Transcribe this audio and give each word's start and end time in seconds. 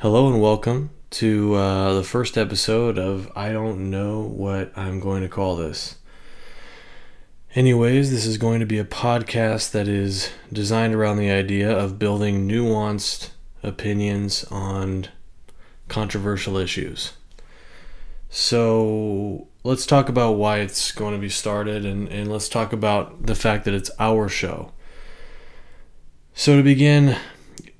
Hello 0.00 0.28
and 0.28 0.40
welcome 0.40 0.90
to 1.10 1.56
uh, 1.56 1.92
the 1.94 2.04
first 2.04 2.38
episode 2.38 2.98
of 2.98 3.28
I 3.34 3.50
Don't 3.50 3.90
Know 3.90 4.20
What 4.20 4.70
I'm 4.76 5.00
Going 5.00 5.22
to 5.22 5.28
Call 5.28 5.56
This. 5.56 5.96
Anyways, 7.56 8.12
this 8.12 8.24
is 8.24 8.38
going 8.38 8.60
to 8.60 8.64
be 8.64 8.78
a 8.78 8.84
podcast 8.84 9.72
that 9.72 9.88
is 9.88 10.30
designed 10.52 10.94
around 10.94 11.16
the 11.16 11.32
idea 11.32 11.76
of 11.76 11.98
building 11.98 12.48
nuanced 12.48 13.30
opinions 13.64 14.44
on 14.52 15.08
controversial 15.88 16.56
issues. 16.56 17.14
So 18.30 19.48
let's 19.64 19.84
talk 19.84 20.08
about 20.08 20.36
why 20.36 20.58
it's 20.58 20.92
going 20.92 21.14
to 21.14 21.20
be 21.20 21.28
started 21.28 21.84
and, 21.84 22.06
and 22.06 22.30
let's 22.30 22.48
talk 22.48 22.72
about 22.72 23.26
the 23.26 23.34
fact 23.34 23.64
that 23.64 23.74
it's 23.74 23.90
our 23.98 24.28
show. 24.28 24.70
So, 26.34 26.56
to 26.56 26.62
begin, 26.62 27.16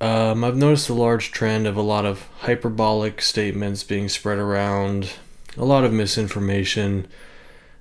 um, 0.00 0.44
I've 0.44 0.56
noticed 0.56 0.88
a 0.88 0.94
large 0.94 1.32
trend 1.32 1.66
of 1.66 1.76
a 1.76 1.82
lot 1.82 2.04
of 2.04 2.28
hyperbolic 2.40 3.20
statements 3.20 3.82
being 3.82 4.08
spread 4.08 4.38
around, 4.38 5.12
a 5.56 5.64
lot 5.64 5.84
of 5.84 5.92
misinformation, 5.92 7.08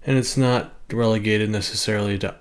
and 0.06 0.18
it's 0.18 0.36
not 0.36 0.74
relegated 0.92 1.50
necessarily 1.50 2.18
to 2.20 2.36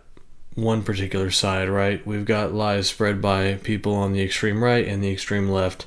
one 0.54 0.82
particular 0.82 1.30
side, 1.30 1.68
right? 1.68 2.04
We've 2.06 2.24
got 2.24 2.54
lies 2.54 2.88
spread 2.88 3.20
by 3.20 3.54
people 3.62 3.94
on 3.94 4.12
the 4.12 4.22
extreme 4.22 4.64
right 4.64 4.86
and 4.86 5.04
the 5.04 5.12
extreme 5.12 5.50
left. 5.50 5.86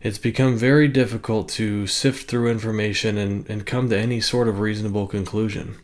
It's 0.00 0.18
become 0.18 0.56
very 0.56 0.86
difficult 0.86 1.48
to 1.50 1.88
sift 1.88 2.28
through 2.28 2.50
information 2.50 3.18
and, 3.18 3.48
and 3.50 3.66
come 3.66 3.88
to 3.88 3.98
any 3.98 4.20
sort 4.20 4.46
of 4.46 4.60
reasonable 4.60 5.08
conclusion. 5.08 5.78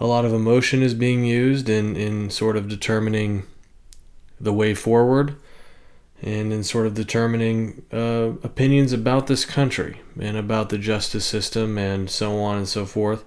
A 0.00 0.06
lot 0.06 0.24
of 0.24 0.32
emotion 0.32 0.82
is 0.82 0.94
being 0.94 1.24
used 1.24 1.68
in, 1.68 1.94
in 1.94 2.30
sort 2.30 2.56
of 2.56 2.68
determining 2.68 3.44
the 4.40 4.52
way 4.52 4.74
forward 4.74 5.36
and 6.24 6.54
in 6.54 6.64
sort 6.64 6.86
of 6.86 6.94
determining 6.94 7.84
uh, 7.92 8.32
opinions 8.42 8.94
about 8.94 9.26
this 9.26 9.44
country 9.44 10.00
and 10.18 10.38
about 10.38 10.70
the 10.70 10.78
justice 10.78 11.26
system 11.26 11.76
and 11.76 12.08
so 12.08 12.40
on 12.40 12.56
and 12.56 12.68
so 12.68 12.86
forth. 12.86 13.24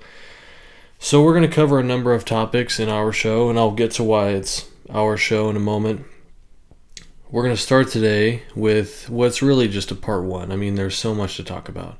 So, 0.97 1.23
we're 1.23 1.33
going 1.33 1.47
to 1.47 1.55
cover 1.55 1.79
a 1.79 1.83
number 1.83 2.11
of 2.15 2.25
topics 2.25 2.79
in 2.79 2.89
our 2.89 3.13
show, 3.13 3.51
and 3.51 3.59
I'll 3.59 3.71
get 3.71 3.91
to 3.91 4.03
why 4.03 4.29
it's 4.29 4.67
our 4.89 5.15
show 5.15 5.47
in 5.47 5.55
a 5.55 5.59
moment. 5.59 6.07
We're 7.29 7.43
going 7.43 7.55
to 7.55 7.61
start 7.61 7.89
today 7.89 8.41
with 8.55 9.07
what's 9.07 9.43
really 9.43 9.67
just 9.67 9.91
a 9.91 9.95
part 9.95 10.23
one. 10.23 10.51
I 10.51 10.55
mean, 10.55 10.73
there's 10.73 10.97
so 10.97 11.13
much 11.13 11.37
to 11.37 11.43
talk 11.43 11.69
about. 11.69 11.99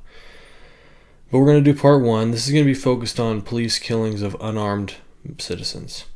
But 1.30 1.38
we're 1.38 1.46
going 1.46 1.62
to 1.62 1.72
do 1.72 1.78
part 1.78 2.02
one. 2.02 2.32
This 2.32 2.46
is 2.46 2.52
going 2.52 2.64
to 2.64 2.72
be 2.72 2.74
focused 2.74 3.20
on 3.20 3.42
police 3.42 3.78
killings 3.78 4.20
of 4.20 4.36
unarmed 4.40 4.96
citizens. 5.38 6.06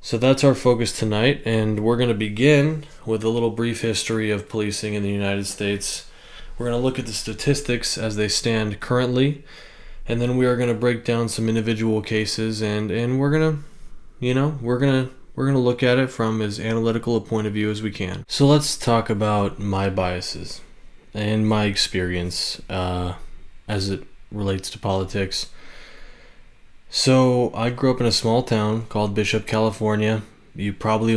So 0.00 0.16
that's 0.16 0.44
our 0.44 0.54
focus 0.54 0.96
tonight, 0.96 1.42
and 1.44 1.80
we're 1.80 1.96
going 1.96 2.08
to 2.08 2.14
begin 2.14 2.84
with 3.04 3.24
a 3.24 3.28
little 3.28 3.50
brief 3.50 3.80
history 3.80 4.30
of 4.30 4.48
policing 4.48 4.94
in 4.94 5.02
the 5.02 5.10
United 5.10 5.46
States. 5.46 6.08
We're 6.56 6.66
going 6.66 6.80
to 6.80 6.84
look 6.84 7.00
at 7.00 7.06
the 7.06 7.12
statistics 7.12 7.98
as 7.98 8.14
they 8.14 8.28
stand 8.28 8.78
currently, 8.78 9.44
and 10.06 10.20
then 10.20 10.36
we 10.36 10.46
are 10.46 10.56
going 10.56 10.68
to 10.68 10.74
break 10.74 11.04
down 11.04 11.28
some 11.28 11.48
individual 11.48 12.00
cases, 12.00 12.62
and, 12.62 12.92
and 12.92 13.18
we're 13.18 13.30
going 13.30 13.56
to, 13.56 13.64
you 14.20 14.34
know, 14.34 14.56
we're 14.62 14.78
going 14.78 15.06
to 15.06 15.14
we're 15.34 15.44
going 15.44 15.54
to 15.54 15.60
look 15.60 15.84
at 15.84 15.98
it 15.98 16.10
from 16.10 16.42
as 16.42 16.58
analytical 16.58 17.14
a 17.14 17.20
point 17.20 17.46
of 17.46 17.52
view 17.52 17.70
as 17.70 17.80
we 17.80 17.92
can. 17.92 18.24
So 18.26 18.44
let's 18.44 18.76
talk 18.76 19.08
about 19.08 19.60
my 19.60 19.88
biases 19.88 20.62
and 21.14 21.46
my 21.46 21.66
experience 21.66 22.60
uh, 22.68 23.14
as 23.68 23.88
it 23.88 24.02
relates 24.32 24.68
to 24.70 24.80
politics. 24.80 25.48
So 26.90 27.52
I 27.54 27.70
grew 27.70 27.90
up 27.90 28.00
in 28.00 28.06
a 28.06 28.12
small 28.12 28.42
town 28.42 28.86
called 28.86 29.14
Bishop, 29.14 29.46
California. 29.46 30.22
You 30.54 30.72
probably 30.72 31.12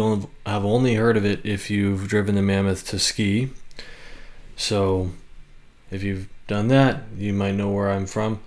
have 0.45 0.65
only 0.65 0.95
heard 0.95 1.15
of 1.15 1.25
it 1.25 1.39
if 1.45 1.69
you've 1.69 2.07
driven 2.07 2.35
the 2.35 2.41
Mammoth 2.41 2.85
to 2.87 2.99
ski. 2.99 3.49
So 4.57 5.11
if 5.89 6.03
you've 6.03 6.27
done 6.47 6.67
that, 6.67 7.03
you 7.17 7.33
might 7.33 7.55
know 7.55 7.69
where 7.69 7.89
I'm 7.89 8.05
from. 8.05 8.41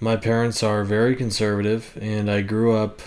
My 0.00 0.16
parents 0.16 0.62
are 0.62 0.84
very 0.84 1.14
conservative, 1.14 1.96
and 2.00 2.30
I 2.30 2.42
grew 2.42 2.76
up. 2.76 3.00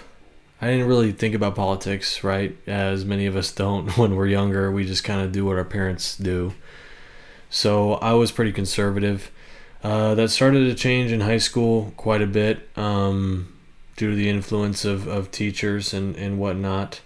I 0.62 0.68
didn't 0.68 0.88
really 0.88 1.12
think 1.12 1.36
about 1.36 1.54
politics, 1.54 2.24
right? 2.24 2.58
As 2.66 3.06
many 3.06 3.26
of 3.26 3.36
us 3.36 3.52
don't 3.52 3.90
when 3.98 4.16
we're 4.16 4.28
younger. 4.28 4.72
We 4.72 4.86
just 4.86 5.04
kind 5.04 5.22
of 5.22 5.34
do 5.34 5.46
what 5.46 5.58
our 5.58 5.66
parents 5.66 6.16
do. 6.18 6.54
So 7.50 7.96
I 7.96 8.14
was 8.14 8.32
pretty 8.32 8.54
conservative. 8.54 9.30
Uh, 9.84 10.16
that 10.16 10.30
started 10.30 10.66
to 10.66 10.76
change 10.76 11.12
in 11.12 11.22
high 11.22 11.38
school 11.38 11.94
quite 11.98 12.22
a 12.22 12.28
bit 12.28 12.68
um, 12.76 13.54
due 13.96 14.10
to 14.10 14.16
the 14.16 14.30
influence 14.30 14.84
of, 14.84 15.08
of 15.08 15.32
teachers 15.32 15.94
and, 15.94 16.16
and 16.16 16.40
whatnot. 16.40 17.02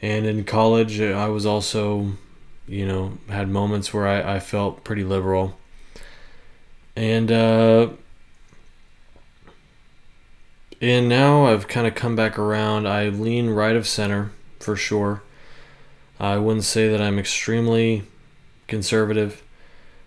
And 0.00 0.26
in 0.26 0.44
college, 0.44 1.00
I 1.00 1.28
was 1.28 1.44
also, 1.44 2.12
you 2.66 2.86
know, 2.86 3.18
had 3.28 3.48
moments 3.48 3.92
where 3.92 4.06
I, 4.06 4.36
I 4.36 4.40
felt 4.40 4.84
pretty 4.84 5.04
liberal. 5.04 5.58
And, 6.94 7.30
uh, 7.30 7.90
and 10.80 11.08
now 11.08 11.46
I've 11.46 11.68
kind 11.68 11.86
of 11.86 11.94
come 11.94 12.16
back 12.16 12.38
around. 12.38 12.86
I 12.86 13.08
lean 13.08 13.50
right 13.50 13.76
of 13.76 13.86
center 13.86 14.32
for 14.58 14.76
sure. 14.76 15.22
I 16.18 16.38
wouldn't 16.38 16.64
say 16.64 16.88
that 16.88 17.00
I'm 17.00 17.18
extremely 17.18 18.04
conservative, 18.66 19.42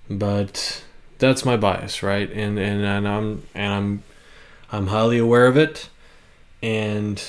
but 0.10 0.84
that's 1.28 1.46
my 1.46 1.58
bias, 1.58 2.04
right? 2.04 2.30
And 2.30 2.58
and 2.58 2.84
and 2.84 3.08
I'm 3.08 3.44
and 3.54 3.74
I'm 3.74 4.04
I'm 4.72 4.88
highly 4.88 5.18
aware 5.18 5.48
of 5.48 5.58
it, 5.58 5.90
and 6.62 7.22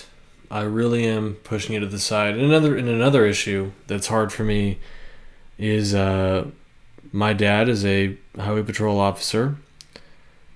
I 0.50 0.62
really 0.62 1.06
am 1.06 1.34
pushing 1.44 1.74
it 1.74 1.80
to 1.80 1.86
the 1.86 1.98
side. 1.98 2.34
And 2.34 2.42
another 2.42 2.76
and 2.76 2.88
another 2.88 3.26
issue 3.26 3.72
that's 3.86 4.08
hard 4.08 4.32
for 4.32 4.44
me 4.44 4.78
is 5.58 5.94
uh, 5.94 6.46
my 7.12 7.32
dad 7.32 7.68
is 7.68 7.84
a 7.84 8.16
highway 8.38 8.62
patrol 8.62 8.98
officer, 8.98 9.56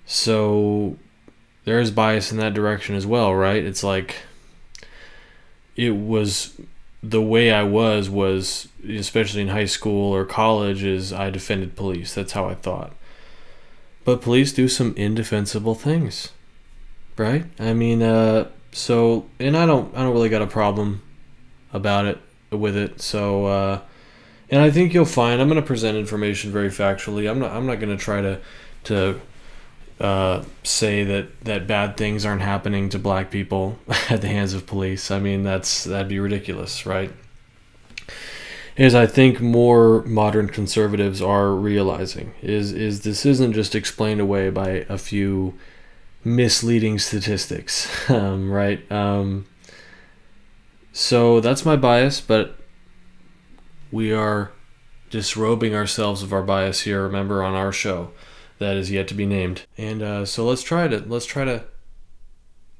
so 0.06 0.96
there 1.64 1.80
is 1.80 1.90
bias 1.90 2.32
in 2.32 2.38
that 2.38 2.54
direction 2.54 2.94
as 2.94 3.06
well, 3.06 3.34
right? 3.34 3.64
It's 3.64 3.82
like 3.82 4.16
it 5.76 5.96
was 5.96 6.60
the 7.02 7.22
way 7.22 7.50
I 7.50 7.62
was 7.62 8.10
was 8.10 8.68
especially 8.86 9.42
in 9.42 9.48
high 9.48 9.66
school 9.66 10.12
or 10.12 10.24
college 10.24 10.82
is 10.82 11.12
I 11.12 11.30
defended 11.30 11.76
police. 11.76 12.14
That's 12.14 12.32
how 12.32 12.46
I 12.46 12.54
thought. 12.54 12.92
But 14.04 14.22
police 14.22 14.52
do 14.52 14.66
some 14.68 14.94
indefensible 14.96 15.74
things, 15.74 16.30
right? 17.16 17.44
I 17.58 17.74
mean, 17.74 18.02
uh, 18.02 18.48
so 18.72 19.26
and 19.38 19.56
I 19.56 19.66
don't, 19.66 19.94
I 19.96 20.02
don't 20.02 20.12
really 20.12 20.28
got 20.28 20.42
a 20.42 20.46
problem 20.46 21.02
about 21.72 22.06
it 22.06 22.18
with 22.50 22.76
it. 22.76 23.00
So, 23.00 23.46
uh, 23.46 23.80
and 24.48 24.60
I 24.62 24.70
think 24.70 24.94
you'll 24.94 25.04
find 25.04 25.40
I'm 25.40 25.48
going 25.48 25.60
to 25.60 25.66
present 25.66 25.96
information 25.96 26.50
very 26.50 26.70
factually. 26.70 27.30
I'm 27.30 27.38
not, 27.38 27.52
I'm 27.52 27.66
not 27.66 27.76
going 27.76 27.96
to 27.96 28.02
try 28.02 28.20
to, 28.20 28.40
to 28.84 29.20
uh, 30.00 30.44
say 30.64 31.04
that 31.04 31.44
that 31.44 31.66
bad 31.66 31.96
things 31.96 32.24
aren't 32.24 32.42
happening 32.42 32.88
to 32.88 32.98
black 32.98 33.30
people 33.30 33.78
at 34.08 34.22
the 34.22 34.28
hands 34.28 34.54
of 34.54 34.66
police. 34.66 35.10
I 35.10 35.18
mean, 35.20 35.42
that's 35.42 35.84
that'd 35.84 36.08
be 36.08 36.18
ridiculous, 36.18 36.86
right? 36.86 37.12
Is 38.76 38.94
I 38.94 39.06
think 39.06 39.40
more 39.40 40.02
modern 40.02 40.48
conservatives 40.48 41.20
are 41.20 41.52
realizing 41.52 42.34
is 42.42 42.72
is 42.72 43.02
this 43.02 43.26
isn't 43.26 43.52
just 43.52 43.74
explained 43.74 44.20
away 44.20 44.50
by 44.50 44.86
a 44.88 44.98
few 44.98 45.54
misleading 46.24 46.98
statistics, 46.98 47.88
um, 48.10 48.50
right? 48.50 48.90
Um, 48.90 49.46
so 50.92 51.40
that's 51.40 51.64
my 51.64 51.76
bias, 51.76 52.20
but 52.20 52.56
we 53.90 54.12
are 54.12 54.52
disrobing 55.10 55.74
ourselves 55.74 56.22
of 56.22 56.32
our 56.32 56.42
bias 56.42 56.82
here. 56.82 57.02
Remember 57.02 57.42
on 57.42 57.54
our 57.54 57.72
show 57.72 58.12
that 58.58 58.76
is 58.76 58.90
yet 58.90 59.08
to 59.08 59.14
be 59.14 59.26
named, 59.26 59.66
and 59.76 60.02
uh, 60.02 60.24
so 60.24 60.44
let's 60.44 60.62
try 60.62 60.88
to 60.88 60.98
let's 61.06 61.26
try 61.26 61.44
to 61.44 61.64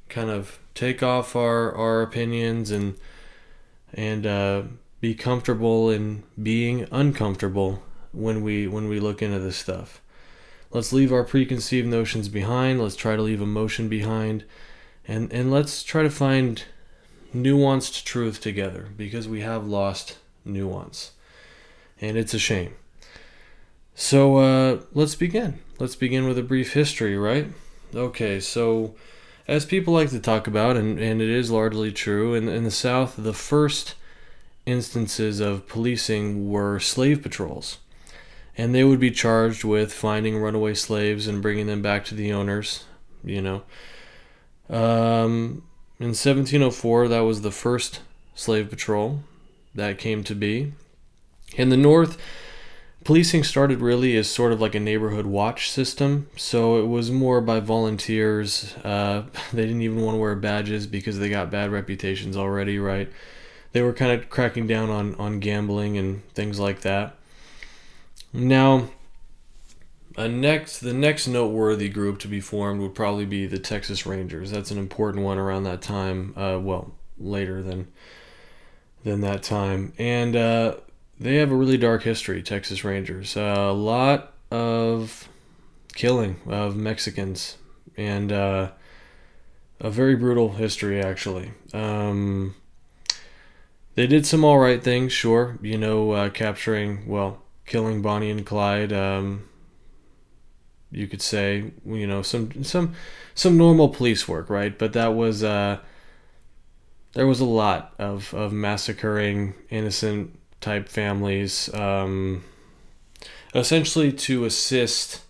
kind 0.09 0.31
of 0.31 0.59
take 0.75 1.03
off 1.03 1.37
our 1.37 1.75
our 1.75 2.03
opinions 2.03 2.71
and 2.71 2.97
and 3.93 4.27
uh, 4.27 4.62
be 5.00 5.15
comfortable 5.15 5.91
in 5.91 6.22
being 6.41 6.87
uncomfortable 6.91 7.83
when 8.12 8.43
we 8.43 8.66
when 8.66 8.88
we 8.88 9.01
look 9.01 9.22
into 9.22 9.39
this 9.39 9.57
stuff. 9.57 10.01
Let's 10.71 10.92
leave 10.92 11.13
our 11.13 11.25
preconceived 11.25 11.89
notions 11.89 12.28
behind. 12.28 12.80
Let's 12.80 12.97
try 12.97 13.16
to 13.16 13.22
leave 13.22 13.41
emotion 13.41 13.89
behind 13.89 14.45
and 15.07 15.33
and 15.33 15.51
let's 15.51 15.83
try 15.83 16.03
to 16.03 16.10
find 16.10 16.65
nuanced 17.34 18.04
truth 18.04 18.41
together 18.41 18.89
because 18.97 19.28
we 19.28 19.41
have 19.41 19.66
lost 19.66 20.19
nuance. 20.45 21.13
And 22.01 22.16
it's 22.16 22.34
a 22.34 22.39
shame. 22.39 22.75
So 23.95 24.36
uh, 24.36 24.80
let's 24.95 25.15
begin. 25.15 25.59
Let's 25.78 25.97
begin 25.97 26.27
with 26.27 26.39
a 26.39 26.42
brief 26.42 26.72
history, 26.72 27.16
right? 27.19 27.48
Okay, 27.95 28.41
so 28.41 28.95
as 29.47 29.65
people 29.66 29.92
like 29.92 30.10
to 30.10 30.21
talk 30.21 30.47
about, 30.47 30.77
and, 30.77 30.98
and 30.98 31.21
it 31.21 31.28
is 31.28 31.51
largely 31.51 31.92
true, 31.92 32.34
in, 32.34 32.48
in 32.48 32.65
the 32.65 32.71
South, 32.71 33.16
the 33.19 33.34
first 33.34 33.95
instances 34.71 35.41
of 35.41 35.69
policing 35.69 36.49
were 36.49 36.78
slave 36.78 37.22
patrols. 37.22 37.78
And 38.57 38.75
they 38.75 38.84
would 38.84 39.01
be 39.01 39.11
charged 39.11 39.65
with 39.65 39.93
finding 39.93 40.39
runaway 40.39 40.75
slaves 40.75 41.27
and 41.27 41.43
bringing 41.43 41.67
them 41.67 41.83
back 41.83 42.05
to 42.07 42.15
the 42.15 42.33
owners, 42.33 42.84
you 43.25 43.41
know. 43.41 43.63
Um, 44.69 45.65
in 45.99 46.09
1704, 46.09 47.09
that 47.09 47.21
was 47.21 47.43
the 47.43 47.51
first 47.51 48.01
slave 48.34 48.71
patrol 48.71 49.22
that 49.75 49.99
came 49.99 50.25
to 50.25 50.34
be. 50.34 50.73
In 51.57 51.69
the 51.69 51.77
North, 51.77 52.16
policing 53.05 53.45
started 53.45 53.81
really 53.81 54.16
as 54.16 54.28
sort 54.28 54.53
of 54.53 54.61
like 54.61 54.75
a 54.75 54.81
neighborhood 54.81 55.27
watch 55.27 55.71
system. 55.71 56.28
So 56.37 56.78
it 56.78 56.87
was 56.87 57.11
more 57.11 57.41
by 57.41 57.61
volunteers. 57.61 58.75
Uh, 58.84 59.25
they 59.53 59.63
didn't 59.63 59.83
even 59.83 60.03
want 60.03 60.16
to 60.16 60.21
wear 60.21 60.37
badges 60.37 60.87
because 60.87 61.19
they 61.19 61.28
got 61.28 61.51
bad 61.51 61.71
reputations 61.71 62.37
already, 62.37 62.78
right? 62.78 63.11
They 63.72 63.83
were 63.83 63.93
kind 63.93 64.13
of 64.13 64.28
cracking 64.31 64.67
down 64.67 64.91
on, 64.91 65.15
on 65.17 65.41
gambling 65.41 65.97
and 65.97 66.27
things 66.34 66.59
like 66.59 66.81
that. 66.81 67.17
Now, 68.33 68.91
next 70.17 70.81
the 70.81 70.93
next 70.93 71.27
noteworthy 71.27 71.89
group 71.89 72.19
to 72.21 72.28
be 72.28 72.41
formed 72.41 72.81
would 72.81 72.95
probably 72.95 73.25
be 73.25 73.47
the 73.47 73.59
Texas 73.59 74.07
Rangers. 74.07 74.51
That's 74.51 74.71
an 74.71 74.78
important 74.78 75.25
one 75.25 75.39
around 75.39 75.65
that 75.65 75.83
time. 75.83 76.34
Uh, 76.37 76.59
well, 76.61 76.93
later 77.19 77.63
than 77.63 77.89
than 79.05 79.21
that 79.22 79.43
time, 79.43 79.93
and 79.99 80.37
uh, 80.37 80.77
they 81.19 81.37
have 81.37 81.51
a 81.51 81.57
really 81.57 81.78
dark 81.78 82.03
history. 82.03 82.43
Texas 82.43 82.84
Rangers, 82.84 83.37
uh, 83.37 83.57
a 83.69 83.73
lot 83.73 84.34
of 84.51 85.28
killing 85.95 86.37
of 86.47 86.77
Mexicans, 86.77 87.57
and 87.97 88.33
uh, 88.33 88.71
a 89.81 89.91
very 89.91 90.16
brutal 90.16 90.53
history 90.53 91.01
actually. 91.03 91.53
Um, 91.73 92.55
they 94.01 94.07
did 94.07 94.25
some 94.25 94.47
all 94.47 94.59
right 94.59 94.83
things, 94.83 95.13
sure. 95.13 95.59
You 95.61 95.77
know, 95.77 96.13
uh, 96.13 96.31
capturing 96.31 97.07
well, 97.07 97.43
killing 97.67 98.01
Bonnie 98.01 98.31
and 98.31 98.47
Clyde. 98.47 98.95
Um, 98.95 99.47
you 100.91 101.07
could 101.07 101.21
say 101.21 101.73
you 101.85 102.07
know 102.07 102.23
some 102.23 102.65
some 102.65 102.95
some 103.35 103.59
normal 103.59 103.89
police 103.89 104.27
work 104.27 104.51
right 104.51 104.77
but 104.77 104.93
that 104.93 105.15
was 105.15 105.45
uh 105.45 105.79
there 107.13 107.29
was 107.29 107.39
a 107.39 107.45
lot 107.45 107.95
of 107.97 108.35
of 108.35 108.53
massacring 108.53 109.55
innocent 109.69 110.37
type 110.61 110.89
families 110.89 111.73
um 111.75 112.43
essentially 113.55 114.13
to 114.13 114.45
assist 114.45 115.23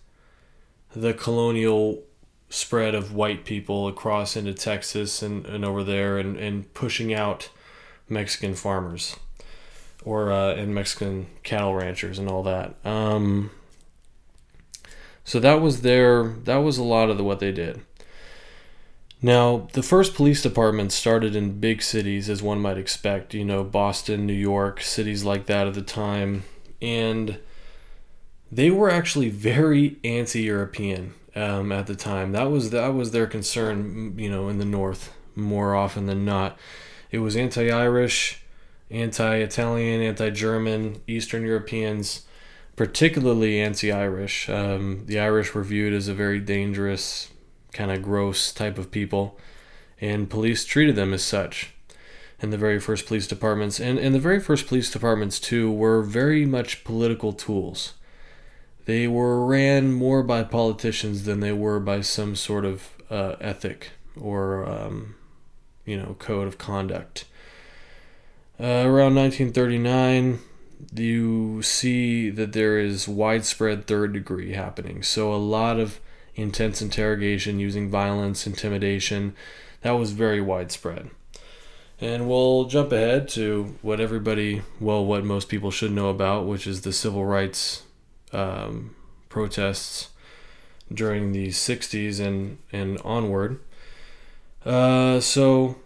the 0.95 1.13
colonial 1.13 2.01
spread 2.49 2.95
of 2.95 3.13
white 3.13 3.45
people 3.45 3.87
across 3.87 4.35
into 4.35 4.53
Texas 4.53 5.21
and, 5.21 5.45
and 5.45 5.63
over 5.63 5.83
there 5.83 6.17
and, 6.17 6.37
and 6.37 6.73
pushing 6.73 7.13
out 7.13 7.49
Mexican 8.11 8.53
farmers 8.53 9.15
or 10.03 10.31
uh, 10.31 10.53
and 10.53 10.75
Mexican 10.75 11.27
cattle 11.43 11.73
ranchers 11.73 12.19
and 12.19 12.29
all 12.29 12.43
that. 12.43 12.75
Um, 12.85 13.51
so 15.23 15.39
that 15.39 15.61
was 15.61 15.81
their 15.81 16.23
that 16.23 16.57
was 16.57 16.77
a 16.77 16.83
lot 16.83 17.09
of 17.09 17.17
the, 17.17 17.23
what 17.23 17.39
they 17.39 17.51
did. 17.51 17.81
Now, 19.23 19.67
the 19.73 19.83
first 19.83 20.15
police 20.15 20.41
department 20.41 20.91
started 20.91 21.35
in 21.35 21.59
big 21.59 21.83
cities, 21.83 22.27
as 22.27 22.41
one 22.41 22.59
might 22.59 22.79
expect, 22.79 23.35
you 23.35 23.45
know, 23.45 23.63
Boston, 23.63 24.25
New 24.25 24.33
York, 24.33 24.81
cities 24.81 25.23
like 25.23 25.45
that 25.45 25.67
at 25.67 25.75
the 25.75 25.83
time. 25.83 26.43
And 26.81 27.37
they 28.51 28.71
were 28.71 28.89
actually 28.89 29.29
very 29.29 29.97
anti 30.03 30.41
European 30.41 31.13
um, 31.35 31.71
at 31.71 31.85
the 31.85 31.95
time. 31.95 32.31
That 32.31 32.49
was, 32.49 32.71
that 32.71 32.95
was 32.95 33.11
their 33.11 33.27
concern, 33.27 34.17
you 34.17 34.29
know, 34.29 34.49
in 34.49 34.57
the 34.57 34.65
North 34.65 35.13
more 35.35 35.75
often 35.75 36.07
than 36.07 36.25
not. 36.25 36.57
It 37.11 37.19
was 37.19 37.35
anti 37.35 37.69
Irish, 37.69 38.41
anti 38.89 39.35
Italian, 39.35 40.01
anti 40.01 40.29
German, 40.29 41.01
Eastern 41.07 41.43
Europeans 41.43 42.25
particularly 42.75 43.59
anti-Irish. 43.59 44.49
Um, 44.49 45.03
the 45.05 45.19
Irish 45.19 45.53
were 45.53 45.63
viewed 45.63 45.93
as 45.93 46.07
a 46.07 46.13
very 46.13 46.39
dangerous, 46.39 47.29
kind 47.73 47.91
of 47.91 48.01
gross 48.01 48.51
type 48.51 48.77
of 48.77 48.91
people, 48.91 49.37
and 49.99 50.29
police 50.29 50.65
treated 50.65 50.95
them 50.95 51.13
as 51.13 51.23
such. 51.23 51.73
And 52.41 52.51
the 52.51 52.57
very 52.57 52.79
first 52.79 53.05
police 53.05 53.27
departments, 53.27 53.79
and, 53.79 53.99
and 53.99 54.15
the 54.15 54.19
very 54.19 54.39
first 54.39 54.65
police 54.65 54.89
departments 54.89 55.39
too, 55.39 55.71
were 55.71 56.01
very 56.01 56.45
much 56.45 56.83
political 56.83 57.33
tools. 57.33 57.93
They 58.85 59.07
were 59.07 59.45
ran 59.45 59.93
more 59.93 60.23
by 60.23 60.43
politicians 60.43 61.25
than 61.25 61.39
they 61.39 61.51
were 61.51 61.79
by 61.79 62.01
some 62.01 62.35
sort 62.35 62.65
of 62.65 62.89
uh, 63.11 63.35
ethic 63.39 63.91
or, 64.19 64.67
um, 64.67 65.15
you 65.91 65.97
know, 65.97 66.15
code 66.19 66.47
of 66.47 66.57
conduct. 66.57 67.25
Uh, 68.57 68.85
around 68.85 69.15
1939, 69.15 70.39
you 70.95 71.61
see 71.61 72.29
that 72.29 72.53
there 72.53 72.79
is 72.79 73.09
widespread 73.09 73.85
third 73.87 74.13
degree 74.13 74.53
happening. 74.53 75.03
So 75.03 75.33
a 75.33 75.35
lot 75.35 75.79
of 75.79 75.99
intense 76.35 76.81
interrogation 76.81 77.59
using 77.59 77.89
violence, 77.89 78.47
intimidation. 78.47 79.35
That 79.81 79.91
was 79.91 80.11
very 80.11 80.39
widespread. 80.39 81.09
And 81.99 82.29
we'll 82.29 82.65
jump 82.65 82.93
ahead 82.93 83.27
to 83.29 83.75
what 83.81 83.99
everybody, 83.99 84.61
well, 84.79 85.05
what 85.05 85.25
most 85.25 85.49
people 85.49 85.71
should 85.71 85.91
know 85.91 86.09
about, 86.09 86.47
which 86.47 86.65
is 86.65 86.81
the 86.81 86.93
civil 86.93 87.25
rights 87.25 87.83
um, 88.31 88.95
protests 89.27 90.09
during 90.91 91.33
the 91.33 91.49
60s 91.49 92.25
and, 92.25 92.57
and 92.71 92.97
onward. 93.03 93.59
Uh, 94.65 95.19
so 95.19 95.80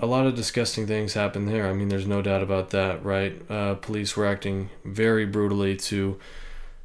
a 0.00 0.06
lot 0.06 0.26
of 0.26 0.34
disgusting 0.34 0.86
things 0.86 1.14
happened 1.14 1.48
there. 1.48 1.68
I 1.68 1.72
mean, 1.72 1.88
there's 1.88 2.06
no 2.06 2.22
doubt 2.22 2.42
about 2.42 2.70
that, 2.70 3.04
right? 3.04 3.40
Uh, 3.50 3.74
police 3.74 4.16
were 4.16 4.26
acting 4.26 4.70
very 4.84 5.26
brutally 5.26 5.76
to 5.76 6.18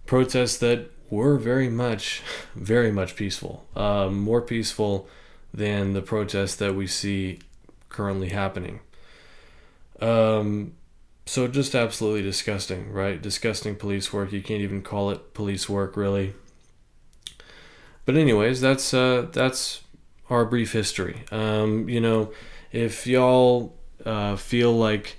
protests 0.05 0.57
that 0.57 0.91
were 1.09 1.37
very 1.37 1.69
much, 1.69 2.21
very 2.55 2.91
much 2.91 3.15
peaceful. 3.15 3.65
Uh, 3.75 4.09
more 4.09 4.41
peaceful 4.41 5.07
than 5.53 5.93
the 5.93 6.01
protests 6.01 6.55
that 6.55 6.73
we 6.73 6.87
see 6.87 7.39
currently 7.89 8.29
happening. 8.29 8.79
Um, 10.01 10.73
so 11.27 11.47
just 11.47 11.75
absolutely 11.75 12.23
disgusting, 12.23 12.91
right? 12.91 13.21
Disgusting 13.21 13.75
police 13.75 14.11
work. 14.11 14.31
You 14.31 14.41
can't 14.41 14.61
even 14.61 14.81
call 14.81 15.11
it 15.11 15.33
police 15.35 15.69
work, 15.69 15.95
really. 15.95 16.33
But 18.05 18.17
anyways, 18.17 18.59
that's 18.59 18.93
uh, 18.93 19.27
that's 19.31 19.81
our 20.29 20.43
brief 20.43 20.73
history. 20.73 21.23
Um, 21.31 21.87
you 21.87 22.01
know 22.01 22.33
if 22.73 23.05
y'all 23.05 23.77
uh, 24.03 24.35
feel 24.35 24.75
like 24.75 25.17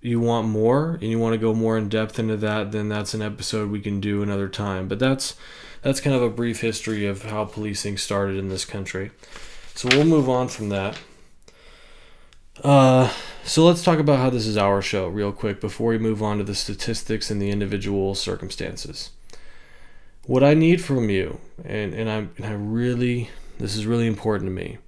you 0.00 0.20
want 0.20 0.48
more 0.48 0.92
and 0.94 1.10
you 1.10 1.18
want 1.18 1.34
to 1.34 1.38
go 1.38 1.52
more 1.52 1.76
in 1.76 1.88
depth 1.88 2.18
into 2.18 2.36
that, 2.36 2.72
then 2.72 2.88
that's 2.88 3.14
an 3.14 3.20
episode 3.20 3.70
we 3.70 3.80
can 3.80 4.00
do 4.00 4.22
another 4.22 4.48
time. 4.48 4.88
But 4.88 5.00
that's 5.00 5.36
that's 5.82 6.00
kind 6.00 6.16
of 6.16 6.22
a 6.22 6.30
brief 6.30 6.60
history 6.60 7.04
of 7.04 7.24
how 7.24 7.44
policing 7.44 7.98
started 7.98 8.36
in 8.36 8.48
this 8.48 8.64
country. 8.64 9.10
So 9.74 9.88
we'll 9.88 10.04
move 10.04 10.28
on 10.28 10.48
from 10.48 10.70
that. 10.70 10.98
Uh, 12.62 13.12
so 13.44 13.64
let's 13.64 13.84
talk 13.84 13.98
about 13.98 14.18
how 14.18 14.30
this 14.30 14.46
is 14.46 14.56
our 14.56 14.82
show 14.82 15.08
real 15.08 15.32
quick 15.32 15.60
before 15.60 15.90
we 15.90 15.98
move 15.98 16.22
on 16.22 16.38
to 16.38 16.44
the 16.44 16.54
statistics 16.54 17.30
and 17.30 17.42
the 17.42 17.50
individual 17.50 18.14
circumstances. 18.14 19.10
What 20.26 20.44
I 20.44 20.54
need 20.54 20.82
from 20.82 21.10
you, 21.10 21.40
and, 21.64 21.94
and 21.94 22.08
I 22.08 22.16
and 22.36 22.46
I 22.46 22.52
really 22.52 23.30
this 23.58 23.74
is 23.74 23.84
really 23.84 24.06
important 24.06 24.48
to 24.48 24.54
me 24.54 24.78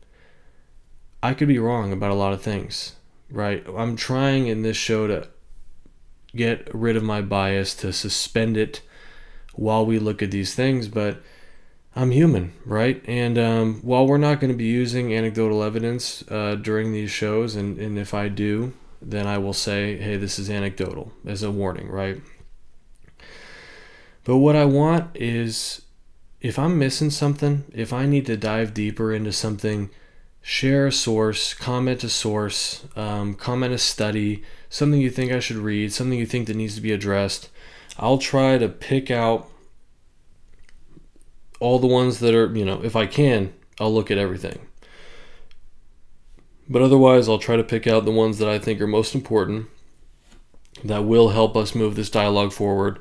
I 1.23 1.35
could 1.35 1.49
be 1.49 1.59
wrong 1.59 1.93
about 1.93 2.11
a 2.11 2.15
lot 2.15 2.33
of 2.33 2.43
things, 2.43 2.97
right? 3.31 3.65
I'm 3.77 3.97
trying 3.97 4.47
in 4.47 4.63
this 4.63 4.77
show 4.77 5.07
to 5.07 5.29
get 6.35 6.73
rid 6.75 6.97
of 6.97 7.03
my 7.03 7.21
bias, 7.21 7.75
to 7.77 7.93
suspend 7.93 8.57
it 8.57 8.83
while 9.55 9.85
we 9.85 9.99
look 9.99 10.23
at 10.23 10.31
these 10.31 10.55
things, 10.55 10.89
but 10.89 11.21
I'm 11.95 12.13
human, 12.13 12.53
right? 12.65 13.03
And 13.07 13.37
um, 13.37 13.81
while 13.83 14.07
we're 14.07 14.19
not 14.19 14.41
going 14.41 14.53
to 14.53 14.57
be 14.57 14.65
using 14.65 15.15
anecdotal 15.15 15.63
evidence 15.63 16.25
uh, 16.31 16.55
during 16.55 16.93
these 16.93 17.11
shows, 17.11 17.57
and, 17.57 17.79
and 17.79 17.99
if 17.99 18.15
I 18.15 18.29
do, 18.29 18.73
then 19.03 19.27
I 19.27 19.39
will 19.39 19.53
say, 19.53 19.97
hey, 19.97 20.17
this 20.17 20.39
is 20.39 20.49
anecdotal 20.49 21.13
as 21.27 21.43
a 21.43 21.51
warning, 21.51 21.89
right? 21.89 22.21
But 24.25 24.39
what 24.39 24.55
I 24.57 24.65
want 24.67 25.17
is 25.17 25.83
if 26.41 26.59
I'm 26.59 26.79
missing 26.79 27.11
something, 27.11 27.65
if 27.75 27.93
I 27.93 28.07
need 28.07 28.27
to 28.27 28.37
dive 28.37 28.73
deeper 28.73 29.13
into 29.13 29.33
something 29.33 29.91
share 30.43 30.87
a 30.87 30.93
source, 30.93 31.55
comment 31.55 32.03
a 32.05 32.09
source, 32.09 32.85
um, 32.97 33.35
comment 33.35 33.75
a 33.75 33.79
study, 33.79 34.43
something 34.69 35.01
you 35.01 35.11
think 35.11 35.33
I 35.33 35.41
should 35.41 35.57
read, 35.57 35.93
something 35.93 36.19
you 36.19 36.27
think 36.27 36.47
that 36.47 36.57
needs 36.57 36.75
to 36.75 36.81
be 36.81 36.93
addressed. 36.93 37.51
I'll 37.99 38.19
try 38.19 38.59
to 38.59 38.69
pick 38.69 39.11
out 39.11 39.49
all 41.61 41.79
the 41.79 41.87
ones 41.87 42.21
that 42.21 42.35
are, 42.35 42.55
you 42.57 42.65
know, 42.65 42.83
if 42.83 42.97
I 42.97 43.07
can, 43.07 43.53
I'll 43.79 43.93
look 43.93 44.11
at 44.11 44.19
everything. 44.19 44.67
But 46.69 46.83
otherwise, 46.83 47.29
I'll 47.29 47.39
try 47.39 47.57
to 47.57 47.65
pick 47.65 47.87
out 47.87 48.05
the 48.05 48.13
ones 48.13 48.39
that 48.39 48.49
I 48.49 48.59
think 48.59 48.81
are 48.81 48.87
most 48.87 49.15
important 49.15 49.67
that 50.85 51.05
will 51.05 51.31
help 51.31 51.57
us 51.57 51.75
move 51.75 51.97
this 51.97 52.11
dialogue 52.11 52.53
forward. 52.53 53.01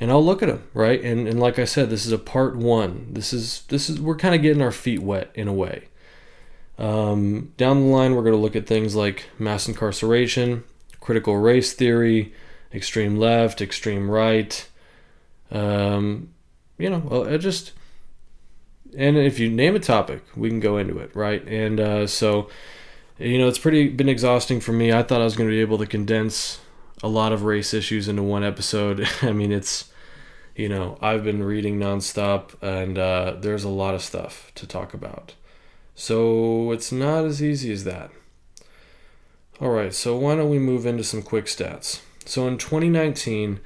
And 0.00 0.10
I'll 0.10 0.24
look 0.24 0.42
at 0.42 0.48
them, 0.48 0.68
right? 0.74 1.00
And 1.02 1.28
and 1.28 1.38
like 1.38 1.58
I 1.58 1.64
said, 1.64 1.88
this 1.88 2.04
is 2.04 2.10
a 2.12 2.18
part 2.18 2.56
1. 2.56 3.08
This 3.12 3.32
is 3.32 3.62
this 3.68 3.88
is 3.88 4.00
we're 4.00 4.16
kind 4.16 4.34
of 4.34 4.42
getting 4.42 4.60
our 4.60 4.72
feet 4.72 5.00
wet 5.00 5.30
in 5.34 5.46
a 5.46 5.52
way. 5.52 5.84
Um, 6.78 7.52
down 7.56 7.80
the 7.80 7.86
line, 7.86 8.14
we're 8.14 8.22
going 8.22 8.34
to 8.34 8.40
look 8.40 8.56
at 8.56 8.66
things 8.66 8.94
like 8.94 9.28
mass 9.38 9.68
incarceration, 9.68 10.64
critical 11.00 11.36
race 11.36 11.72
theory, 11.72 12.34
extreme 12.72 13.16
left, 13.16 13.60
extreme 13.60 14.10
right. 14.10 14.68
Um, 15.50 16.30
you 16.78 16.90
know, 16.90 16.98
well, 16.98 17.38
just 17.38 17.72
and 18.96 19.16
if 19.16 19.38
you 19.38 19.50
name 19.50 19.74
a 19.76 19.80
topic, 19.80 20.22
we 20.36 20.48
can 20.48 20.60
go 20.60 20.76
into 20.76 20.98
it, 20.98 21.14
right? 21.14 21.46
And 21.46 21.80
uh, 21.80 22.06
so, 22.06 22.48
you 23.18 23.38
know, 23.38 23.48
it's 23.48 23.58
pretty 23.58 23.88
been 23.88 24.08
exhausting 24.08 24.60
for 24.60 24.72
me. 24.72 24.92
I 24.92 25.02
thought 25.02 25.20
I 25.20 25.24
was 25.24 25.36
going 25.36 25.48
to 25.48 25.54
be 25.54 25.60
able 25.60 25.78
to 25.78 25.86
condense 25.86 26.60
a 27.02 27.08
lot 27.08 27.32
of 27.32 27.42
race 27.42 27.74
issues 27.74 28.08
into 28.08 28.22
one 28.22 28.44
episode. 28.44 29.06
I 29.22 29.32
mean, 29.32 29.52
it's 29.52 29.90
you 30.56 30.68
know 30.68 30.98
I've 31.00 31.24
been 31.24 31.42
reading 31.42 31.78
nonstop, 31.78 32.60
and 32.62 32.98
uh, 32.98 33.36
there's 33.38 33.64
a 33.64 33.68
lot 33.68 33.94
of 33.94 34.02
stuff 34.02 34.52
to 34.56 34.66
talk 34.66 34.94
about. 34.94 35.34
So 35.94 36.72
it's 36.72 36.90
not 36.90 37.24
as 37.24 37.42
easy 37.42 37.72
as 37.72 37.84
that. 37.84 38.10
All 39.60 39.70
right, 39.70 39.94
so 39.94 40.16
why 40.16 40.34
don't 40.34 40.50
we 40.50 40.58
move 40.58 40.84
into 40.84 41.04
some 41.04 41.22
quick 41.22 41.46
stats? 41.46 42.00
So 42.24 42.48
in 42.48 42.58
2019, 42.58 43.60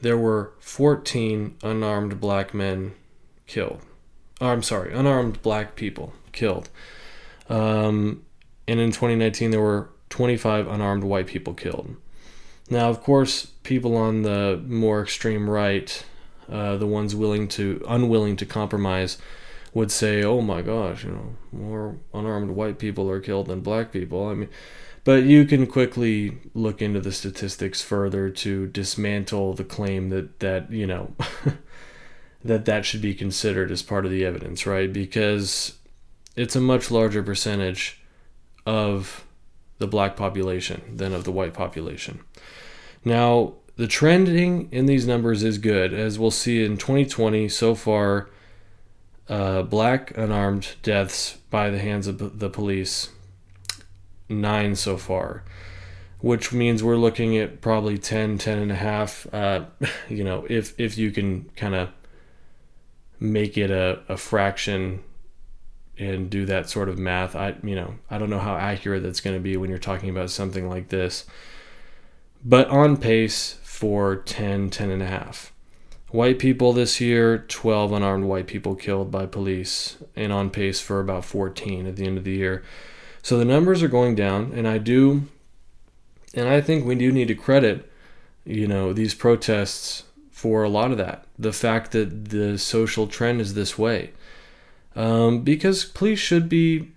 there 0.00 0.18
were 0.18 0.52
14 0.60 1.56
unarmed 1.62 2.20
black 2.20 2.52
men 2.52 2.94
killed. 3.46 3.80
Oh, 4.40 4.48
I'm 4.48 4.62
sorry, 4.62 4.92
unarmed 4.92 5.42
black 5.42 5.76
people 5.76 6.14
killed. 6.32 6.68
Um, 7.48 8.24
and 8.66 8.80
in 8.80 8.90
2019, 8.90 9.50
there 9.50 9.60
were 9.60 9.90
25 10.08 10.66
unarmed 10.66 11.04
white 11.04 11.26
people 11.26 11.54
killed. 11.54 11.96
Now, 12.68 12.88
of 12.88 13.02
course, 13.02 13.46
people 13.62 13.96
on 13.96 14.22
the 14.22 14.62
more 14.66 15.02
extreme 15.02 15.50
right, 15.50 16.04
uh, 16.50 16.76
the 16.76 16.86
ones 16.86 17.14
willing 17.14 17.48
to 17.48 17.84
unwilling 17.88 18.36
to 18.36 18.46
compromise, 18.46 19.18
would 19.74 19.90
say, 19.90 20.22
"Oh 20.22 20.40
my 20.40 20.62
gosh, 20.62 21.04
you 21.04 21.10
know, 21.10 21.36
more 21.52 21.96
unarmed 22.12 22.50
white 22.50 22.78
people 22.78 23.10
are 23.10 23.20
killed 23.20 23.46
than 23.46 23.60
black 23.60 23.92
people." 23.92 24.28
I 24.28 24.34
mean, 24.34 24.48
but 25.04 25.24
you 25.24 25.44
can 25.44 25.66
quickly 25.66 26.38
look 26.54 26.82
into 26.82 27.00
the 27.00 27.12
statistics 27.12 27.82
further 27.82 28.30
to 28.30 28.66
dismantle 28.66 29.54
the 29.54 29.64
claim 29.64 30.10
that 30.10 30.40
that 30.40 30.70
you 30.70 30.86
know 30.86 31.14
that 32.44 32.64
that 32.64 32.84
should 32.84 33.02
be 33.02 33.14
considered 33.14 33.70
as 33.70 33.82
part 33.82 34.04
of 34.04 34.10
the 34.10 34.24
evidence, 34.24 34.66
right? 34.66 34.92
Because 34.92 35.78
it's 36.36 36.56
a 36.56 36.60
much 36.60 36.90
larger 36.90 37.22
percentage 37.22 38.00
of 38.66 39.24
the 39.78 39.86
black 39.86 40.16
population 40.16 40.82
than 40.96 41.12
of 41.12 41.24
the 41.24 41.32
white 41.32 41.54
population. 41.54 42.20
Now, 43.04 43.54
the 43.76 43.86
trending 43.86 44.68
in 44.70 44.86
these 44.86 45.06
numbers 45.06 45.42
is 45.42 45.56
good, 45.58 45.94
as 45.94 46.18
we'll 46.18 46.30
see 46.30 46.64
in 46.64 46.76
2020 46.76 47.48
so 47.48 47.74
far. 47.74 48.28
Uh, 49.30 49.62
black 49.62 50.16
unarmed 50.18 50.74
deaths 50.82 51.38
by 51.48 51.70
the 51.70 51.78
hands 51.78 52.06
of 52.06 52.38
the 52.38 52.50
police, 52.50 53.10
nine 54.28 54.74
so 54.74 54.96
far, 54.96 55.44
which 56.18 56.52
means 56.52 56.82
we're 56.82 56.96
looking 56.96 57.38
at 57.38 57.60
probably 57.60 57.96
10, 57.96 58.38
10 58.38 58.58
and 58.58 58.72
a 58.72 58.76
half. 58.76 59.26
Uh, 59.32 59.64
you 60.08 60.24
know, 60.24 60.44
if 60.50 60.78
if 60.78 60.98
you 60.98 61.10
can 61.12 61.48
kind 61.56 61.74
of 61.74 61.90
make 63.20 63.56
it 63.56 63.70
a, 63.70 64.00
a 64.08 64.16
fraction 64.16 65.02
and 65.96 66.28
do 66.28 66.44
that 66.46 66.68
sort 66.68 66.88
of 66.88 66.98
math, 66.98 67.36
I 67.36 67.54
you 67.62 67.76
know 67.76 67.94
I 68.10 68.18
don't 68.18 68.30
know 68.30 68.40
how 68.40 68.56
accurate 68.56 69.02
that's 69.02 69.20
going 69.20 69.36
to 69.36 69.40
be 69.40 69.56
when 69.56 69.70
you're 69.70 69.78
talking 69.78 70.10
about 70.10 70.30
something 70.30 70.68
like 70.68 70.88
this 70.88 71.24
but 72.44 72.68
on 72.68 72.96
pace 72.96 73.58
for 73.62 74.16
10, 74.16 74.70
10 74.70 74.90
and 74.90 75.02
a 75.02 75.06
half. 75.06 75.52
White 76.10 76.38
people 76.38 76.72
this 76.72 77.00
year, 77.00 77.38
12 77.48 77.92
unarmed 77.92 78.24
white 78.24 78.46
people 78.46 78.74
killed 78.74 79.10
by 79.10 79.26
police, 79.26 79.96
and 80.16 80.32
on 80.32 80.50
pace 80.50 80.80
for 80.80 80.98
about 80.98 81.24
14 81.24 81.86
at 81.86 81.96
the 81.96 82.04
end 82.04 82.18
of 82.18 82.24
the 82.24 82.32
year. 82.32 82.64
So 83.22 83.38
the 83.38 83.44
numbers 83.44 83.82
are 83.82 83.88
going 83.88 84.14
down, 84.14 84.52
and 84.52 84.66
I 84.66 84.78
do, 84.78 85.28
and 86.34 86.48
I 86.48 86.60
think 86.60 86.84
we 86.84 86.94
do 86.96 87.12
need 87.12 87.28
to 87.28 87.34
credit, 87.34 87.90
you 88.44 88.66
know, 88.66 88.92
these 88.92 89.14
protests 89.14 90.04
for 90.30 90.62
a 90.64 90.68
lot 90.68 90.90
of 90.90 90.98
that. 90.98 91.26
The 91.38 91.52
fact 91.52 91.92
that 91.92 92.30
the 92.30 92.58
social 92.58 93.06
trend 93.06 93.40
is 93.40 93.54
this 93.54 93.78
way. 93.78 94.10
Um, 94.96 95.42
because 95.42 95.84
police 95.84 96.18
should 96.18 96.48
be 96.48 96.90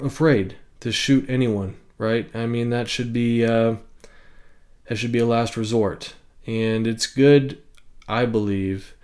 afraid 0.00 0.56
to 0.80 0.92
shoot 0.92 1.28
anyone, 1.28 1.76
right? 1.96 2.30
I 2.34 2.46
mean, 2.46 2.70
that 2.70 2.88
should 2.88 3.12
be. 3.12 3.44
Uh, 3.44 3.76
that 4.88 4.96
should 4.96 5.12
be 5.12 5.18
a 5.18 5.26
last 5.26 5.56
resort. 5.56 6.14
And 6.46 6.86
it's 6.86 7.06
good, 7.06 7.60
I 8.08 8.24
believe, 8.24 8.94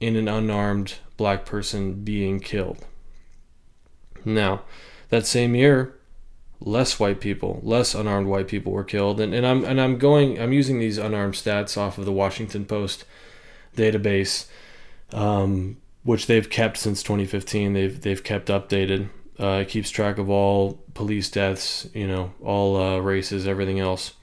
in 0.00 0.16
an 0.16 0.28
unarmed 0.28 0.94
black 1.16 1.44
person 1.44 2.04
being 2.04 2.40
killed. 2.40 2.84
Now, 4.24 4.62
that 5.08 5.26
same 5.26 5.54
year, 5.54 5.97
less 6.60 6.98
white 6.98 7.20
people, 7.20 7.60
less 7.62 7.94
unarmed 7.94 8.26
white 8.26 8.48
people 8.48 8.72
were 8.72 8.84
killed, 8.84 9.20
and, 9.20 9.34
and 9.34 9.46
I'm 9.46 9.64
and 9.64 9.80
I'm 9.80 9.98
going 9.98 10.40
I'm 10.40 10.52
using 10.52 10.78
these 10.78 10.98
unarmed 10.98 11.34
stats 11.34 11.76
off 11.76 11.98
of 11.98 12.04
the 12.04 12.12
Washington 12.12 12.64
Post 12.64 13.04
database, 13.76 14.46
um, 15.12 15.76
which 16.02 16.26
they've 16.26 16.48
kept 16.48 16.76
since 16.76 17.02
2015. 17.02 17.72
They've 17.72 18.00
they've 18.00 18.22
kept 18.22 18.48
updated. 18.48 19.08
Uh, 19.38 19.60
it 19.62 19.68
keeps 19.68 19.90
track 19.90 20.18
of 20.18 20.28
all 20.28 20.82
police 20.94 21.30
deaths, 21.30 21.88
you 21.94 22.08
know, 22.08 22.32
all 22.42 22.76
uh, 22.76 22.98
races, 22.98 23.46
everything 23.46 23.78
else. 23.78 24.14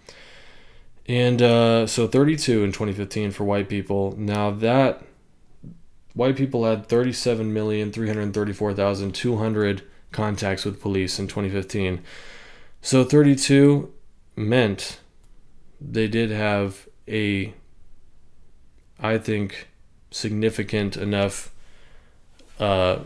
And 1.08 1.42
uh, 1.42 1.88
so 1.88 2.06
32 2.08 2.66
in 2.66 2.74
2015 2.74 3.32
for 3.32 3.46
white 3.46 3.70
people. 3.70 4.14
Now 4.18 4.52
that 4.52 5.04
white 6.14 6.36
people 6.36 6.66
had 6.66 6.90
37,334,200 6.90 9.82
contacts 10.16 10.66
with 10.66 10.82
police 10.82 11.20
in 11.20 11.28
2015. 11.28 12.02
So 12.82 13.04
32 13.04 13.94
meant 14.36 15.00
they 15.80 16.08
did 16.08 16.32
have 16.32 16.88
a, 17.08 17.54
I 19.00 19.18
think, 19.18 19.70
significant 20.10 20.98
enough 20.98 21.52
uh, 22.60 23.00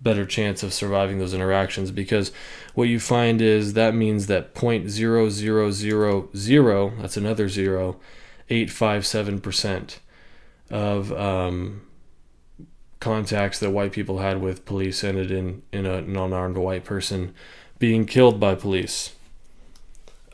better 0.00 0.24
chance 0.26 0.62
of 0.62 0.72
surviving 0.74 1.18
those 1.18 1.34
interactions 1.34 1.90
because 1.90 2.30
what 2.74 2.88
you 2.88 3.00
find 3.00 3.40
is 3.40 3.72
that 3.72 3.94
means 3.94 4.26
that 4.26 4.54
0.0000 4.54 7.00
that's 7.00 7.16
another 7.16 7.48
zero 7.48 7.96
857% 8.50 9.98
of 10.70 11.10
um, 11.12 11.87
contacts 13.00 13.58
that 13.60 13.70
white 13.70 13.92
people 13.92 14.18
had 14.18 14.40
with 14.40 14.64
police 14.64 15.04
ended 15.04 15.30
in, 15.30 15.62
in 15.72 15.86
a 15.86 16.00
non-armed 16.00 16.56
white 16.58 16.84
person 16.84 17.34
being 17.78 18.04
killed 18.04 18.40
by 18.40 18.54
police 18.54 19.14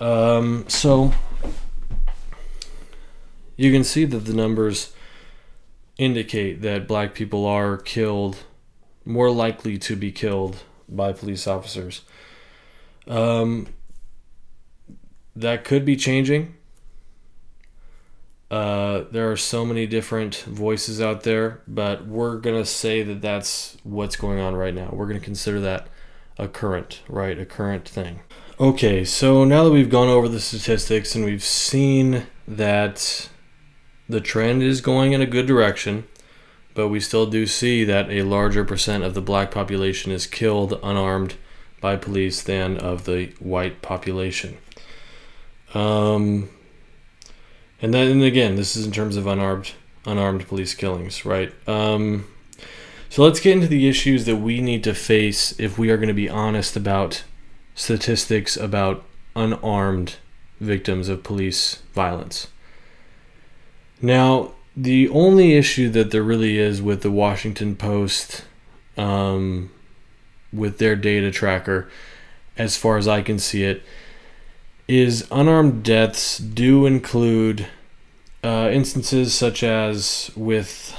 Um, 0.00 0.64
so 0.68 1.12
you 3.56 3.70
can 3.72 3.84
see 3.84 4.04
that 4.04 4.24
the 4.24 4.32
numbers 4.32 4.92
indicate 5.98 6.62
that 6.62 6.88
black 6.88 7.14
people 7.14 7.46
are 7.46 7.76
killed, 7.76 8.38
more 9.04 9.30
likely 9.30 9.78
to 9.78 9.94
be 9.94 10.10
killed 10.10 10.56
by 10.88 11.12
police 11.12 11.46
officers. 11.46 12.02
Um, 13.06 13.68
that 15.36 15.64
could 15.64 15.84
be 15.84 15.96
changing. 15.96 16.54
Uh, 18.50 19.04
there 19.10 19.30
are 19.30 19.36
so 19.36 19.64
many 19.64 19.86
different 19.86 20.36
voices 20.46 21.00
out 21.00 21.22
there, 21.22 21.62
but 21.66 22.06
we're 22.06 22.36
going 22.36 22.60
to 22.60 22.68
say 22.68 23.02
that 23.02 23.20
that's 23.20 23.76
what's 23.82 24.16
going 24.16 24.38
on 24.38 24.54
right 24.54 24.74
now. 24.74 24.90
We're 24.92 25.06
going 25.06 25.18
to 25.18 25.24
consider 25.24 25.60
that 25.60 25.88
a 26.38 26.48
current, 26.48 27.02
right? 27.08 27.38
A 27.38 27.46
current 27.46 27.88
thing. 27.88 28.20
Okay, 28.60 29.04
so 29.04 29.44
now 29.44 29.64
that 29.64 29.70
we've 29.70 29.90
gone 29.90 30.08
over 30.08 30.28
the 30.28 30.40
statistics 30.40 31.14
and 31.14 31.24
we've 31.24 31.42
seen 31.42 32.26
that 32.46 33.28
the 34.08 34.20
trend 34.20 34.62
is 34.62 34.80
going 34.80 35.12
in 35.12 35.20
a 35.20 35.26
good 35.26 35.46
direction, 35.46 36.06
but 36.74 36.88
we 36.88 37.00
still 37.00 37.26
do 37.26 37.46
see 37.46 37.84
that 37.84 38.10
a 38.10 38.22
larger 38.22 38.64
percent 38.64 39.02
of 39.02 39.14
the 39.14 39.22
black 39.22 39.50
population 39.50 40.12
is 40.12 40.26
killed 40.26 40.78
unarmed 40.82 41.34
by 41.80 41.96
police 41.96 42.42
than 42.42 42.76
of 42.76 43.04
the 43.04 43.32
white 43.40 43.82
population. 43.82 44.58
Um, 45.72 46.50
and 47.84 47.92
then 47.92 48.10
and 48.10 48.22
again, 48.22 48.56
this 48.56 48.76
is 48.76 48.86
in 48.86 48.92
terms 48.92 49.18
of 49.18 49.26
unarmed 49.26 49.72
unarmed 50.06 50.48
police 50.48 50.74
killings, 50.74 51.26
right? 51.26 51.52
Um, 51.68 52.26
so 53.10 53.22
let's 53.22 53.40
get 53.40 53.52
into 53.52 53.66
the 53.66 53.86
issues 53.86 54.24
that 54.24 54.36
we 54.36 54.62
need 54.62 54.82
to 54.84 54.94
face 54.94 55.54
if 55.60 55.78
we 55.78 55.90
are 55.90 55.98
going 55.98 56.08
to 56.08 56.14
be 56.14 56.28
honest 56.30 56.76
about 56.76 57.24
statistics 57.74 58.56
about 58.56 59.04
unarmed 59.36 60.16
victims 60.60 61.10
of 61.10 61.22
police 61.22 61.82
violence. 61.92 62.48
Now, 64.00 64.52
the 64.74 65.10
only 65.10 65.52
issue 65.52 65.90
that 65.90 66.10
there 66.10 66.22
really 66.22 66.56
is 66.56 66.80
with 66.80 67.02
the 67.02 67.10
Washington 67.10 67.76
Post, 67.76 68.46
um, 68.96 69.70
with 70.54 70.78
their 70.78 70.96
data 70.96 71.30
tracker, 71.30 71.90
as 72.56 72.78
far 72.78 72.96
as 72.96 73.06
I 73.06 73.20
can 73.20 73.38
see 73.38 73.62
it, 73.62 73.82
is 74.86 75.26
unarmed 75.30 75.82
deaths 75.82 76.38
do 76.38 76.86
include 76.86 77.66
uh, 78.42 78.68
instances 78.72 79.34
such 79.34 79.62
as 79.62 80.30
with. 80.36 80.96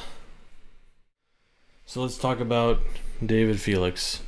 So 1.86 2.01
let's 2.01 2.18
talk 2.18 2.39
about 2.39 2.82
David 3.24 3.60
Felix. 3.60 4.22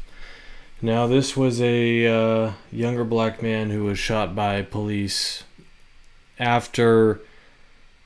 Now, 0.81 1.07
this 1.07 1.35
was 1.35 1.59
a 1.59 2.05
uh, 2.05 2.51
younger 2.71 3.03
black 3.03 3.41
man 3.41 3.71
who 3.71 3.85
was 3.85 3.97
shot 3.97 4.35
by 4.35 4.61
police 4.61 5.43
after, 6.37 7.19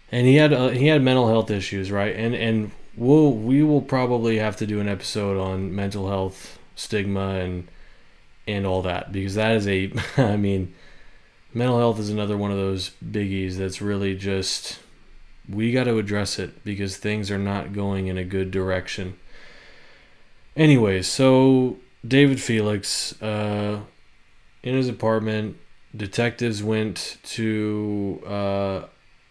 and 0.10 0.26
he 0.26 0.36
had 0.36 0.54
uh, 0.54 0.70
he 0.70 0.88
had 0.88 1.02
mental 1.02 1.28
health 1.28 1.52
issues, 1.52 1.92
right? 1.92 2.16
And 2.16 2.34
and 2.34 2.72
we'll 2.96 3.34
we 3.34 3.62
will 3.62 3.82
probably 3.82 4.38
have 4.38 4.56
to 4.58 4.66
do 4.66 4.80
an 4.80 4.88
episode 4.88 5.38
on 5.38 5.76
mental 5.76 6.08
health 6.08 6.60
stigma 6.76 7.36
and 7.36 7.68
and 8.48 8.66
all 8.66 8.82
that 8.84 9.12
because 9.12 9.36
that 9.36 9.52
is 9.56 9.68
a, 9.68 9.92
I 10.18 10.38
mean, 10.38 10.74
mental 11.54 11.78
health 11.78 12.00
is 12.00 12.10
another 12.10 12.38
one 12.38 12.52
of 12.52 12.58
those 12.58 12.92
biggies 13.04 13.58
that's 13.58 13.82
really 13.82 14.16
just 14.16 14.80
we 15.50 15.72
got 15.72 15.86
to 15.86 15.98
address 15.98 16.40
it 16.40 16.64
because 16.64 16.98
things 16.98 17.30
are 17.32 17.40
not 17.40 17.74
going 17.74 18.08
in 18.08 18.18
a 18.18 18.24
good 18.24 18.52
direction. 18.52 19.18
Anyways, 20.56 21.08
so 21.08 21.78
David 22.08 22.40
Felix, 22.40 23.20
uh, 23.22 23.82
in 24.64 24.76
his 24.76 24.88
apartment, 24.88 25.58
detectives 25.96 26.64
went 26.64 27.18
to, 27.24 28.22
uh, 28.26 28.82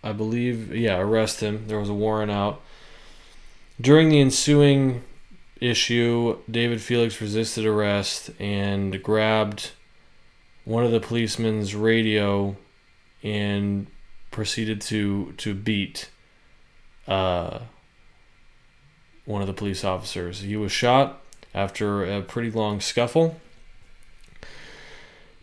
I 0.03 0.13
believe, 0.13 0.75
yeah, 0.75 0.99
arrest 0.99 1.41
him. 1.41 1.65
There 1.67 1.79
was 1.79 1.89
a 1.89 1.95
warrant 1.95 2.31
out. 2.31 2.61
During 3.81 4.09
the 4.09 4.21
ensuing 4.21 5.05
issue, 5.61 6.39
David 6.51 6.81
Felix 6.81 7.21
resisted 7.21 7.65
arrest 7.65 8.31
and 8.39 9.03
grabbed 9.03 9.73
one 10.71 10.85
of 10.85 10.93
the 10.93 11.01
policemen's 11.01 11.75
radio 11.75 12.57
and 13.25 13.89
proceeded 14.31 14.81
to 14.81 15.33
to 15.33 15.53
beat 15.53 16.09
uh, 17.09 17.59
one 19.25 19.41
of 19.41 19.49
the 19.49 19.53
police 19.53 19.83
officers. 19.83 20.43
He 20.43 20.57
was 20.57 20.71
shot 20.71 21.23
after 21.53 22.05
a 22.05 22.23
pretty 22.23 22.53
long 22.53 22.81
scuffle. 22.81 23.41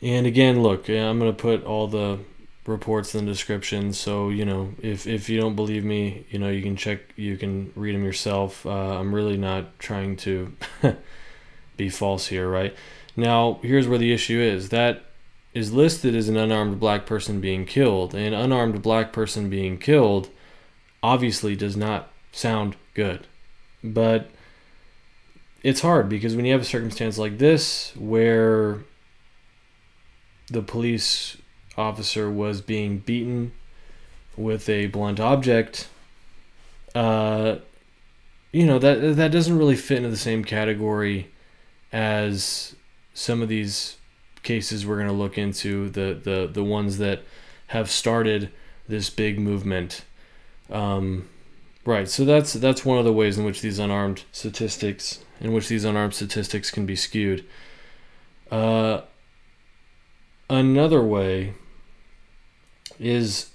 And 0.02 0.26
again, 0.26 0.64
look, 0.64 0.90
I'm 0.90 1.20
going 1.20 1.32
to 1.32 1.38
put 1.38 1.66
all 1.66 1.88
the 1.88 2.20
reports 2.66 3.14
in 3.14 3.26
the 3.26 3.32
description. 3.32 3.92
So, 3.92 4.30
you 4.30 4.46
know, 4.46 4.76
if, 4.82 5.08
if 5.08 5.28
you 5.28 5.42
don't 5.42 5.56
believe 5.56 5.84
me, 5.84 6.26
you 6.30 6.40
know, 6.40 6.50
you 6.50 6.62
can 6.62 6.78
check, 6.78 7.00
you 7.18 7.36
can 7.36 7.74
read 7.76 7.96
them 7.96 8.04
yourself. 8.04 8.66
Uh, 8.66 9.00
I'm 9.00 9.14
really 9.14 9.38
not 9.38 9.78
trying 9.80 10.16
to 10.18 10.56
be 11.78 11.90
false 11.90 12.28
here, 12.28 12.48
right? 12.48 12.76
Now, 13.18 13.60
here's 13.64 13.88
where 13.88 13.98
the 13.98 14.14
issue 14.14 14.40
is 14.40 14.70
that 14.70 15.07
is 15.58 15.74
listed 15.74 16.16
as 16.16 16.30
an 16.30 16.38
unarmed 16.38 16.80
black 16.80 17.06
person 17.08 17.42
being 17.42 17.66
killed. 17.66 18.14
An 18.14 18.34
unarmed 18.34 18.82
black 18.84 19.12
person 19.12 19.50
being 19.50 19.80
killed 19.80 20.30
obviously 21.02 21.56
does 21.56 21.76
not 21.76 22.12
sound 22.32 22.76
good. 22.94 23.26
But 23.84 24.30
it's 25.64 25.82
hard 25.82 26.10
because 26.10 26.36
when 26.36 26.46
you 26.46 26.52
have 26.52 26.62
a 26.62 26.66
circumstance 26.66 27.18
like 27.18 27.40
this 27.40 27.92
where 27.96 28.84
the 30.50 30.62
police 30.62 31.38
officer 31.76 32.30
was 32.30 32.62
being 32.62 33.00
beaten 33.00 33.52
with 34.36 34.70
a 34.70 34.86
blunt 34.88 35.20
object, 35.20 35.90
uh, 36.94 37.56
you 38.52 38.66
know 38.66 38.78
that 38.78 39.16
that 39.16 39.32
doesn't 39.32 39.58
really 39.58 39.76
fit 39.76 39.98
into 39.98 40.10
the 40.10 40.18
same 40.18 40.44
category 40.44 41.32
as 41.92 42.76
some 43.14 43.42
of 43.42 43.50
these 43.50 43.97
cases 44.48 44.86
we're 44.86 44.96
going 44.96 45.08
to 45.08 45.14
look 45.14 45.38
into 45.38 45.90
the 45.90 46.20
the 46.24 46.50
the 46.52 46.64
ones 46.64 46.98
that 46.98 47.24
have 47.68 47.92
started 47.92 48.50
this 48.88 49.10
big 49.10 49.38
movement. 49.40 50.06
Um, 50.72 51.28
right. 51.86 52.08
So 52.10 52.26
that's 52.26 52.54
that's 52.54 52.86
one 52.86 52.98
of 52.98 53.06
the 53.06 53.14
ways 53.14 53.38
in 53.38 53.44
which 53.44 53.62
these 53.62 53.78
unarmed 53.78 54.24
statistics 54.32 55.24
in 55.40 55.54
which 55.54 55.68
these 55.68 55.84
unarmed 55.84 56.14
statistics 56.14 56.72
can 56.72 56.86
be 56.86 56.96
skewed. 56.96 57.46
Uh, 58.50 59.02
another 60.50 61.02
way 61.04 61.54
is 63.00 63.52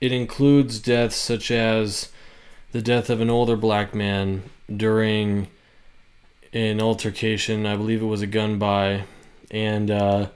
it 0.00 0.12
includes 0.12 0.78
deaths 0.78 1.16
such 1.16 1.50
as 1.50 2.12
the 2.72 2.82
death 2.82 3.08
of 3.08 3.20
an 3.20 3.30
older 3.30 3.56
black 3.56 3.94
man 3.94 4.42
during 4.74 5.48
an 6.52 6.80
altercation. 6.80 7.66
I 7.66 7.76
believe 7.76 8.02
it 8.02 8.06
was 8.06 8.22
a 8.22 8.26
gun 8.26 8.58
by, 8.58 9.04
and 9.50 9.90
uh, 9.90 10.28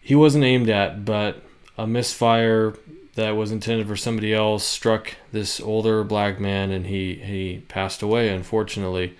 he 0.00 0.14
wasn't 0.14 0.44
aimed 0.44 0.70
at, 0.70 1.04
but 1.04 1.42
a 1.76 1.86
misfire 1.86 2.74
that 3.14 3.30
was 3.30 3.50
intended 3.50 3.86
for 3.86 3.96
somebody 3.96 4.32
else 4.32 4.64
struck 4.64 5.14
this 5.32 5.60
older 5.60 6.04
black 6.04 6.38
man, 6.38 6.70
and 6.70 6.86
he 6.86 7.14
he 7.14 7.64
passed 7.68 8.02
away. 8.02 8.28
Unfortunately, 8.28 9.16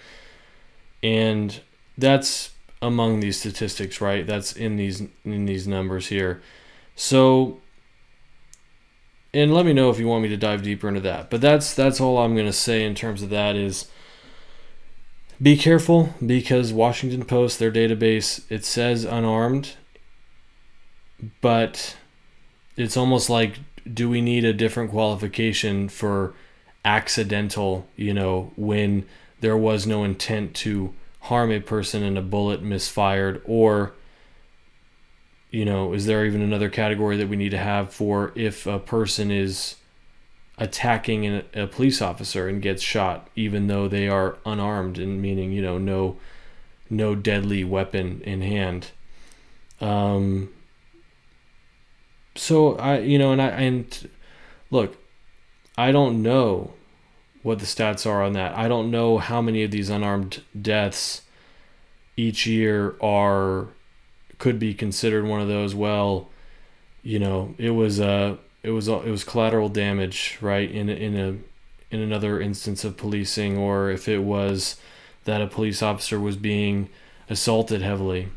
and 1.02 1.60
that's 1.96 2.50
among 2.82 3.20
these 3.20 3.38
statistics, 3.38 4.00
right? 4.00 4.26
That's 4.26 4.52
in 4.52 4.76
these 4.76 5.02
in 5.24 5.46
these 5.46 5.66
numbers 5.66 6.08
here. 6.08 6.42
So 6.94 7.60
and 9.36 9.52
let 9.52 9.66
me 9.66 9.74
know 9.74 9.90
if 9.90 9.98
you 9.98 10.08
want 10.08 10.22
me 10.22 10.30
to 10.30 10.36
dive 10.36 10.62
deeper 10.62 10.88
into 10.88 11.00
that. 11.00 11.28
But 11.28 11.42
that's 11.42 11.74
that's 11.74 12.00
all 12.00 12.18
I'm 12.18 12.34
going 12.34 12.46
to 12.46 12.52
say 12.52 12.84
in 12.84 12.94
terms 12.94 13.22
of 13.22 13.28
that 13.30 13.54
is 13.54 13.90
be 15.40 15.56
careful 15.56 16.14
because 16.24 16.72
Washington 16.72 17.24
Post 17.24 17.58
their 17.58 17.72
database 17.72 18.40
it 18.50 18.64
says 18.64 19.04
unarmed 19.04 19.76
but 21.40 21.96
it's 22.76 22.96
almost 22.96 23.30
like 23.30 23.58
do 23.92 24.08
we 24.08 24.20
need 24.20 24.44
a 24.44 24.52
different 24.52 24.90
qualification 24.90 25.88
for 25.88 26.34
accidental, 26.84 27.86
you 27.96 28.12
know, 28.12 28.52
when 28.56 29.06
there 29.40 29.56
was 29.56 29.86
no 29.86 30.04
intent 30.04 30.54
to 30.54 30.94
harm 31.20 31.50
a 31.50 31.60
person 31.60 32.02
and 32.02 32.18
a 32.18 32.22
bullet 32.22 32.62
misfired? 32.62 33.42
Or 33.44 33.92
you 35.50 35.64
know 35.64 35.92
is 35.94 36.06
there 36.06 36.26
even 36.26 36.42
another 36.42 36.68
category 36.68 37.16
that 37.16 37.28
we 37.28 37.36
need 37.36 37.50
to 37.50 37.58
have 37.58 37.94
for 37.94 38.32
if 38.34 38.66
a 38.66 38.80
person 38.80 39.30
is 39.30 39.76
attacking 40.58 41.42
a 41.54 41.66
police 41.66 42.00
officer 42.00 42.48
and 42.48 42.62
gets 42.62 42.82
shot 42.82 43.28
even 43.36 43.66
though 43.66 43.88
they 43.88 44.08
are 44.08 44.38
unarmed 44.46 44.98
and 44.98 45.20
meaning 45.20 45.52
you 45.52 45.60
know 45.60 45.76
no 45.76 46.16
no 46.88 47.14
deadly 47.14 47.62
weapon 47.62 48.22
in 48.24 48.40
hand 48.40 48.90
um 49.80 50.48
so 52.34 52.76
i 52.76 52.98
you 52.98 53.18
know 53.18 53.32
and 53.32 53.42
i 53.42 53.48
and 53.48 54.08
look 54.70 54.96
i 55.76 55.92
don't 55.92 56.22
know 56.22 56.72
what 57.46 57.60
the 57.60 57.64
stats 57.64 58.04
are 58.04 58.24
on 58.24 58.32
that. 58.32 58.58
I 58.58 58.66
don't 58.66 58.90
know 58.90 59.18
how 59.18 59.40
many 59.40 59.62
of 59.62 59.70
these 59.70 59.88
unarmed 59.88 60.42
deaths 60.60 61.22
each 62.16 62.44
year 62.44 62.96
are 63.00 63.68
could 64.38 64.58
be 64.58 64.74
considered 64.74 65.24
one 65.24 65.40
of 65.40 65.46
those. 65.46 65.72
Well, 65.72 66.28
you 67.04 67.20
know, 67.20 67.54
it 67.56 67.70
was 67.70 68.00
uh 68.00 68.36
it 68.66 68.70
was 68.70 68.88
it 68.88 69.06
was 69.06 69.22
collateral 69.22 69.68
damage, 69.68 70.38
right? 70.40 70.68
In 70.68 70.88
in 70.88 71.16
a 71.16 71.94
in 71.94 72.00
another 72.00 72.40
instance 72.40 72.84
of 72.84 72.96
policing, 72.96 73.56
or 73.56 73.90
if 73.90 74.08
it 74.08 74.18
was 74.18 74.76
that 75.24 75.40
a 75.40 75.46
police 75.46 75.82
officer 75.82 76.18
was 76.18 76.36
being 76.36 76.88
assaulted 77.30 77.80
heavily. 77.80 78.28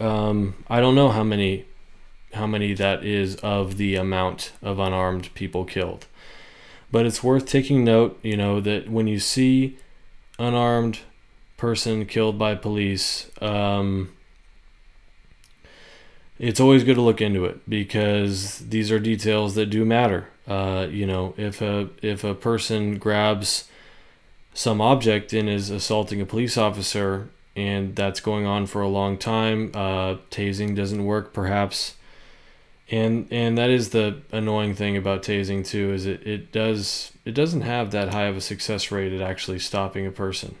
Um, 0.00 0.64
I 0.70 0.80
don't 0.80 0.94
know 0.94 1.10
how 1.10 1.22
many 1.22 1.66
how 2.32 2.46
many 2.46 2.72
that 2.72 3.04
is 3.04 3.36
of 3.36 3.76
the 3.76 3.96
amount 3.96 4.52
of 4.62 4.78
unarmed 4.78 5.34
people 5.34 5.66
killed. 5.66 6.06
But 6.90 7.04
it's 7.04 7.22
worth 7.22 7.44
taking 7.44 7.84
note, 7.84 8.18
you 8.22 8.38
know, 8.38 8.58
that 8.60 8.88
when 8.88 9.06
you 9.06 9.20
see 9.20 9.76
unarmed 10.38 11.00
person 11.58 12.06
killed 12.06 12.38
by 12.38 12.54
police, 12.54 13.30
um, 13.42 14.12
it's 16.40 16.58
always 16.58 16.82
good 16.82 16.96
to 16.96 17.00
look 17.02 17.20
into 17.20 17.44
it 17.44 17.68
because 17.68 18.58
these 18.58 18.90
are 18.90 18.98
details 18.98 19.54
that 19.54 19.66
do 19.66 19.84
matter. 19.84 20.28
Uh, 20.48 20.88
you 20.90 21.06
know, 21.06 21.34
if 21.36 21.62
a 21.62 21.88
if 22.02 22.24
a 22.24 22.34
person 22.34 22.98
grabs 22.98 23.68
some 24.52 24.80
object 24.80 25.32
and 25.32 25.48
is 25.48 25.70
assaulting 25.70 26.20
a 26.20 26.26
police 26.26 26.56
officer, 26.56 27.28
and 27.54 27.94
that's 27.94 28.20
going 28.20 28.46
on 28.46 28.66
for 28.66 28.82
a 28.82 28.88
long 28.88 29.16
time, 29.16 29.70
uh, 29.74 30.16
tasing 30.30 30.74
doesn't 30.74 31.04
work, 31.04 31.32
perhaps 31.32 31.94
and 32.90 33.28
and 33.30 33.56
that 33.56 33.70
is 33.70 33.90
the 33.90 34.20
annoying 34.32 34.74
thing 34.74 34.96
about 34.96 35.22
tasing 35.22 35.64
too 35.64 35.92
is 35.92 36.06
it, 36.06 36.26
it 36.26 36.52
does 36.52 37.12
it 37.24 37.32
doesn't 37.32 37.60
have 37.62 37.92
that 37.92 38.12
high 38.12 38.24
of 38.24 38.36
a 38.36 38.40
success 38.40 38.90
rate 38.90 39.12
at 39.12 39.20
actually 39.20 39.58
stopping 39.58 40.06
a 40.06 40.10
person 40.10 40.56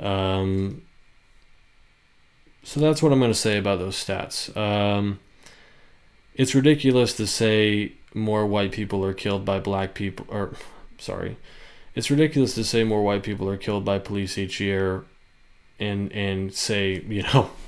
um, 0.00 0.82
so 2.68 2.80
that's 2.80 3.02
what 3.02 3.12
i'm 3.12 3.18
going 3.18 3.30
to 3.30 3.38
say 3.38 3.56
about 3.56 3.78
those 3.78 3.96
stats 3.96 4.54
um, 4.56 5.18
it's 6.34 6.54
ridiculous 6.54 7.14
to 7.14 7.26
say 7.26 7.92
more 8.14 8.46
white 8.46 8.72
people 8.72 9.04
are 9.04 9.14
killed 9.14 9.44
by 9.44 9.58
black 9.58 9.94
people 9.94 10.26
or 10.28 10.54
sorry 10.98 11.36
it's 11.94 12.10
ridiculous 12.10 12.54
to 12.54 12.62
say 12.62 12.84
more 12.84 13.02
white 13.02 13.22
people 13.22 13.48
are 13.48 13.56
killed 13.56 13.84
by 13.84 13.98
police 13.98 14.36
each 14.36 14.60
year 14.60 15.04
and 15.80 16.12
and 16.12 16.52
say 16.52 17.02
you 17.08 17.22
know 17.22 17.50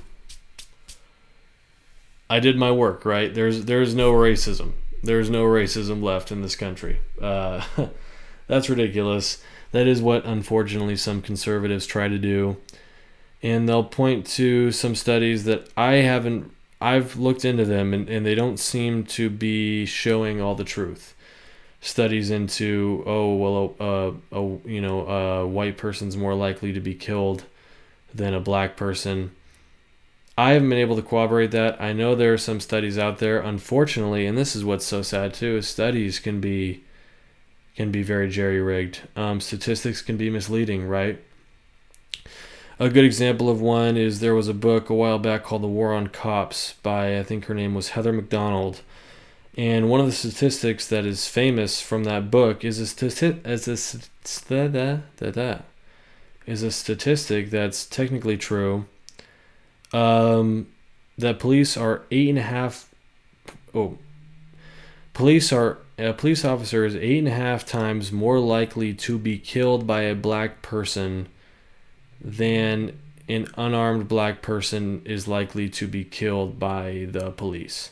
I 2.31 2.39
did 2.39 2.55
my 2.55 2.71
work, 2.71 3.03
right? 3.03 3.33
There's 3.33 3.65
there's 3.65 3.93
no 3.93 4.13
racism. 4.13 4.71
There's 5.03 5.29
no 5.29 5.43
racism 5.43 6.01
left 6.01 6.31
in 6.31 6.41
this 6.41 6.55
country. 6.55 6.99
Uh, 7.21 7.61
that's 8.47 8.69
ridiculous. 8.69 9.43
That 9.73 9.85
is 9.85 10.01
what 10.01 10.23
unfortunately 10.23 10.95
some 10.95 11.21
conservatives 11.21 11.85
try 11.85 12.07
to 12.07 12.17
do, 12.17 12.55
and 13.43 13.67
they'll 13.67 13.83
point 13.83 14.25
to 14.25 14.71
some 14.71 14.95
studies 14.95 15.43
that 15.45 15.69
I 15.75 15.95
haven't. 15.95 16.51
I've 16.79 17.17
looked 17.17 17.45
into 17.45 17.65
them, 17.65 17.93
and, 17.93 18.09
and 18.09 18.25
they 18.25 18.35
don't 18.35 18.57
seem 18.57 19.03
to 19.05 19.29
be 19.29 19.85
showing 19.85 20.41
all 20.41 20.55
the 20.55 20.63
truth. 20.63 21.15
Studies 21.79 22.29
into 22.29 23.03
oh 23.05 23.35
well, 23.35 23.75
uh, 23.79 24.37
a 24.37 24.69
you 24.69 24.81
know 24.81 25.07
a 25.07 25.47
white 25.47 25.77
person's 25.77 26.15
more 26.15 26.35
likely 26.35 26.73
to 26.73 26.79
be 26.79 26.93
killed 26.93 27.43
than 28.13 28.33
a 28.33 28.39
black 28.39 28.75
person 28.75 29.31
I 30.37 30.53
haven't 30.53 30.69
been 30.69 30.79
able 30.79 30.95
to 30.95 31.01
corroborate 31.01 31.51
that. 31.51 31.81
I 31.81 31.93
know 31.93 32.15
there 32.15 32.33
are 32.33 32.37
some 32.37 32.59
studies 32.59 32.97
out 32.97 33.19
there, 33.19 33.39
unfortunately, 33.39 34.25
and 34.25 34.37
this 34.37 34.55
is 34.55 34.63
what's 34.63 34.85
so 34.85 35.01
sad 35.01 35.33
too. 35.33 35.57
Is 35.57 35.67
studies 35.67 36.19
can 36.19 36.39
be 36.39 36.83
can 37.75 37.91
be 37.91 38.01
very 38.01 38.29
jerry 38.29 38.61
rigged. 38.61 39.01
Um, 39.15 39.39
statistics 39.41 40.01
can 40.01 40.17
be 40.17 40.29
misleading, 40.29 40.87
right? 40.87 41.21
A 42.81 42.89
good 42.89 43.05
example 43.05 43.47
of 43.47 43.61
one 43.61 43.95
is 43.95 44.21
there 44.21 44.33
was 44.33 44.47
a 44.47 44.55
book 44.55 44.89
a 44.89 44.95
while 44.95 45.19
back 45.19 45.43
called 45.43 45.61
The 45.61 45.67
War 45.67 45.93
on 45.93 46.07
Cops 46.07 46.73
by 46.81 47.19
I 47.19 47.21
think 47.21 47.45
her 47.45 47.53
name 47.53 47.75
was 47.75 47.89
Heather 47.89 48.11
Mac 48.11 48.27
Donald. 48.27 48.81
And 49.55 49.87
one 49.87 49.99
of 49.99 50.07
the 50.07 50.11
statistics 50.11 50.87
that 50.87 51.05
is 51.05 51.27
famous 51.27 51.79
from 51.79 52.05
that 52.05 52.31
book 52.31 52.65
is 52.65 52.79
a 52.79 52.87
statistic 52.87 53.35
as 53.45 53.67
a 53.67 53.99
da, 54.49 54.97
da, 55.17 55.29
da, 55.29 55.59
is 56.47 56.63
a 56.63 56.71
statistic 56.71 57.51
that's 57.51 57.85
technically 57.85 58.35
true 58.35 58.87
um, 59.93 60.65
that 61.19 61.37
police 61.37 61.77
are 61.77 62.01
eight 62.09 62.29
and 62.29 62.39
a 62.39 62.41
half. 62.41 62.89
Oh, 63.75 63.99
police 65.13 65.53
are 65.53 65.77
a 65.99 66.13
police 66.13 66.43
officer 66.43 66.83
is 66.83 66.95
eight 66.95 67.19
and 67.19 67.27
a 67.27 67.31
half 67.31 67.63
times 67.63 68.11
more 68.11 68.39
likely 68.39 68.91
to 68.95 69.19
be 69.19 69.37
killed 69.37 69.85
by 69.85 70.01
a 70.01 70.15
black 70.15 70.63
person 70.63 71.27
than 72.23 72.97
an 73.27 73.47
unarmed 73.57 74.07
black 74.07 74.41
person 74.41 75.01
is 75.05 75.27
likely 75.27 75.69
to 75.69 75.87
be 75.87 76.03
killed 76.03 76.59
by 76.59 77.07
the 77.09 77.31
police. 77.31 77.91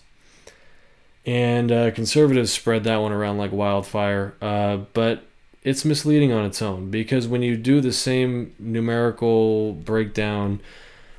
And 1.25 1.71
uh, 1.71 1.91
conservatives 1.91 2.51
spread 2.51 2.83
that 2.85 2.97
one 2.97 3.11
around 3.11 3.37
like 3.37 3.51
wildfire, 3.51 4.35
uh, 4.41 4.77
but 4.93 5.23
it's 5.63 5.83
misleading 5.83 6.31
on 6.31 6.45
its 6.45 6.61
own 6.61 6.89
because 6.89 7.27
when 7.27 7.41
you 7.41 7.57
do 7.57 7.81
the 7.81 7.91
same 7.91 8.55
numerical 8.57 9.73
breakdown 9.73 10.61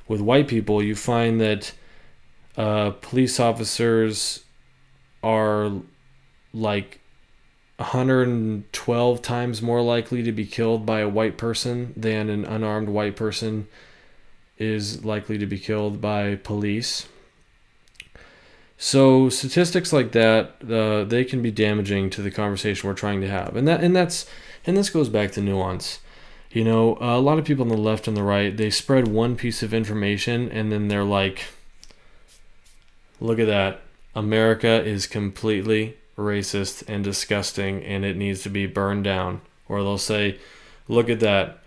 with 0.09 0.21
white 0.21 0.49
people, 0.49 0.83
you 0.83 0.97
find 0.97 1.41
that 1.41 1.73
uh, 2.57 2.91
police 2.91 3.39
officers 3.39 4.45
are 5.23 5.73
like 6.53 7.00
112 7.81 9.23
times 9.23 9.63
more 9.63 9.81
likely 9.81 10.23
to 10.23 10.33
be 10.33 10.45
killed 10.45 10.85
by 10.85 11.01
a 11.01 11.09
white 11.09 11.39
person 11.39 11.95
than 11.97 12.29
an 12.29 12.45
unarmed 12.45 12.91
white 12.91 13.17
person 13.17 13.67
is 14.59 15.03
likely 15.03 15.39
to 15.39 15.47
be 15.47 15.59
killed 15.59 16.01
by 16.01 16.37
police. 16.37 17.09
So 18.77 19.31
statistics 19.31 19.93
like 19.93 20.13
that, 20.13 20.57
uh, 20.71 21.05
they 21.05 21.25
can 21.25 21.41
be 21.41 21.51
damaging 21.51 22.11
to 22.11 22.23
the 22.23 22.31
conversation 22.31 22.87
we're 22.87 22.95
trying 22.95 23.23
to 23.23 23.29
have, 23.29 23.57
and 23.57 23.67
that 23.67 23.83
and 23.83 23.97
that's 23.97 24.27
and 24.67 24.77
this 24.77 24.91
goes 24.91 25.09
back 25.09 25.33
to 25.33 25.41
nuance. 25.41 26.01
You 26.51 26.65
know, 26.65 26.99
a 27.01 27.19
lot 27.19 27.39
of 27.39 27.45
people 27.45 27.63
on 27.63 27.69
the 27.69 27.77
left 27.77 28.09
and 28.09 28.17
the 28.17 28.23
right, 28.23 28.55
they 28.55 28.71
spread 28.71 29.09
one 29.09 29.37
piece 29.37 29.63
of 29.63 29.73
information 29.73 30.51
and 30.51 30.73
then 30.73 30.89
they're 30.89 31.05
like, 31.05 31.45
look 33.21 33.39
at 33.39 33.47
that. 33.47 33.83
America 34.17 34.83
is 34.85 35.07
completely 35.07 35.97
racist 36.21 36.85
and 36.89 37.03
disgusting 37.03 37.83
and 37.83 38.05
it 38.05 38.17
needs 38.17 38.43
to 38.43 38.49
be 38.49 38.67
burned 38.67 39.05
down. 39.05 39.41
Or 39.69 39.83
they'll 39.83 39.99
say, 39.99 40.39
look 40.89 41.09
at 41.09 41.21
that. 41.21 41.59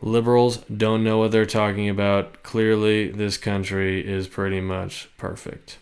Liberals 0.00 0.58
don't 0.58 1.02
know 1.02 1.18
what 1.18 1.32
they're 1.32 1.46
talking 1.46 1.88
about. 1.88 2.42
Clearly, 2.44 3.08
this 3.08 3.36
country 3.36 4.06
is 4.06 4.28
pretty 4.28 4.60
much 4.60 5.08
perfect. 5.16 5.78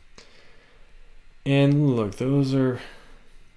And 1.44 1.94
look, 1.94 2.16
those 2.16 2.54
are 2.54 2.80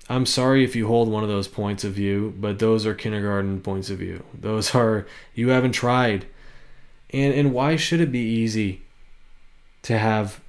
I'm 0.10 0.26
sorry 0.26 0.64
if 0.64 0.76
you 0.76 0.88
hold 0.88 1.08
one 1.08 1.22
of 1.22 1.30
those 1.30 1.48
points 1.48 1.84
of 1.84 1.94
view, 1.94 2.34
but 2.38 2.58
those 2.58 2.86
are 2.88 2.96
kindergarten 2.96 3.62
points 3.62 3.92
of 3.92 4.00
view. 4.00 4.24
Those 4.34 4.74
are 4.74 5.06
you 5.36 5.50
haven't 5.50 5.74
tried. 5.74 6.26
And 7.12 7.34
and 7.34 7.54
why 7.54 7.76
should 7.76 8.02
it 8.02 8.12
be 8.12 8.20
easy 8.20 8.82
to 9.84 9.98
have 9.98 10.42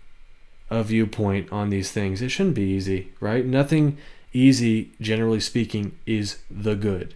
a 0.70 0.83
viewpoint 0.83 1.50
on 1.52 1.70
these 1.70 1.90
things? 1.90 2.22
It 2.22 2.30
shouldn't 2.30 2.54
be 2.54 2.62
easy, 2.62 3.12
right? 3.20 3.44
Nothing 3.44 3.98
easy, 4.33 4.92
generally 5.00 5.40
speaking, 5.40 5.98
is 6.06 6.38
the 6.50 6.74
good. 6.74 7.14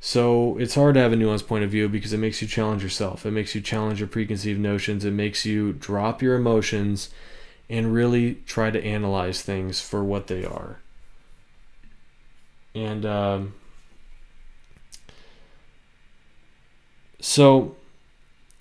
So 0.00 0.56
it's 0.58 0.76
hard 0.76 0.94
to 0.94 1.00
have 1.00 1.12
a 1.12 1.16
nuanced 1.16 1.48
point 1.48 1.64
of 1.64 1.70
view 1.70 1.88
because 1.88 2.12
it 2.12 2.18
makes 2.18 2.40
you 2.40 2.46
challenge 2.46 2.82
yourself. 2.82 3.26
It 3.26 3.32
makes 3.32 3.54
you 3.54 3.60
challenge 3.60 3.98
your 3.98 4.08
preconceived 4.08 4.60
notions. 4.60 5.04
It 5.04 5.12
makes 5.12 5.44
you 5.44 5.72
drop 5.72 6.22
your 6.22 6.36
emotions 6.36 7.10
and 7.68 7.92
really 7.92 8.36
try 8.46 8.70
to 8.70 8.82
analyze 8.82 9.42
things 9.42 9.80
for 9.80 10.04
what 10.04 10.28
they 10.28 10.44
are. 10.44 10.78
And 12.74 13.04
um, 13.04 13.54
so, 17.20 17.76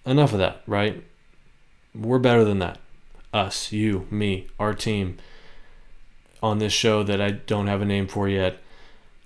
enough 0.06 0.34
of 0.34 0.40
that, 0.40 0.64
right? 0.66 1.04
We're 1.94 2.20
better 2.20 2.44
than 2.44 2.60
that. 2.60 2.80
Us, 3.34 3.72
you, 3.72 4.08
me, 4.10 4.48
our 4.60 4.74
team 4.74 5.18
on 6.42 6.60
this 6.60 6.74
show 6.74 7.04
that 7.04 7.22
I 7.22 7.32
don't 7.32 7.68
have 7.68 7.82
a 7.82 7.86
name 7.86 8.08
for 8.08 8.28
yet. 8.30 8.62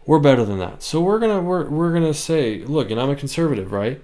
We're 0.06 0.20
better 0.20 0.44
than 0.44 0.60
that. 0.60 0.82
So 0.82 1.02
we're 1.02 1.20
gonna 1.20 1.42
we're, 1.42 1.70
we're 1.70 1.94
gonna 1.94 2.14
say, 2.14 2.64
look, 2.64 2.90
and 2.90 3.00
I'm 3.00 3.10
a 3.10 3.16
conservative, 3.16 3.72
right? 3.72 4.02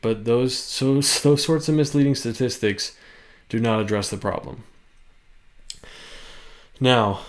But 0.00 0.24
those 0.24 0.56
so 0.56 0.94
those 1.00 1.42
sorts 1.42 1.68
of 1.68 1.74
misleading 1.74 2.14
statistics 2.14 2.96
do 3.48 3.58
not 3.58 3.80
address 3.80 4.10
the 4.10 4.16
problem. 4.16 4.64
Now, 6.80 7.20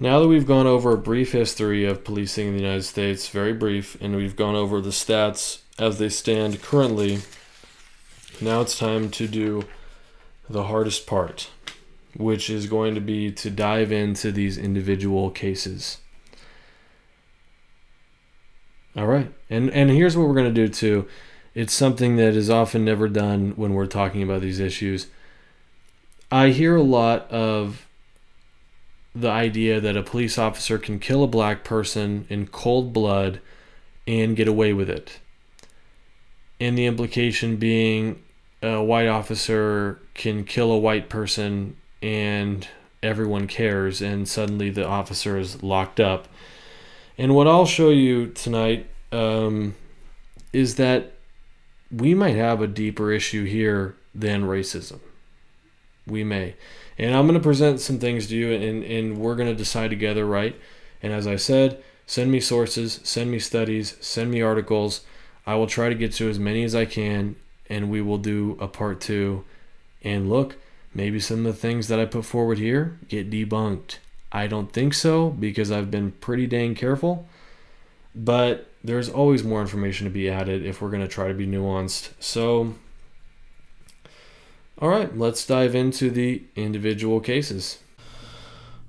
now 0.00 0.20
that 0.20 0.28
we've 0.28 0.46
gone 0.46 0.66
over 0.66 0.92
a 0.92 0.98
brief 0.98 1.32
history 1.32 1.84
of 1.84 2.04
policing 2.04 2.48
in 2.48 2.56
the 2.56 2.62
United 2.62 2.82
States, 2.82 3.28
very 3.28 3.52
brief, 3.52 3.96
and 4.00 4.16
we've 4.16 4.36
gone 4.36 4.54
over 4.54 4.80
the 4.80 4.90
stats 4.90 5.60
as 5.78 5.98
they 5.98 6.08
stand 6.08 6.62
currently, 6.62 7.20
now 8.40 8.60
it's 8.60 8.78
time 8.78 9.10
to 9.10 9.28
do 9.28 9.64
the 10.48 10.64
hardest 10.64 11.06
part, 11.06 11.50
which 12.16 12.50
is 12.50 12.66
going 12.66 12.94
to 12.94 13.00
be 13.00 13.30
to 13.32 13.50
dive 13.50 13.92
into 13.92 14.32
these 14.32 14.58
individual 14.58 15.30
cases. 15.30 15.98
All 18.96 19.06
right. 19.06 19.32
And 19.48 19.70
and 19.70 19.90
here's 19.90 20.16
what 20.16 20.28
we're 20.28 20.34
going 20.34 20.52
to 20.52 20.66
do 20.66 20.68
too. 20.68 21.08
It's 21.54 21.72
something 21.72 22.16
that 22.16 22.34
is 22.34 22.50
often 22.50 22.84
never 22.84 23.08
done 23.08 23.52
when 23.56 23.74
we're 23.74 23.86
talking 23.86 24.22
about 24.22 24.40
these 24.40 24.60
issues. 24.60 25.08
I 26.30 26.48
hear 26.48 26.76
a 26.76 26.82
lot 26.82 27.30
of 27.30 27.86
the 29.14 29.28
idea 29.28 29.80
that 29.80 29.96
a 29.96 30.02
police 30.02 30.38
officer 30.38 30.78
can 30.78 30.98
kill 30.98 31.22
a 31.22 31.26
black 31.26 31.64
person 31.64 32.26
in 32.30 32.46
cold 32.46 32.92
blood 32.92 33.40
and 34.06 34.36
get 34.36 34.48
away 34.48 34.72
with 34.72 34.88
it. 34.88 35.18
And 36.58 36.78
the 36.78 36.86
implication 36.86 37.56
being 37.56 38.21
a 38.62 38.82
white 38.82 39.08
officer 39.08 40.00
can 40.14 40.44
kill 40.44 40.70
a 40.70 40.78
white 40.78 41.08
person 41.08 41.76
and 42.00 42.66
everyone 43.02 43.46
cares, 43.48 44.00
and 44.00 44.28
suddenly 44.28 44.70
the 44.70 44.86
officer 44.86 45.36
is 45.36 45.62
locked 45.62 45.98
up. 45.98 46.28
And 47.18 47.34
what 47.34 47.48
I'll 47.48 47.66
show 47.66 47.90
you 47.90 48.28
tonight 48.28 48.86
um, 49.10 49.74
is 50.52 50.76
that 50.76 51.12
we 51.90 52.14
might 52.14 52.36
have 52.36 52.62
a 52.62 52.66
deeper 52.66 53.12
issue 53.12 53.44
here 53.44 53.96
than 54.14 54.44
racism. 54.44 55.00
We 56.06 56.24
may. 56.24 56.54
And 56.98 57.14
I'm 57.14 57.26
going 57.26 57.38
to 57.38 57.42
present 57.42 57.80
some 57.80 57.98
things 57.98 58.28
to 58.28 58.36
you, 58.36 58.52
and, 58.52 58.82
and 58.84 59.18
we're 59.18 59.36
going 59.36 59.48
to 59.48 59.54
decide 59.54 59.90
together, 59.90 60.24
right? 60.24 60.58
And 61.02 61.12
as 61.12 61.26
I 61.26 61.36
said, 61.36 61.82
send 62.06 62.30
me 62.30 62.40
sources, 62.40 63.00
send 63.02 63.30
me 63.30 63.38
studies, 63.38 63.96
send 64.00 64.30
me 64.30 64.40
articles. 64.40 65.02
I 65.46 65.56
will 65.56 65.66
try 65.66 65.88
to 65.88 65.94
get 65.94 66.12
to 66.14 66.30
as 66.30 66.38
many 66.38 66.64
as 66.64 66.74
I 66.74 66.84
can, 66.84 67.36
and 67.72 67.88
we 67.88 68.02
will 68.02 68.18
do 68.18 68.58
a 68.60 68.68
part 68.68 69.00
two. 69.00 69.44
And 70.02 70.28
look, 70.28 70.56
maybe 70.92 71.18
some 71.18 71.38
of 71.38 71.44
the 71.44 71.58
things 71.58 71.88
that 71.88 71.98
I 71.98 72.04
put 72.04 72.26
forward 72.26 72.58
here 72.58 72.98
get 73.08 73.30
debunked. 73.30 73.96
I 74.30 74.46
don't 74.46 74.70
think 74.70 74.92
so 74.92 75.30
because 75.30 75.72
I've 75.72 75.90
been 75.90 76.12
pretty 76.12 76.46
dang 76.46 76.74
careful. 76.74 77.26
But 78.14 78.68
there's 78.84 79.08
always 79.08 79.42
more 79.42 79.62
information 79.62 80.04
to 80.04 80.10
be 80.10 80.28
added 80.28 80.66
if 80.66 80.82
we're 80.82 80.90
going 80.90 81.02
to 81.02 81.08
try 81.08 81.28
to 81.28 81.34
be 81.34 81.46
nuanced. 81.46 82.10
So, 82.20 82.74
all 84.78 84.90
right, 84.90 85.16
let's 85.16 85.46
dive 85.46 85.74
into 85.74 86.10
the 86.10 86.42
individual 86.54 87.20
cases. 87.20 87.78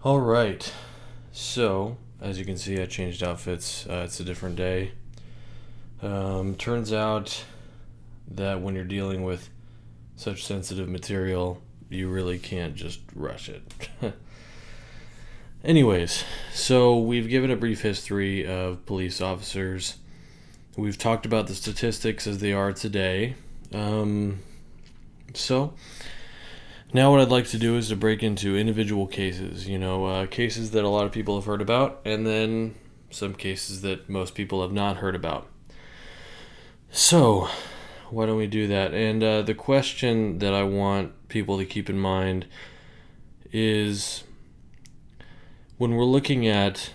All 0.03 0.19
right, 0.19 0.73
so 1.31 1.95
as 2.19 2.37
you 2.37 2.43
can 2.43 2.57
see, 2.57 2.81
I 2.81 2.85
changed 2.85 3.23
outfits. 3.23 3.87
Uh, 3.87 4.03
it's 4.03 4.19
a 4.19 4.25
different 4.25 4.57
day. 4.57 4.91
Um, 6.01 6.55
turns 6.55 6.91
out 6.91 7.45
that 8.27 8.61
when 8.61 8.75
you're 8.75 8.83
dealing 8.83 9.23
with 9.23 9.49
such 10.15 10.43
sensitive 10.45 10.87
material, 10.89 11.61
you 11.89 12.09
really 12.09 12.39
can't 12.39 12.75
just 12.75 12.99
rush 13.15 13.49
it. 13.49 13.63
Anyways, 15.63 16.23
so 16.53 16.97
we've 16.97 17.29
given 17.29 17.49
a 17.49 17.55
brief 17.55 17.81
history 17.81 18.45
of 18.45 18.85
police 18.85 19.21
officers. 19.21 19.97
We've 20.75 20.97
talked 20.97 21.25
about 21.25 21.47
the 21.47 21.55
statistics 21.55 22.27
as 22.27 22.39
they 22.39 22.51
are 22.51 22.73
today. 22.73 23.35
Um, 23.73 24.39
so, 25.33 25.73
now 26.93 27.11
what 27.11 27.21
I'd 27.21 27.29
like 27.29 27.47
to 27.47 27.57
do 27.57 27.77
is 27.77 27.89
to 27.89 27.95
break 27.95 28.23
into 28.23 28.57
individual 28.57 29.07
cases, 29.07 29.67
you 29.67 29.79
know, 29.79 30.05
uh, 30.05 30.25
cases 30.25 30.71
that 30.71 30.83
a 30.83 30.89
lot 30.89 31.05
of 31.05 31.11
people 31.11 31.35
have 31.35 31.45
heard 31.45 31.61
about, 31.61 32.01
and 32.03 32.27
then 32.27 32.75
some 33.09 33.33
cases 33.33 33.81
that 33.81 34.09
most 34.09 34.35
people 34.35 34.61
have 34.61 34.73
not 34.73 34.97
heard 34.97 35.15
about. 35.15 35.47
So, 36.91 37.49
why 38.13 38.27
don't 38.27 38.37
we 38.37 38.47
do 38.47 38.67
that? 38.67 38.93
And 38.93 39.23
uh, 39.23 39.41
the 39.41 39.55
question 39.55 40.39
that 40.39 40.53
I 40.53 40.63
want 40.63 41.29
people 41.29 41.57
to 41.57 41.65
keep 41.65 41.89
in 41.89 41.97
mind 41.97 42.45
is 43.51 44.23
when 45.77 45.95
we're 45.95 46.03
looking 46.03 46.47
at 46.47 46.91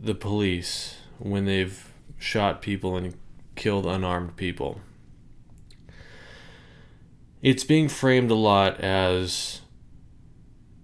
the 0.00 0.14
police 0.14 0.96
when 1.18 1.44
they've 1.44 1.92
shot 2.18 2.62
people 2.62 2.96
and 2.96 3.14
killed 3.56 3.86
unarmed 3.86 4.36
people, 4.36 4.80
it's 7.42 7.64
being 7.64 7.88
framed 7.88 8.30
a 8.30 8.34
lot 8.34 8.80
as 8.80 9.60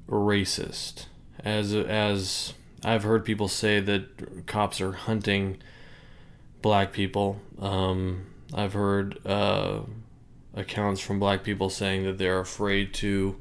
racist, 0.06 1.06
as 1.42 1.74
as 1.74 2.52
I've 2.84 3.02
heard 3.02 3.24
people 3.24 3.48
say 3.48 3.80
that 3.80 4.46
cops 4.46 4.80
are 4.80 4.92
hunting 4.92 5.58
black 6.62 6.92
people. 6.92 7.40
Um, 7.58 8.26
I've 8.52 8.72
heard 8.72 9.24
uh, 9.26 9.80
accounts 10.54 11.00
from 11.00 11.20
black 11.20 11.44
people 11.44 11.70
saying 11.70 12.04
that 12.04 12.18
they're 12.18 12.40
afraid 12.40 12.94
to 12.94 13.36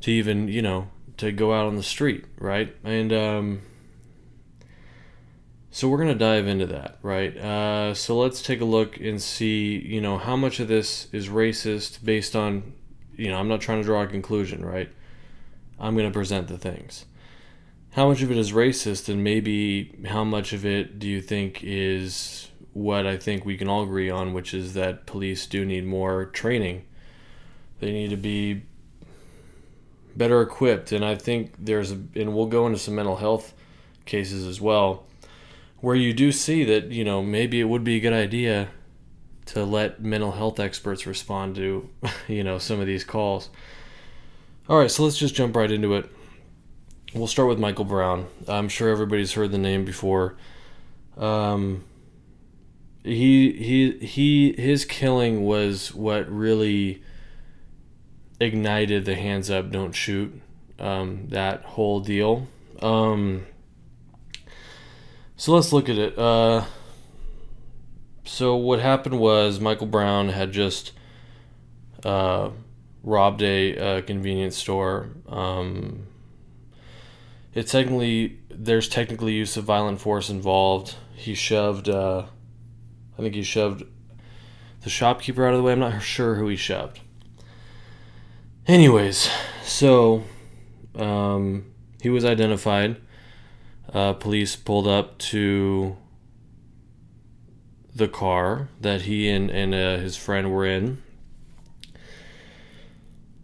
to 0.00 0.10
even 0.10 0.48
you 0.48 0.62
know 0.62 0.88
to 1.18 1.32
go 1.32 1.52
out 1.52 1.66
on 1.66 1.76
the 1.76 1.82
street, 1.82 2.24
right? 2.38 2.74
And 2.82 3.12
um, 3.12 3.62
so 5.70 5.88
we're 5.88 5.98
gonna 5.98 6.14
dive 6.14 6.46
into 6.46 6.66
that, 6.66 6.98
right? 7.02 7.36
Uh, 7.36 7.94
so 7.94 8.18
let's 8.18 8.42
take 8.42 8.60
a 8.60 8.64
look 8.64 8.98
and 8.98 9.20
see, 9.20 9.78
you 9.78 10.00
know, 10.00 10.18
how 10.18 10.34
much 10.34 10.60
of 10.60 10.68
this 10.68 11.08
is 11.12 11.28
racist 11.28 12.04
based 12.04 12.34
on, 12.34 12.72
you 13.16 13.28
know, 13.28 13.38
I'm 13.38 13.48
not 13.48 13.60
trying 13.60 13.80
to 13.80 13.84
draw 13.84 14.02
a 14.02 14.06
conclusion, 14.06 14.64
right? 14.64 14.90
I'm 15.78 15.96
gonna 15.96 16.10
present 16.10 16.48
the 16.48 16.58
things. 16.58 17.04
How 17.92 18.08
much 18.08 18.22
of 18.22 18.30
it 18.30 18.38
is 18.38 18.52
racist, 18.52 19.08
and 19.08 19.24
maybe 19.24 19.92
how 20.06 20.22
much 20.22 20.52
of 20.52 20.64
it 20.64 20.98
do 20.98 21.08
you 21.08 21.20
think 21.20 21.60
is 21.64 22.48
what 22.72 23.04
I 23.04 23.16
think 23.16 23.44
we 23.44 23.56
can 23.56 23.68
all 23.68 23.82
agree 23.82 24.08
on, 24.08 24.32
which 24.32 24.54
is 24.54 24.74
that 24.74 25.06
police 25.06 25.46
do 25.46 25.64
need 25.64 25.84
more 25.84 26.26
training. 26.26 26.84
They 27.80 27.90
need 27.90 28.10
to 28.10 28.16
be 28.16 28.62
better 30.16 30.40
equipped. 30.40 30.92
And 30.92 31.04
I 31.04 31.16
think 31.16 31.54
there's, 31.58 31.90
a, 31.90 32.00
and 32.14 32.34
we'll 32.34 32.46
go 32.46 32.66
into 32.66 32.78
some 32.78 32.94
mental 32.94 33.16
health 33.16 33.54
cases 34.06 34.46
as 34.46 34.60
well, 34.60 35.04
where 35.80 35.96
you 35.96 36.12
do 36.12 36.30
see 36.30 36.62
that, 36.64 36.92
you 36.92 37.04
know, 37.04 37.22
maybe 37.22 37.60
it 37.60 37.64
would 37.64 37.82
be 37.82 37.96
a 37.96 38.00
good 38.00 38.12
idea 38.12 38.68
to 39.46 39.64
let 39.64 40.00
mental 40.00 40.32
health 40.32 40.60
experts 40.60 41.06
respond 41.06 41.56
to, 41.56 41.88
you 42.28 42.44
know, 42.44 42.58
some 42.58 42.78
of 42.78 42.86
these 42.86 43.02
calls. 43.02 43.50
All 44.68 44.78
right, 44.78 44.90
so 44.90 45.02
let's 45.02 45.18
just 45.18 45.34
jump 45.34 45.56
right 45.56 45.70
into 45.70 45.94
it. 45.94 46.08
We'll 47.12 47.26
start 47.26 47.48
with 47.48 47.58
Michael 47.58 47.84
Brown. 47.84 48.28
I'm 48.46 48.68
sure 48.68 48.88
everybody's 48.88 49.32
heard 49.32 49.50
the 49.50 49.58
name 49.58 49.84
before. 49.84 50.36
Um, 51.16 51.84
he 53.02 53.52
he 53.52 54.06
he 54.06 54.52
his 54.52 54.84
killing 54.84 55.42
was 55.42 55.92
what 55.92 56.30
really 56.30 57.02
ignited 58.38 59.06
the 59.06 59.16
hands 59.16 59.50
up, 59.50 59.72
don't 59.72 59.92
shoot, 59.92 60.40
um, 60.78 61.26
that 61.30 61.64
whole 61.64 61.98
deal. 61.98 62.46
Um, 62.80 63.44
so 65.36 65.52
let's 65.52 65.72
look 65.72 65.88
at 65.88 65.98
it. 65.98 66.16
Uh, 66.16 66.64
so 68.24 68.54
what 68.54 68.78
happened 68.78 69.18
was 69.18 69.58
Michael 69.58 69.88
Brown 69.88 70.28
had 70.28 70.52
just 70.52 70.92
uh, 72.04 72.50
robbed 73.02 73.42
a, 73.42 73.98
a, 73.98 74.02
convenience 74.02 74.56
store. 74.56 75.08
Um, 75.28 76.06
it's 77.54 77.72
technically 77.72 78.40
there's 78.48 78.88
technically 78.88 79.32
use 79.32 79.56
of 79.56 79.64
violent 79.64 80.00
force 80.00 80.28
involved. 80.28 80.96
He 81.14 81.34
shoved, 81.34 81.88
uh, 81.88 82.24
I 83.18 83.22
think 83.22 83.34
he 83.34 83.42
shoved 83.42 83.84
the 84.82 84.90
shopkeeper 84.90 85.46
out 85.46 85.54
of 85.54 85.58
the 85.58 85.62
way. 85.62 85.72
I'm 85.72 85.78
not 85.78 86.02
sure 86.02 86.36
who 86.36 86.48
he 86.48 86.56
shoved. 86.56 87.00
Anyways, 88.66 89.30
so 89.64 90.24
um, 90.94 91.72
he 92.02 92.10
was 92.10 92.24
identified. 92.24 93.00
Uh, 93.92 94.12
police 94.12 94.56
pulled 94.56 94.86
up 94.86 95.18
to 95.18 95.96
the 97.94 98.08
car 98.08 98.68
that 98.80 99.02
he 99.02 99.28
and, 99.28 99.50
and 99.50 99.74
uh, 99.74 99.96
his 99.96 100.16
friend 100.16 100.52
were 100.52 100.64
in. 100.64 101.02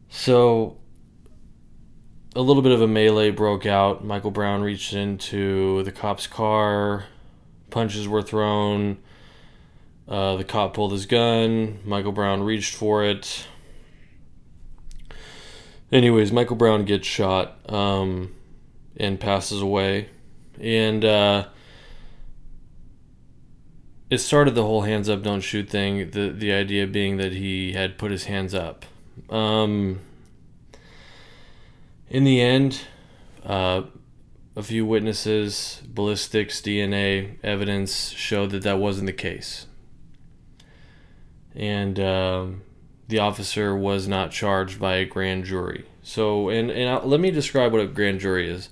So 0.08 0.78
a 2.36 2.42
little 2.42 2.62
bit 2.62 2.72
of 2.72 2.82
a 2.82 2.86
melee 2.86 3.30
broke 3.30 3.64
out. 3.64 4.04
Michael 4.04 4.30
Brown 4.30 4.60
reached 4.60 4.92
into 4.92 5.82
the 5.84 5.90
cop's 5.90 6.26
car. 6.26 7.06
Punches 7.70 8.06
were 8.06 8.20
thrown. 8.20 8.98
Uh, 10.06 10.36
the 10.36 10.44
cop 10.44 10.74
pulled 10.74 10.92
his 10.92 11.06
gun. 11.06 11.78
Michael 11.84 12.12
Brown 12.12 12.42
reached 12.42 12.74
for 12.74 13.02
it. 13.02 13.46
Anyways, 15.90 16.30
Michael 16.30 16.56
Brown 16.56 16.84
gets 16.84 17.06
shot 17.06 17.58
um, 17.72 18.34
and 18.98 19.18
passes 19.18 19.62
away. 19.62 20.10
And 20.60 21.06
uh, 21.06 21.46
it 24.10 24.18
started 24.18 24.54
the 24.54 24.62
whole 24.62 24.82
hands 24.82 25.08
up, 25.08 25.22
don't 25.22 25.40
shoot 25.40 25.70
thing. 25.70 26.10
The, 26.10 26.28
the 26.28 26.52
idea 26.52 26.86
being 26.86 27.16
that 27.16 27.32
he 27.32 27.72
had 27.72 27.96
put 27.96 28.10
his 28.10 28.24
hands 28.24 28.54
up. 28.54 28.84
Um, 29.30 30.00
in 32.08 32.24
the 32.24 32.40
end, 32.40 32.82
uh, 33.44 33.82
a 34.54 34.62
few 34.62 34.86
witnesses, 34.86 35.82
ballistics, 35.86 36.60
DNA 36.60 37.36
evidence 37.42 38.10
showed 38.10 38.50
that 38.50 38.62
that 38.62 38.78
wasn't 38.78 39.06
the 39.06 39.12
case. 39.12 39.66
And 41.54 42.00
um, 42.00 42.62
the 43.08 43.18
officer 43.18 43.76
was 43.76 44.08
not 44.08 44.30
charged 44.30 44.80
by 44.80 44.96
a 44.96 45.04
grand 45.04 45.44
jury. 45.44 45.84
So, 46.02 46.48
and, 46.48 46.70
and 46.70 46.88
I'll, 46.88 47.06
let 47.06 47.20
me 47.20 47.30
describe 47.30 47.72
what 47.72 47.80
a 47.80 47.86
grand 47.86 48.20
jury 48.20 48.48
is. 48.48 48.68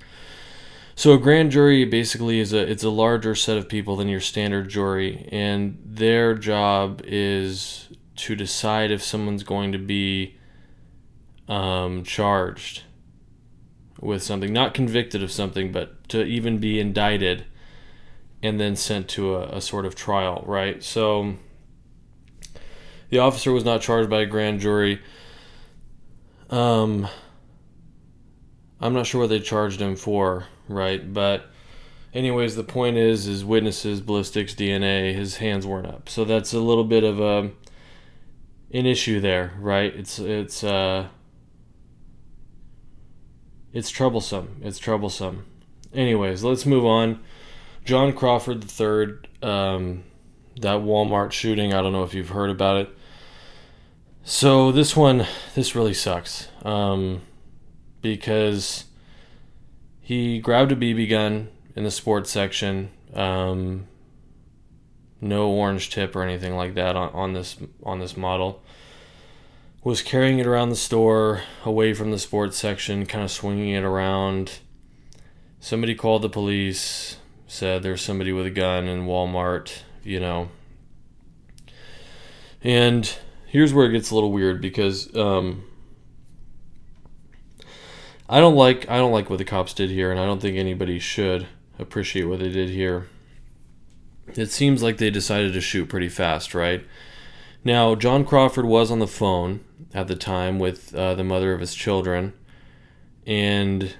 So, 0.94 1.12
a 1.12 1.18
grand 1.18 1.50
jury 1.50 1.84
basically 1.84 2.38
is 2.38 2.52
a 2.52 2.70
it's 2.70 2.84
a 2.84 2.90
larger 2.90 3.34
set 3.34 3.56
of 3.56 3.68
people 3.68 3.96
than 3.96 4.08
your 4.08 4.20
standard 4.20 4.68
jury, 4.68 5.28
and 5.32 5.76
their 5.84 6.36
job 6.36 7.02
is 7.04 7.88
to 8.16 8.36
decide 8.36 8.92
if 8.92 9.02
someone's 9.02 9.42
going 9.42 9.72
to 9.72 9.78
be 9.78 10.36
um, 11.48 12.04
charged 12.04 12.84
with 14.04 14.22
something, 14.22 14.52
not 14.52 14.74
convicted 14.74 15.22
of 15.22 15.32
something, 15.32 15.72
but 15.72 16.08
to 16.10 16.22
even 16.24 16.58
be 16.58 16.78
indicted 16.78 17.44
and 18.42 18.60
then 18.60 18.76
sent 18.76 19.08
to 19.08 19.34
a, 19.36 19.56
a 19.56 19.60
sort 19.60 19.86
of 19.86 19.94
trial, 19.94 20.44
right? 20.46 20.82
So 20.82 21.34
the 23.08 23.18
officer 23.18 23.52
was 23.52 23.64
not 23.64 23.80
charged 23.80 24.10
by 24.10 24.20
a 24.20 24.26
grand 24.26 24.60
jury. 24.60 25.00
Um, 26.50 27.08
I'm 28.80 28.92
not 28.92 29.06
sure 29.06 29.22
what 29.22 29.30
they 29.30 29.40
charged 29.40 29.80
him 29.80 29.96
for, 29.96 30.46
right? 30.68 31.12
But 31.12 31.46
anyways, 32.12 32.54
the 32.54 32.64
point 32.64 32.96
is, 32.96 33.26
is 33.26 33.44
witnesses, 33.44 34.00
ballistics, 34.00 34.54
DNA, 34.54 35.14
his 35.14 35.38
hands 35.38 35.66
weren't 35.66 35.86
up. 35.86 36.08
So 36.08 36.24
that's 36.24 36.52
a 36.52 36.60
little 36.60 36.84
bit 36.84 37.02
of 37.02 37.20
a 37.20 37.50
an 38.72 38.86
issue 38.86 39.20
there, 39.20 39.52
right? 39.58 39.94
It's 39.94 40.18
it's 40.18 40.64
uh 40.64 41.08
it's 43.74 43.90
troublesome. 43.90 44.60
It's 44.62 44.78
troublesome. 44.78 45.44
Anyways, 45.92 46.42
let's 46.42 46.64
move 46.64 46.86
on. 46.86 47.20
John 47.84 48.14
Crawford 48.14 48.64
III, 48.64 49.18
um, 49.42 50.04
that 50.60 50.80
Walmart 50.80 51.32
shooting. 51.32 51.74
I 51.74 51.82
don't 51.82 51.92
know 51.92 52.04
if 52.04 52.14
you've 52.14 52.30
heard 52.30 52.50
about 52.50 52.76
it. 52.78 52.88
So 54.22 54.72
this 54.72 54.96
one, 54.96 55.26
this 55.54 55.74
really 55.74 55.92
sucks 55.92 56.48
um, 56.62 57.20
because 58.00 58.84
he 60.00 60.38
grabbed 60.38 60.72
a 60.72 60.76
BB 60.76 61.10
gun 61.10 61.48
in 61.76 61.84
the 61.84 61.90
sports 61.90 62.30
section. 62.30 62.90
Um, 63.12 63.86
no 65.20 65.50
orange 65.50 65.90
tip 65.90 66.16
or 66.16 66.22
anything 66.22 66.56
like 66.56 66.74
that 66.74 66.96
on, 66.96 67.10
on 67.12 67.32
this 67.34 67.56
on 67.82 67.98
this 67.98 68.16
model. 68.16 68.62
Was 69.84 70.00
carrying 70.00 70.38
it 70.38 70.46
around 70.46 70.70
the 70.70 70.76
store, 70.76 71.42
away 71.62 71.92
from 71.92 72.10
the 72.10 72.18
sports 72.18 72.56
section, 72.56 73.04
kind 73.04 73.22
of 73.22 73.30
swinging 73.30 73.68
it 73.68 73.84
around. 73.84 74.60
Somebody 75.60 75.94
called 75.94 76.22
the 76.22 76.30
police, 76.30 77.18
said 77.46 77.82
there's 77.82 78.00
somebody 78.00 78.32
with 78.32 78.46
a 78.46 78.50
gun 78.50 78.88
in 78.88 79.04
Walmart, 79.04 79.82
you 80.02 80.20
know. 80.20 80.48
And 82.62 83.14
here's 83.46 83.74
where 83.74 83.84
it 83.84 83.92
gets 83.92 84.10
a 84.10 84.14
little 84.14 84.32
weird 84.32 84.62
because 84.62 85.14
um, 85.14 85.64
I 88.26 88.40
don't 88.40 88.56
like 88.56 88.88
I 88.88 88.96
don't 88.96 89.12
like 89.12 89.28
what 89.28 89.36
the 89.36 89.44
cops 89.44 89.74
did 89.74 89.90
here, 89.90 90.10
and 90.10 90.18
I 90.18 90.24
don't 90.24 90.40
think 90.40 90.56
anybody 90.56 90.98
should 90.98 91.46
appreciate 91.78 92.24
what 92.24 92.38
they 92.38 92.48
did 92.48 92.70
here. 92.70 93.08
It 94.34 94.50
seems 94.50 94.82
like 94.82 94.96
they 94.96 95.10
decided 95.10 95.52
to 95.52 95.60
shoot 95.60 95.90
pretty 95.90 96.08
fast, 96.08 96.54
right? 96.54 96.86
Now, 97.64 97.94
John 97.94 98.24
Crawford 98.24 98.66
was 98.66 98.90
on 98.90 98.98
the 98.98 99.06
phone 99.06 99.60
at 99.92 100.08
the 100.08 100.16
time 100.16 100.58
with 100.58 100.94
uh, 100.94 101.14
the 101.14 101.24
mother 101.24 101.52
of 101.52 101.60
his 101.60 101.74
children, 101.74 102.32
and 103.26 103.94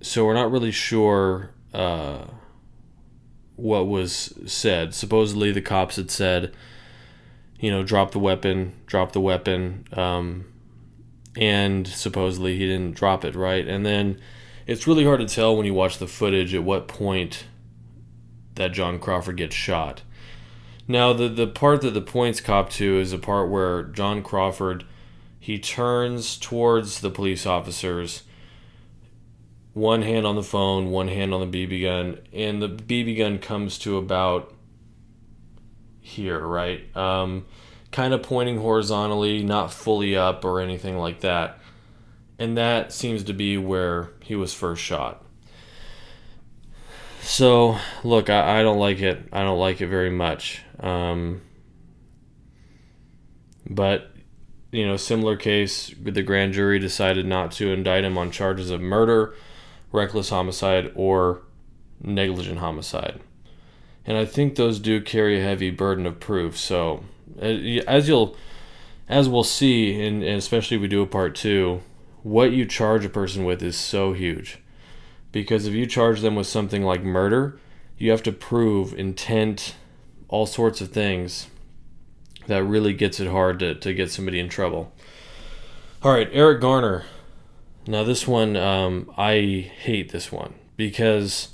so 0.00 0.24
we're 0.24 0.34
not 0.34 0.50
really 0.50 0.70
sure 0.70 1.50
uh, 1.72 2.24
what 3.56 3.86
was 3.86 4.38
said. 4.46 4.94
Supposedly, 4.94 5.52
the 5.52 5.62
cops 5.62 5.96
had 5.96 6.10
said 6.10 6.54
you 7.58 7.70
know, 7.70 7.82
drop 7.82 8.10
the 8.10 8.18
weapon, 8.18 8.74
drop 8.86 9.12
the 9.12 9.20
weapon, 9.20 9.86
um, 9.92 10.44
and 11.36 11.86
supposedly 11.86 12.56
he 12.56 12.66
didn't 12.66 12.94
drop 12.94 13.24
it, 13.24 13.34
right? 13.34 13.66
And 13.66 13.84
then 13.84 14.20
it's 14.66 14.86
really 14.86 15.04
hard 15.04 15.20
to 15.20 15.26
tell 15.26 15.56
when 15.56 15.66
you 15.66 15.74
watch 15.74 15.98
the 15.98 16.06
footage 16.06 16.54
at 16.54 16.64
what 16.64 16.88
point 16.88 17.46
that 18.54 18.72
John 18.72 18.98
Crawford 18.98 19.36
gets 19.36 19.54
shot. 19.54 20.02
Now, 20.88 21.12
the 21.12 21.28
the 21.28 21.46
part 21.46 21.80
that 21.82 21.94
the 21.94 22.00
points 22.00 22.40
cop 22.40 22.70
to 22.70 22.98
is 22.98 23.12
a 23.12 23.18
part 23.18 23.50
where 23.50 23.82
John 23.84 24.22
Crawford 24.22 24.84
he 25.46 25.58
turns 25.60 26.36
towards 26.36 27.00
the 27.00 27.10
police 27.10 27.46
officers, 27.46 28.24
one 29.74 30.02
hand 30.02 30.26
on 30.26 30.34
the 30.34 30.42
phone, 30.42 30.90
one 30.90 31.06
hand 31.06 31.32
on 31.32 31.48
the 31.48 31.66
BB 31.66 31.82
gun, 31.82 32.18
and 32.32 32.60
the 32.60 32.68
BB 32.68 33.18
gun 33.18 33.38
comes 33.38 33.78
to 33.78 33.96
about 33.96 34.52
here, 36.00 36.40
right? 36.40 36.96
Um, 36.96 37.46
kind 37.92 38.12
of 38.12 38.22
pointing 38.22 38.58
horizontally, 38.58 39.42
not 39.42 39.72
fully 39.72 40.16
up 40.16 40.44
or 40.44 40.60
anything 40.60 40.98
like 40.98 41.20
that. 41.20 41.58
And 42.38 42.56
that 42.56 42.92
seems 42.92 43.22
to 43.24 43.32
be 43.32 43.56
where 43.56 44.10
he 44.22 44.34
was 44.34 44.52
first 44.52 44.82
shot. 44.82 45.24
So, 47.26 47.78
look, 48.04 48.30
I, 48.30 48.60
I 48.60 48.62
don't 48.62 48.78
like 48.78 49.00
it. 49.00 49.28
I 49.32 49.42
don't 49.42 49.58
like 49.58 49.80
it 49.80 49.88
very 49.88 50.10
much. 50.10 50.62
Um, 50.80 51.42
but, 53.68 54.12
you 54.70 54.86
know, 54.86 54.96
similar 54.96 55.36
case, 55.36 55.92
the 56.00 56.22
grand 56.22 56.52
jury 56.52 56.78
decided 56.78 57.26
not 57.26 57.52
to 57.52 57.72
indict 57.72 58.04
him 58.04 58.16
on 58.16 58.30
charges 58.30 58.70
of 58.70 58.80
murder, 58.80 59.34
reckless 59.92 60.30
homicide, 60.30 60.92
or 60.94 61.42
negligent 62.00 62.58
homicide 62.58 63.20
and 64.06 64.16
I 64.16 64.24
think 64.24 64.54
those 64.54 64.78
do 64.78 65.00
carry 65.00 65.38
a 65.38 65.42
heavy 65.42 65.70
burden 65.70 66.06
of 66.06 66.20
proof. 66.20 66.56
So, 66.56 67.04
as 67.40 68.08
you'll, 68.08 68.36
as 69.08 69.28
we'll 69.28 69.44
see, 69.44 70.00
and, 70.00 70.22
especially 70.22 70.76
if 70.76 70.80
we 70.80 70.88
do 70.88 71.02
a 71.02 71.06
part 71.06 71.34
two, 71.34 71.82
what 72.22 72.52
you 72.52 72.64
charge 72.64 73.04
a 73.04 73.08
person 73.08 73.44
with 73.44 73.62
is 73.62 73.76
so 73.76 74.12
huge, 74.12 74.58
because 75.32 75.66
if 75.66 75.74
you 75.74 75.86
charge 75.86 76.20
them 76.20 76.34
with 76.34 76.46
something 76.46 76.82
like 76.82 77.02
murder, 77.02 77.58
you 77.98 78.10
have 78.10 78.22
to 78.24 78.32
prove 78.32 78.94
intent, 78.94 79.74
all 80.28 80.46
sorts 80.46 80.80
of 80.80 80.90
things. 80.90 81.48
That 82.46 82.62
really 82.62 82.94
gets 82.94 83.18
it 83.18 83.28
hard 83.28 83.58
to, 83.58 83.74
to 83.74 83.92
get 83.92 84.10
somebody 84.10 84.38
in 84.38 84.48
trouble. 84.48 84.92
All 86.02 86.12
right, 86.12 86.28
Eric 86.32 86.60
Garner. 86.60 87.04
Now 87.86 88.04
this 88.04 88.26
one, 88.26 88.56
um, 88.56 89.10
I 89.16 89.70
hate 89.80 90.12
this 90.12 90.30
one 90.30 90.54
because 90.76 91.48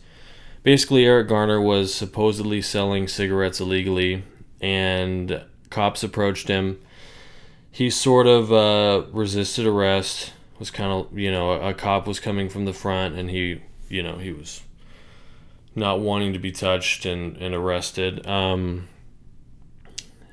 basically 0.63 1.05
Eric 1.05 1.29
Garner 1.29 1.61
was 1.61 1.95
supposedly 1.95 2.63
selling 2.63 3.09
cigarettes 3.09 3.61
illegally, 3.61 4.25
and 4.61 5.45
cops 5.71 6.03
approached 6.03 6.49
him. 6.49 6.79
He 7.71 7.91
sort 7.91 8.27
of 8.27 8.53
uh, 8.53 9.07
resisted 9.13 9.67
arrest. 9.67 10.33
Was 10.63 10.71
kind 10.71 10.93
of 10.93 11.19
you 11.19 11.33
know 11.33 11.55
a 11.55 11.75
cop 11.75 12.07
was 12.07 12.21
coming 12.21 12.49
from 12.49 12.67
the 12.67 12.73
front, 12.73 13.17
and 13.17 13.29
he 13.29 13.63
you 13.89 14.01
know 14.01 14.19
he 14.19 14.33
was 14.33 14.63
not 15.75 15.99
wanting 15.99 16.33
to 16.35 16.39
be 16.39 16.53
touched 16.53 17.05
and 17.05 17.37
and 17.39 17.53
arrested. 17.53 18.25
Um, 18.29 18.87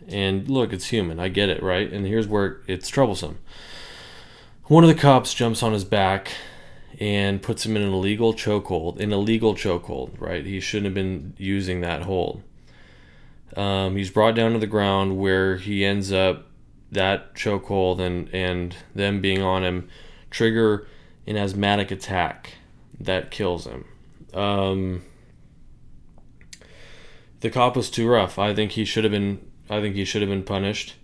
and 0.07 0.47
look, 0.47 0.71
it's 0.71 0.85
human. 0.89 1.19
I 1.19 1.29
get 1.29 1.49
it, 1.49 1.63
right? 1.63 1.91
And 1.91 2.05
here's 2.05 2.27
where 2.27 2.61
it's 2.67 2.89
troublesome. 2.89 3.39
One 4.65 4.83
of 4.83 4.87
the 4.87 4.93
cops 4.93 5.33
jumps 5.33 5.63
on 5.63 5.73
his 5.73 5.83
back 5.83 6.29
and 6.99 7.41
puts 7.41 7.65
him 7.65 7.75
in 7.75 7.81
an 7.81 7.91
illegal 7.91 8.35
chokehold. 8.35 8.99
An 8.99 9.11
illegal 9.11 9.55
chokehold, 9.55 10.21
right? 10.21 10.45
He 10.45 10.59
shouldn't 10.59 10.85
have 10.85 10.93
been 10.93 11.33
using 11.37 11.81
that 11.81 12.03
hold. 12.03 12.43
Um, 13.57 13.95
he's 13.95 14.11
brought 14.11 14.35
down 14.35 14.53
to 14.53 14.59
the 14.59 14.67
ground 14.67 15.17
where 15.17 15.57
he 15.57 15.83
ends 15.83 16.11
up 16.11 16.45
that 16.91 17.33
chokehold 17.33 17.99
and 17.99 18.29
and 18.31 18.75
them 18.93 19.21
being 19.21 19.41
on 19.41 19.63
him 19.63 19.89
trigger 20.29 20.87
an 21.27 21.37
asthmatic 21.37 21.91
attack 21.91 22.53
that 22.99 23.31
kills 23.31 23.65
him. 23.65 23.85
Um, 24.33 25.03
the 27.39 27.49
cop 27.49 27.75
was 27.75 27.89
too 27.89 28.07
rough. 28.07 28.37
I 28.37 28.53
think 28.53 28.71
he 28.71 28.85
should 28.85 29.03
have 29.03 29.11
been. 29.11 29.39
I 29.69 29.81
think 29.81 29.95
he 29.95 30.05
should 30.05 30.21
have 30.21 30.29
been 30.29 30.43
punished. 30.43 30.95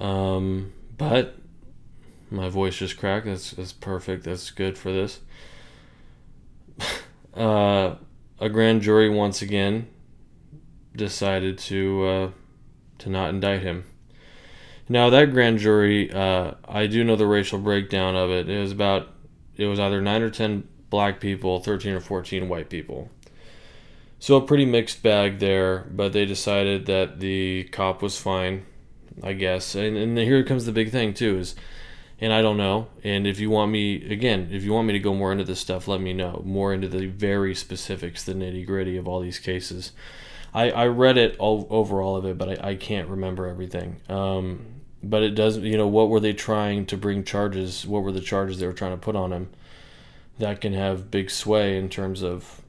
Um, 0.00 0.72
but 0.96 1.36
my 2.30 2.48
voice 2.48 2.76
just 2.76 2.96
cracked. 2.96 3.26
That's 3.26 3.50
that's 3.52 3.72
perfect. 3.72 4.24
That's 4.24 4.50
good 4.50 4.78
for 4.78 4.92
this. 4.92 5.20
uh, 7.34 7.96
a 8.40 8.48
grand 8.48 8.82
jury 8.82 9.08
once 9.08 9.42
again 9.42 9.88
decided 10.96 11.58
to 11.58 12.04
uh, 12.06 12.30
to 12.98 13.10
not 13.10 13.30
indict 13.30 13.62
him. 13.62 13.84
Now 14.88 15.10
that 15.10 15.30
grand 15.32 15.58
jury, 15.58 16.10
uh, 16.12 16.52
I 16.68 16.86
do 16.86 17.04
know 17.04 17.16
the 17.16 17.26
racial 17.26 17.58
breakdown 17.58 18.16
of 18.16 18.30
it. 18.30 18.48
It 18.48 18.60
was 18.60 18.72
about 18.72 19.08
it 19.56 19.66
was 19.66 19.78
either 19.78 20.00
nine 20.00 20.22
or 20.22 20.30
ten 20.30 20.68
black 20.90 21.20
people, 21.20 21.60
thirteen 21.60 21.94
or 21.94 22.00
fourteen 22.00 22.48
white 22.48 22.68
people. 22.68 23.10
So 24.18 24.36
a 24.36 24.46
pretty 24.46 24.66
mixed 24.66 25.02
bag 25.02 25.38
there, 25.38 25.86
but 25.90 26.12
they 26.12 26.26
decided 26.26 26.86
that 26.86 27.20
the 27.20 27.64
cop 27.72 28.02
was 28.02 28.18
fine, 28.18 28.66
I 29.22 29.32
guess. 29.32 29.74
And 29.74 29.96
and 29.96 30.16
here 30.18 30.44
comes 30.44 30.66
the 30.66 30.72
big 30.72 30.90
thing 30.90 31.14
too 31.14 31.38
is 31.38 31.54
and 32.22 32.32
I 32.32 32.40
don't 32.40 32.56
know. 32.56 32.86
And 33.02 33.26
if 33.26 33.40
you 33.40 33.50
want 33.50 33.72
me 33.72 34.08
again, 34.08 34.48
if 34.52 34.62
you 34.62 34.72
want 34.72 34.86
me 34.86 34.92
to 34.92 35.00
go 35.00 35.12
more 35.12 35.32
into 35.32 35.42
this 35.42 35.58
stuff, 35.58 35.88
let 35.88 36.00
me 36.00 36.12
know 36.12 36.40
more 36.46 36.72
into 36.72 36.86
the 36.86 37.06
very 37.06 37.52
specifics, 37.52 38.22
the 38.22 38.32
nitty 38.32 38.64
gritty 38.64 38.96
of 38.96 39.08
all 39.08 39.20
these 39.20 39.40
cases. 39.40 39.90
I, 40.54 40.70
I 40.70 40.86
read 40.88 41.16
it 41.16 41.36
all 41.38 41.66
over 41.70 42.02
all 42.02 42.16
of 42.16 42.24
it, 42.24 42.36
but 42.36 42.64
I, 42.64 42.70
I 42.70 42.74
can't 42.74 43.08
remember 43.08 43.46
everything. 43.46 44.00
Um, 44.08 44.66
but 45.02 45.22
it 45.22 45.34
does, 45.34 45.58
you 45.58 45.76
know, 45.76 45.88
what 45.88 46.08
were 46.08 46.20
they 46.20 46.32
trying 46.32 46.86
to 46.86 46.96
bring 46.96 47.24
charges? 47.24 47.86
What 47.86 48.02
were 48.02 48.12
the 48.12 48.20
charges 48.20 48.58
they 48.58 48.66
were 48.66 48.72
trying 48.72 48.92
to 48.92 48.98
put 48.98 49.16
on 49.16 49.32
him? 49.32 49.50
That 50.38 50.60
can 50.60 50.72
have 50.74 51.10
big 51.10 51.30
sway 51.30 51.76
in 51.76 51.88
terms 51.88 52.22
of, 52.22 52.60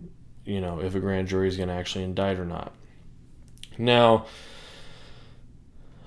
you 0.46 0.62
know, 0.62 0.80
if 0.80 0.96
a 0.96 1.00
grand 1.00 1.28
jury 1.28 1.48
is 1.48 1.58
going 1.58 1.70
to 1.70 1.76
actually 1.76 2.04
indict 2.04 2.40
or 2.40 2.46
not. 2.46 2.74
Now, 3.78 4.26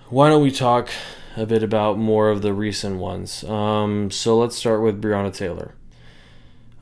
why 0.08 0.28
don't 0.28 0.42
we 0.42 0.50
talk 0.50 0.90
a 1.36 1.46
bit 1.46 1.62
about 1.62 1.98
more 1.98 2.30
of 2.30 2.42
the 2.42 2.52
recent 2.52 2.96
ones. 2.96 3.44
Um, 3.44 4.10
so 4.10 4.38
let's 4.38 4.56
start 4.56 4.82
with 4.82 5.00
Breonna 5.00 5.34
Taylor. 5.34 5.74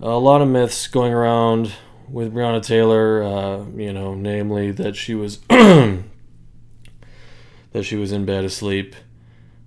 a 0.01 0.11
lot 0.11 0.41
of 0.41 0.49
myths 0.49 0.87
going 0.87 1.13
around 1.13 1.73
with 2.09 2.33
Breonna 2.33 2.63
Taylor, 2.63 3.23
uh, 3.23 3.65
you 3.77 3.93
know, 3.93 4.15
namely 4.15 4.71
that 4.73 4.97
she 4.97 5.15
was 5.15 5.39
that 5.49 6.05
she 7.83 7.97
was 7.97 8.13
in 8.13 8.25
bed 8.25 8.45
asleep 8.45 8.95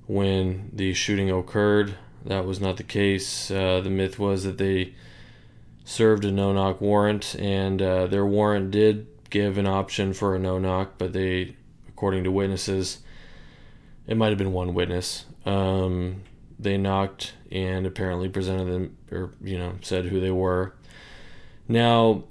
when 0.06 0.70
the 0.74 0.94
shooting 0.94 1.30
occurred. 1.30 1.96
That 2.26 2.46
was 2.46 2.60
not 2.60 2.78
the 2.78 2.84
case. 2.84 3.50
Uh, 3.52 3.82
the 3.82 3.90
myth 3.90 4.20
was 4.20 4.44
that 4.44 4.58
they 4.58 4.94
served 5.86 6.26
a 6.26 6.32
no-knock 6.32 6.82
warrant, 6.82 7.36
and 7.40 7.82
uh, 7.82 8.08
their 8.08 8.26
warrant 8.26 8.72
did 8.72 9.08
give 9.30 9.58
an 9.58 9.68
option 9.68 10.14
for 10.14 10.36
a 10.36 10.40
no-knock, 10.40 10.94
but 10.98 11.14
they, 11.14 11.56
according 11.88 12.24
to 12.26 12.32
witnesses, 12.32 13.00
it 14.06 14.18
might 14.18 14.30
have 14.30 14.38
been 14.38 14.54
one 14.54 14.74
witness. 14.74 15.26
Um, 15.46 16.24
they 16.60 16.78
knocked 16.78 17.34
and 17.52 17.86
apparently 17.86 18.28
presented 18.28 18.66
them, 18.66 18.98
or 19.12 19.32
you 19.42 19.58
know, 19.58 19.76
said 19.82 20.06
who 20.06 20.20
they 20.20 20.32
were. 20.32 20.74
Now, 21.68 22.24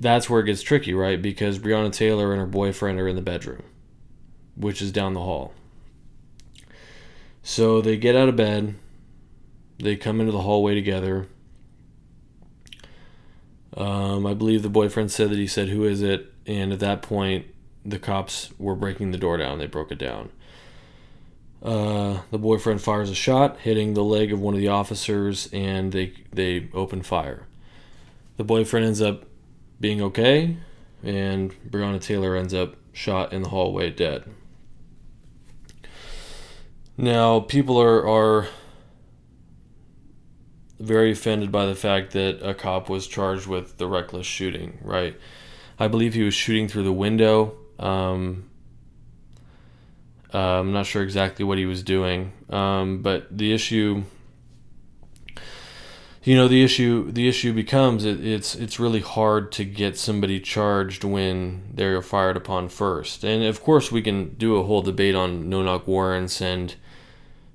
that's 0.00 0.28
where 0.28 0.40
it 0.40 0.46
gets 0.46 0.62
tricky, 0.62 0.94
right? 0.94 1.20
Because 1.20 1.58
Breonna 1.58 1.92
Taylor 1.92 2.32
and 2.32 2.40
her 2.40 2.46
boyfriend 2.46 3.00
are 3.00 3.08
in 3.08 3.16
the 3.16 3.22
bedroom, 3.22 3.62
which 4.56 4.80
is 4.82 4.92
down 4.92 5.14
the 5.14 5.20
hall. 5.20 5.52
So 7.42 7.80
they 7.80 7.96
get 7.96 8.14
out 8.14 8.28
of 8.28 8.36
bed, 8.36 8.74
they 9.78 9.96
come 9.96 10.20
into 10.20 10.32
the 10.32 10.42
hallway 10.42 10.74
together. 10.74 11.28
Um, 13.76 14.26
I 14.26 14.34
believe 14.34 14.62
the 14.62 14.68
boyfriend 14.68 15.10
said 15.10 15.30
that 15.30 15.38
he 15.38 15.46
said, 15.46 15.68
Who 15.68 15.84
is 15.84 16.02
it? 16.02 16.32
And 16.46 16.72
at 16.72 16.80
that 16.80 17.02
point, 17.02 17.46
the 17.84 17.98
cops 17.98 18.50
were 18.58 18.74
breaking 18.74 19.12
the 19.12 19.18
door 19.18 19.36
down. 19.36 19.58
They 19.58 19.66
broke 19.66 19.92
it 19.92 19.98
down. 19.98 20.30
Uh, 21.62 22.20
the 22.30 22.38
boyfriend 22.38 22.80
fires 22.80 23.10
a 23.10 23.14
shot, 23.14 23.58
hitting 23.60 23.94
the 23.94 24.04
leg 24.04 24.32
of 24.32 24.40
one 24.40 24.54
of 24.54 24.60
the 24.60 24.68
officers, 24.68 25.48
and 25.52 25.92
they 25.92 26.12
they 26.32 26.68
open 26.72 27.02
fire. 27.02 27.47
The 28.38 28.44
boyfriend 28.44 28.86
ends 28.86 29.02
up 29.02 29.24
being 29.80 30.00
okay, 30.00 30.56
and 31.02 31.54
Breonna 31.68 32.00
Taylor 32.00 32.36
ends 32.36 32.54
up 32.54 32.76
shot 32.92 33.32
in 33.32 33.42
the 33.42 33.48
hallway 33.48 33.90
dead. 33.90 34.24
Now, 36.96 37.40
people 37.40 37.80
are, 37.80 38.08
are 38.08 38.48
very 40.78 41.10
offended 41.10 41.50
by 41.50 41.66
the 41.66 41.74
fact 41.74 42.12
that 42.12 42.40
a 42.40 42.54
cop 42.54 42.88
was 42.88 43.08
charged 43.08 43.48
with 43.48 43.76
the 43.78 43.88
reckless 43.88 44.26
shooting, 44.26 44.78
right? 44.82 45.16
I 45.78 45.88
believe 45.88 46.14
he 46.14 46.22
was 46.22 46.34
shooting 46.34 46.68
through 46.68 46.84
the 46.84 46.92
window. 46.92 47.56
Um, 47.80 48.50
uh, 50.32 50.60
I'm 50.60 50.72
not 50.72 50.86
sure 50.86 51.02
exactly 51.02 51.44
what 51.44 51.58
he 51.58 51.66
was 51.66 51.82
doing, 51.82 52.32
um, 52.50 53.02
but 53.02 53.36
the 53.36 53.52
issue 53.52 54.04
you 56.28 56.36
know 56.36 56.46
the 56.46 56.62
issue 56.62 57.10
the 57.10 57.26
issue 57.26 57.54
becomes 57.54 58.04
it, 58.04 58.22
it's 58.22 58.54
it's 58.54 58.78
really 58.78 59.00
hard 59.00 59.50
to 59.50 59.64
get 59.64 59.96
somebody 59.96 60.38
charged 60.38 61.02
when 61.02 61.70
they're 61.72 62.02
fired 62.02 62.36
upon 62.36 62.68
first. 62.68 63.24
And 63.24 63.44
of 63.44 63.62
course 63.62 63.90
we 63.90 64.02
can 64.02 64.34
do 64.34 64.56
a 64.56 64.62
whole 64.62 64.82
debate 64.82 65.14
on 65.14 65.48
no 65.48 65.62
knock 65.62 65.86
warrants 65.86 66.42
and 66.42 66.74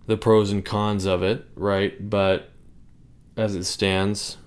the 0.07 0.17
pros 0.17 0.49
and 0.49 0.65
cons 0.65 1.05
of 1.05 1.21
it 1.21 1.45
right? 1.55 2.09
But 2.09 2.49
as 3.37 3.53
it 3.53 3.65
stands 3.65 4.37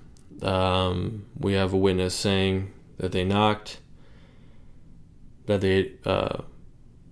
um, 0.42 1.26
we 1.38 1.52
have 1.52 1.72
a 1.72 1.76
witness 1.76 2.12
saying 2.12 2.72
that 2.98 3.12
they 3.12 3.22
knocked 3.22 3.78
that 5.46 5.60
they 5.60 5.92
uh, 6.04 6.38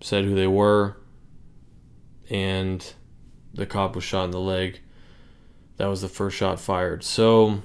said 0.00 0.24
who 0.24 0.34
they 0.34 0.48
were 0.48 0.96
and 2.28 2.92
the 3.52 3.66
cop 3.66 3.94
was 3.94 4.02
shot 4.02 4.24
in 4.24 4.30
the 4.32 4.40
leg 4.40 4.80
that 5.76 5.86
was 5.86 6.02
the 6.02 6.08
first 6.08 6.36
shot 6.36 6.60
fired. 6.60 7.02
So 7.02 7.62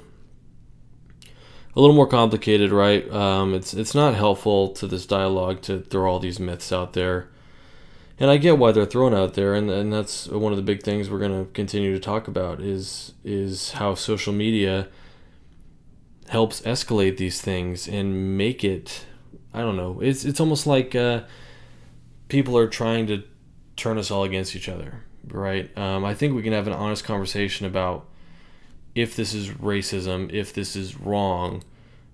a 1.75 1.79
little 1.79 1.95
more 1.95 2.07
complicated, 2.07 2.71
right? 2.71 3.09
Um, 3.11 3.53
it's 3.53 3.73
it's 3.73 3.95
not 3.95 4.15
helpful 4.15 4.69
to 4.69 4.87
this 4.87 5.05
dialogue 5.05 5.61
to 5.63 5.81
throw 5.81 6.11
all 6.11 6.19
these 6.19 6.39
myths 6.39 6.71
out 6.71 6.93
there, 6.93 7.29
and 8.17 8.29
I 8.29 8.37
get 8.37 8.57
why 8.57 8.71
they're 8.71 8.85
thrown 8.85 9.13
out 9.13 9.35
there, 9.35 9.53
and, 9.53 9.69
and 9.69 9.93
that's 9.93 10.27
one 10.27 10.51
of 10.51 10.57
the 10.57 10.63
big 10.63 10.83
things 10.83 11.09
we're 11.09 11.19
going 11.19 11.45
to 11.45 11.51
continue 11.51 11.93
to 11.93 11.99
talk 11.99 12.27
about 12.27 12.59
is 12.59 13.13
is 13.23 13.73
how 13.73 13.95
social 13.95 14.33
media 14.33 14.87
helps 16.29 16.61
escalate 16.61 17.17
these 17.17 17.41
things 17.41 17.87
and 17.87 18.37
make 18.37 18.63
it. 18.63 19.05
I 19.53 19.61
don't 19.61 19.77
know. 19.77 19.99
It's 20.01 20.25
it's 20.25 20.39
almost 20.39 20.65
like 20.65 20.95
uh, 20.95 21.21
people 22.27 22.57
are 22.57 22.67
trying 22.67 23.07
to 23.07 23.23
turn 23.75 23.97
us 23.97 24.11
all 24.11 24.23
against 24.23 24.55
each 24.55 24.67
other 24.67 25.03
right? 25.31 25.75
Um, 25.77 26.05
I 26.05 26.13
think 26.13 26.35
we 26.35 26.43
can 26.43 26.53
have 26.53 26.67
an 26.67 26.73
honest 26.73 27.03
conversation 27.03 27.65
about 27.65 28.05
if 28.95 29.15
this 29.15 29.33
is 29.33 29.49
racism, 29.49 30.31
if 30.31 30.53
this 30.53 30.75
is 30.75 30.99
wrong, 30.99 31.63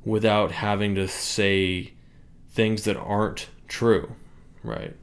without 0.04 0.52
having 0.52 0.96
to 0.96 1.08
say 1.08 1.94
things 2.50 2.84
that 2.84 2.98
aren't 2.98 3.48
true, 3.68 4.16
right? 4.64 4.96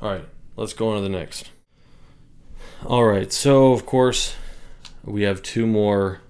All 0.00 0.10
right, 0.10 0.28
let's 0.56 0.72
go 0.72 0.90
on 0.90 0.96
to 0.96 1.02
the 1.02 1.08
next. 1.08 1.50
All 2.84 3.04
right, 3.04 3.32
so 3.32 3.72
of 3.72 3.86
course, 3.86 4.34
we 5.04 5.22
have 5.22 5.42
two 5.42 5.66
more 5.66 6.20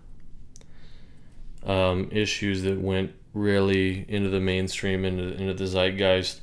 um, 1.65 2.09
issues 2.11 2.63
that 2.63 2.79
went 2.79 3.15
really 3.35 4.05
into 4.09 4.29
the 4.29 4.41
mainstream, 4.41 5.05
into, 5.05 5.35
into 5.35 5.55
the 5.55 5.67
zeitgeist. 5.67 6.41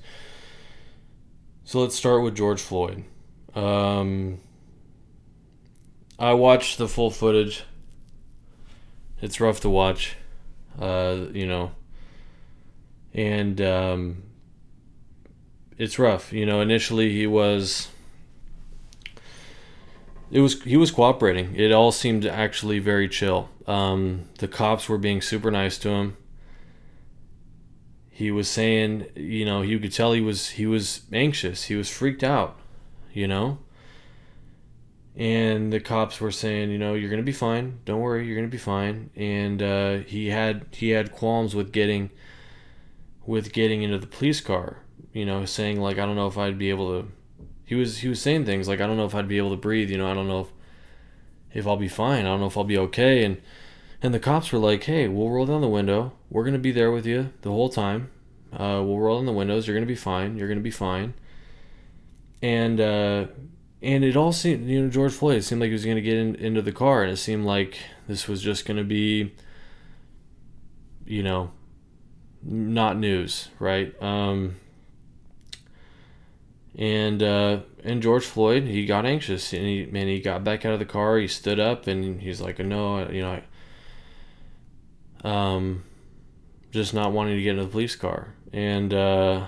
So 1.64 1.82
let's 1.82 1.95
start 1.95 2.24
with 2.24 2.36
George 2.36 2.62
Floyd. 2.62 3.04
Um, 3.60 4.39
I 6.18 6.34
watched 6.34 6.78
the 6.78 6.88
full 6.88 7.12
footage. 7.12 7.64
It's 9.22 9.41
rough 9.41 9.60
to 9.62 9.70
watch, 9.70 10.16
uh, 10.80 11.18
you 11.34 11.45
know, 11.45 11.72
and 13.14 13.60
um, 13.60 14.24
it's 15.78 15.99
rough. 15.99 16.32
You 16.32 16.45
know, 16.45 16.62
initially 16.62 17.12
he 17.12 17.28
was. 17.28 17.89
It 20.32 20.39
was 20.39 20.62
he 20.64 20.78
was 20.78 20.91
cooperating. 20.91 21.53
It 21.55 21.74
all 21.74 21.91
seemed 21.91 22.26
actually 22.26 22.80
very 22.80 23.10
chill. 23.10 23.49
Um, 23.68 24.30
the 24.38 24.47
cops 24.47 24.88
were 24.88 24.97
being 24.97 25.22
super 25.22 25.51
nice 25.51 25.78
to 25.80 25.89
him. 25.89 26.18
He 28.10 28.32
was 28.32 28.47
saying, 28.47 29.07
you 29.16 29.43
know, 29.43 29.62
you 29.64 29.80
could 29.80 29.91
tell 29.91 30.14
he 30.14 30.22
was 30.22 30.51
he 30.51 30.66
was 30.66 31.01
anxious. 31.12 31.66
He 31.66 31.76
was 31.76 31.89
freaked 31.89 32.24
out 32.24 32.57
you 33.20 33.28
know? 33.28 33.59
And 35.15 35.74
the 35.74 35.82
cops 35.82 36.22
were 36.22 36.32
saying, 36.32 36.72
you 36.72 36.78
know, 36.78 36.93
you're 36.93 37.09
gonna 37.09 37.24
be 37.24 37.34
fine. 37.34 37.80
Don't 37.84 37.99
worry, 37.99 38.26
you're 38.26 38.38
gonna 38.38 38.47
be 38.47 38.57
fine. 38.57 39.09
And 39.15 39.61
uh, 39.61 39.97
he 39.97 40.30
had 40.30 40.65
he 40.72 40.91
had 40.91 41.11
qualms 41.11 41.53
with 41.53 41.74
getting 41.74 42.09
with 43.26 43.51
getting 43.51 43.84
into 43.84 43.97
the 43.97 44.07
police 44.07 44.39
car. 44.39 44.78
You 45.11 45.26
know, 45.26 45.43
saying 45.43 45.82
like, 45.82 45.97
I 45.97 46.05
don't 46.05 46.15
know 46.15 46.28
if 46.28 46.38
I'd 46.38 46.57
be 46.57 46.70
able 46.70 47.01
to. 47.01 47.11
He 47.65 47.76
was 47.76 47.97
he 47.97 48.07
was 48.07 48.22
saying 48.22 48.45
things 48.45 48.70
like, 48.70 48.80
I 48.80 48.88
don't 48.88 48.95
know 48.95 49.05
if 49.05 49.13
I'd 49.13 49.28
be 49.28 49.38
able 49.38 49.51
to 49.51 49.57
breathe. 49.57 49.89
You 49.89 49.97
know, 49.97 50.09
I 50.09 50.13
don't 50.13 50.30
know 50.30 50.41
if 50.41 50.47
if 51.53 51.67
I'll 51.67 51.78
be 51.78 51.89
fine. 51.89 52.26
I 52.26 52.30
don't 52.30 52.39
know 52.39 52.47
if 52.47 52.57
I'll 52.57 52.63
be 52.63 52.78
okay. 52.78 53.26
And 53.26 53.41
and 54.01 54.13
the 54.13 54.20
cops 54.20 54.53
were 54.53 54.59
like, 54.59 54.86
hey, 54.86 55.09
we'll 55.09 55.30
roll 55.30 55.45
down 55.45 55.59
the 55.59 55.67
window. 55.67 56.13
We're 56.30 56.45
gonna 56.45 56.59
be 56.59 56.72
there 56.72 56.91
with 56.91 57.05
you 57.05 57.34
the 57.41 57.51
whole 57.51 57.70
time. 57.70 58.09
Uh, 58.53 58.82
we'll 58.86 58.99
roll 58.99 59.17
down 59.17 59.26
the 59.26 59.34
windows. 59.34 59.67
You're 59.67 59.76
gonna 59.76 59.86
be 59.86 59.95
fine. 59.95 60.38
You're 60.38 60.47
gonna 60.47 60.61
be 60.61 60.72
fine 60.72 61.13
and 62.42 62.80
uh, 62.80 63.28
and 63.82 64.04
it 64.04 64.16
all 64.16 64.32
seemed 64.32 64.68
you 64.68 64.84
know 64.84 64.90
George 64.90 65.14
Floyd. 65.14 65.38
It 65.38 65.44
seemed 65.44 65.62
like 65.62 65.68
he 65.68 65.74
was 65.74 65.86
going 65.86 65.98
to 65.98 66.02
get 66.02 66.18
in, 66.18 66.36
into 66.36 66.62
the 66.62 66.72
car, 66.72 67.04
and 67.04 67.12
it 67.12 67.18
seemed 67.18 67.46
like 67.46 67.78
this 68.08 68.28
was 68.28 68.42
just 68.42 68.66
going 68.66 68.78
to 68.78 68.84
be, 68.84 69.34
you 71.06 71.24
know, 71.24 71.52
not 72.44 72.98
news, 72.98 73.50
right? 73.60 73.94
Um, 74.02 74.56
and 76.78 77.22
uh, 77.22 77.60
and 77.84 78.02
George 78.02 78.26
Floyd, 78.26 78.64
he 78.64 78.86
got 78.86 79.06
anxious, 79.06 79.54
and 79.54 79.66
he 79.66 79.86
man, 79.86 80.08
he 80.08 80.20
got 80.20 80.44
back 80.44 80.66
out 80.66 80.74
of 80.74 80.80
the 80.80 80.86
car. 80.86 81.18
He 81.18 81.28
stood 81.28 81.60
up, 81.60 81.88
and 81.88 82.22
he's 82.22 82.42
like, 82.42 82.60
"No, 82.60 83.10
you 83.10 83.22
know, 83.22 83.42
I, 85.24 85.54
um, 85.54 85.84
just 86.72 86.94
not 86.94 87.12
wanting 87.12 87.36
to 87.36 87.42
get 87.42 87.52
into 87.52 87.64
the 87.64 87.70
police 87.70 87.96
car." 87.96 88.34
And 88.54 88.94
uh, 88.94 89.48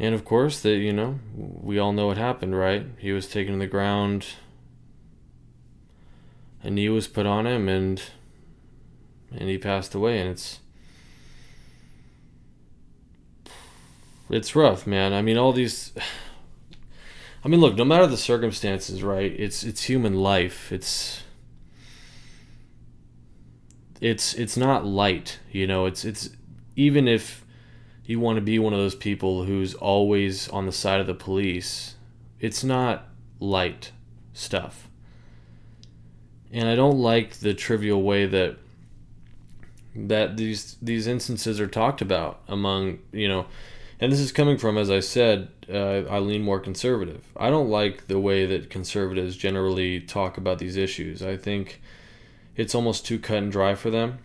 And 0.00 0.14
of 0.14 0.24
course, 0.24 0.62
that 0.62 0.76
you 0.76 0.94
know, 0.94 1.20
we 1.36 1.78
all 1.78 1.92
know 1.92 2.06
what 2.06 2.16
happened, 2.16 2.56
right? 2.56 2.86
He 2.96 3.12
was 3.12 3.28
taken 3.28 3.52
to 3.52 3.58
the 3.58 3.66
ground. 3.66 4.28
A 6.62 6.70
knee 6.70 6.88
was 6.88 7.06
put 7.06 7.26
on 7.26 7.46
him, 7.46 7.68
and 7.68 8.02
and 9.30 9.50
he 9.50 9.58
passed 9.58 9.94
away. 9.94 10.18
And 10.18 10.30
it's 10.30 10.60
it's 14.30 14.56
rough, 14.56 14.86
man. 14.86 15.12
I 15.12 15.20
mean, 15.20 15.36
all 15.36 15.52
these. 15.52 15.92
I 17.44 17.48
mean, 17.48 17.60
look. 17.60 17.76
No 17.76 17.84
matter 17.84 18.06
the 18.06 18.16
circumstances, 18.16 19.02
right? 19.02 19.38
It's 19.38 19.62
it's 19.62 19.82
human 19.82 20.14
life. 20.14 20.72
It's 20.72 21.24
it's 24.00 24.32
it's 24.32 24.56
not 24.56 24.86
light, 24.86 25.40
you 25.52 25.66
know. 25.66 25.84
It's 25.84 26.06
it's 26.06 26.30
even 26.74 27.06
if 27.06 27.44
you 28.10 28.18
want 28.18 28.34
to 28.34 28.42
be 28.42 28.58
one 28.58 28.72
of 28.72 28.80
those 28.80 28.96
people 28.96 29.44
who's 29.44 29.72
always 29.74 30.48
on 30.48 30.66
the 30.66 30.72
side 30.72 31.00
of 31.00 31.06
the 31.06 31.14
police. 31.14 31.94
It's 32.40 32.64
not 32.64 33.06
light 33.38 33.92
stuff. 34.32 34.88
and 36.52 36.68
I 36.68 36.74
don't 36.74 36.98
like 36.98 37.36
the 37.36 37.54
trivial 37.54 38.02
way 38.02 38.26
that 38.26 38.56
that 39.94 40.36
these 40.36 40.76
these 40.82 41.06
instances 41.06 41.60
are 41.60 41.68
talked 41.68 42.02
about 42.02 42.40
among 42.48 42.98
you 43.12 43.28
know 43.28 43.46
and 44.00 44.10
this 44.10 44.20
is 44.20 44.30
coming 44.30 44.56
from 44.56 44.78
as 44.78 44.88
i 44.88 45.00
said 45.00 45.48
uh, 45.68 46.02
i 46.08 46.18
lean 46.20 46.42
more 46.42 46.60
conservative 46.60 47.24
i 47.36 47.50
don't 47.50 47.68
like 47.68 48.06
the 48.06 48.20
way 48.20 48.46
that 48.46 48.70
conservatives 48.70 49.36
generally 49.36 49.98
talk 49.98 50.38
about 50.38 50.58
these 50.60 50.76
issues 50.76 51.24
i 51.24 51.36
think 51.36 51.80
it's 52.54 52.72
almost 52.72 53.04
too 53.04 53.18
cut 53.18 53.38
and 53.38 53.50
dry 53.50 53.74
for 53.74 53.90
them 53.90 54.18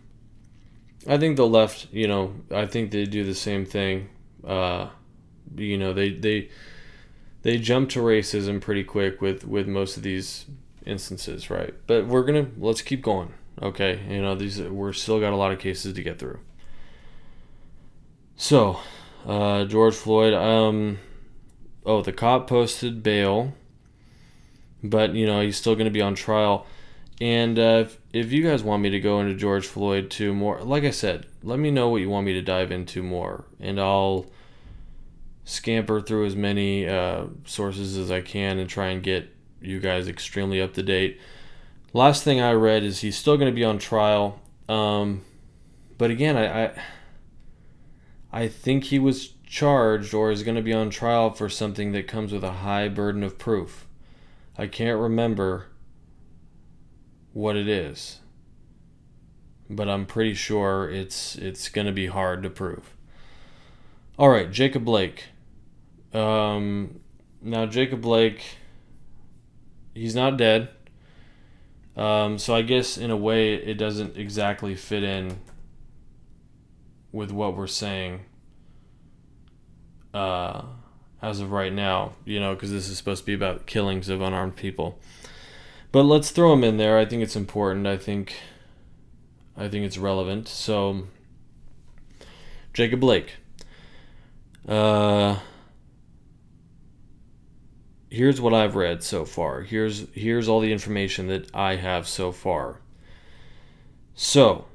i 1.07 1.17
think 1.17 1.35
the 1.37 1.47
left 1.47 1.87
you 1.91 2.07
know 2.07 2.33
i 2.51 2.65
think 2.65 2.91
they 2.91 3.05
do 3.05 3.23
the 3.23 3.35
same 3.35 3.65
thing 3.65 4.09
uh, 4.45 4.87
you 5.55 5.77
know 5.77 5.93
they 5.93 6.09
they 6.11 6.49
they 7.41 7.57
jump 7.57 7.89
to 7.89 7.99
racism 7.99 8.61
pretty 8.61 8.83
quick 8.83 9.21
with 9.21 9.45
with 9.45 9.67
most 9.67 9.97
of 9.97 10.03
these 10.03 10.45
instances 10.85 11.49
right 11.49 11.73
but 11.87 12.05
we're 12.05 12.23
gonna 12.23 12.47
let's 12.57 12.81
keep 12.81 13.01
going 13.01 13.33
Okay, 13.61 14.01
you 14.09 14.21
know 14.21 14.35
these 14.35 14.61
we're 14.61 14.91
still 14.91 15.19
got 15.19 15.31
a 15.31 15.37
lot 15.37 15.51
of 15.51 15.59
cases 15.59 15.93
to 15.93 16.03
get 16.03 16.19
through. 16.19 16.39
So, 18.35 18.79
uh, 19.25 19.63
George 19.65 19.95
Floyd. 19.95 20.33
Um, 20.33 20.99
oh, 21.85 22.01
the 22.01 22.11
cop 22.11 22.47
posted 22.47 23.01
bail, 23.01 23.53
but 24.83 25.13
you 25.13 25.25
know 25.25 25.39
he's 25.39 25.55
still 25.55 25.75
to 25.75 25.89
be 25.89 26.01
on 26.01 26.15
trial. 26.15 26.65
And 27.21 27.57
uh, 27.57 27.85
if, 27.85 27.97
if 28.11 28.31
you 28.31 28.43
guys 28.43 28.63
want 28.63 28.83
me 28.83 28.89
to 28.89 28.99
go 28.99 29.21
into 29.21 29.35
George 29.35 29.65
Floyd 29.65 30.11
too 30.11 30.33
more, 30.33 30.61
like 30.61 30.83
I 30.83 30.91
said, 30.91 31.27
let 31.43 31.59
me 31.59 31.71
know 31.71 31.89
what 31.89 32.01
you 32.01 32.09
want 32.09 32.25
me 32.25 32.33
to 32.33 32.41
dive 32.41 32.71
into 32.71 33.01
more, 33.01 33.45
and 33.59 33.79
I'll 33.79 34.25
scamper 35.45 36.01
through 36.01 36.25
as 36.25 36.35
many 36.35 36.87
uh, 36.87 37.25
sources 37.45 37.97
as 37.97 38.11
I 38.11 38.21
can 38.21 38.57
and 38.57 38.69
try 38.69 38.87
and 38.87 39.01
get 39.01 39.29
you 39.61 39.79
guys 39.79 40.07
extremely 40.07 40.61
up 40.61 40.73
to 40.73 40.83
date. 40.83 41.19
Last 41.93 42.23
thing 42.23 42.41
I 42.41 42.51
read 42.51 42.83
is 42.83 42.99
he's 42.99 43.17
still 43.17 43.37
going 43.37 43.51
to 43.51 43.55
be 43.55 43.63
on 43.63 43.77
trial. 43.77 44.41
Um, 44.67 45.23
but 45.97 46.11
again, 46.11 46.35
I, 46.35 46.65
I 46.65 46.71
I 48.33 48.47
think 48.49 48.85
he 48.85 48.99
was 48.99 49.29
charged 49.45 50.13
or 50.13 50.29
is 50.29 50.43
going 50.43 50.57
to 50.57 50.61
be 50.61 50.73
on 50.73 50.89
trial 50.89 51.29
for 51.29 51.47
something 51.47 51.93
that 51.93 52.05
comes 52.05 52.33
with 52.33 52.43
a 52.43 52.51
high 52.51 52.89
burden 52.89 53.23
of 53.23 53.37
proof. 53.37 53.87
I 54.57 54.67
can't 54.67 54.99
remember 54.99 55.67
what 57.35 57.57
it 57.57 57.67
is, 57.67 58.19
but 59.69 59.89
I'm 59.89 60.05
pretty 60.05 60.33
sure 60.33 60.89
it's 60.89 61.35
it's 61.35 61.67
going 61.67 61.85
to 61.85 61.91
be 61.91 62.07
hard 62.07 62.41
to 62.43 62.49
prove. 62.49 62.95
All 64.17 64.29
right, 64.29 64.49
Jacob 64.49 64.85
Blake. 64.85 65.25
Um, 66.13 67.01
now 67.41 67.65
Jacob 67.65 68.01
Blake, 68.01 68.41
he's 69.93 70.15
not 70.15 70.37
dead. 70.37 70.69
Um, 71.97 72.37
so 72.37 72.55
I 72.55 72.61
guess 72.61 72.97
in 72.97 73.11
a 73.11 73.17
way 73.17 73.55
it 73.55 73.77
doesn't 73.77 74.15
exactly 74.15 74.73
fit 74.73 75.03
in 75.03 75.37
with 77.11 77.31
what 77.31 77.57
we're 77.57 77.67
saying 77.67 78.21
uh, 80.13 80.61
as 81.21 81.41
of 81.41 81.51
right 81.51 81.73
now, 81.73 82.13
you 82.23 82.39
know, 82.39 82.53
because 82.53 82.71
this 82.71 82.87
is 82.87 82.97
supposed 82.97 83.23
to 83.23 83.25
be 83.25 83.33
about 83.33 83.65
killings 83.65 84.07
of 84.07 84.21
unarmed 84.21 84.55
people. 84.55 84.99
But 85.95 86.03
let's 86.03 86.29
throw 86.29 86.49
them 86.49 86.65
in 86.65 86.75
there. 86.75 86.97
I 86.97 87.05
think 87.05 87.23
it's 87.23 87.37
important. 87.37 87.87
I 87.87 87.95
think 87.95 88.35
I 89.55 89.69
think 89.69 89.85
it's 89.85 89.97
relevant. 89.97 90.49
So 90.49 91.07
Jacob 92.73 92.99
Blake. 92.99 93.35
Uh, 94.67 95.39
here's 98.09 98.41
what 98.41 98.53
I've 98.53 98.75
read 98.75 99.03
so 99.03 99.23
far. 99.23 99.61
Here's 99.61 100.09
here's 100.09 100.49
all 100.49 100.59
the 100.59 100.73
information 100.73 101.27
that 101.27 101.49
I 101.55 101.77
have 101.77 102.09
so 102.09 102.33
far. 102.33 102.81
So, 104.15 104.65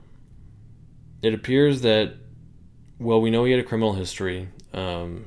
it 1.20 1.34
appears 1.34 1.82
that 1.82 2.14
well, 2.98 3.20
we 3.20 3.30
know 3.30 3.44
he 3.44 3.50
had 3.50 3.60
a 3.60 3.64
criminal 3.64 3.92
history, 3.92 4.48
um, 4.72 5.26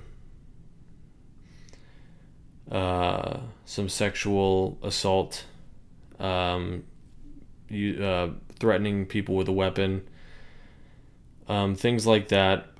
uh, 2.71 3.41
some 3.65 3.89
sexual 3.89 4.79
assault, 4.81 5.45
um, 6.23 6.83
you, 7.69 8.03
uh, 8.03 8.29
threatening 8.59 9.05
people 9.05 9.35
with 9.35 9.47
a 9.47 9.51
weapon, 9.53 10.07
um, 11.47 11.75
things 11.75 12.07
like 12.07 12.29
that 12.29 12.73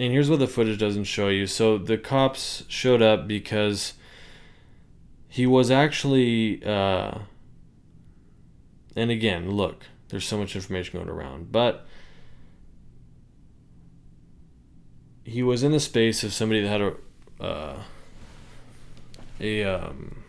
and 0.00 0.14
here's 0.14 0.30
what 0.30 0.38
the 0.38 0.46
footage 0.46 0.78
doesn't 0.78 1.04
show 1.04 1.28
you. 1.28 1.46
So 1.46 1.76
the 1.76 1.98
cops 1.98 2.64
showed 2.68 3.02
up 3.02 3.28
because 3.28 3.92
he 5.28 5.46
was 5.46 5.70
actually, 5.70 6.64
uh, 6.64 7.18
and 8.96 9.10
again, 9.10 9.50
look, 9.50 9.84
there's 10.08 10.26
so 10.26 10.38
much 10.38 10.56
information 10.56 10.98
going 10.98 11.10
around, 11.10 11.52
but 11.52 11.86
he 15.22 15.42
was 15.42 15.62
in 15.62 15.70
the 15.70 15.78
space 15.78 16.24
of 16.24 16.32
somebody 16.32 16.62
that 16.62 16.68
had 16.68 16.80
a, 16.80 16.94
uh, 17.38 17.82
a, 19.38 19.64
um, 19.64 20.19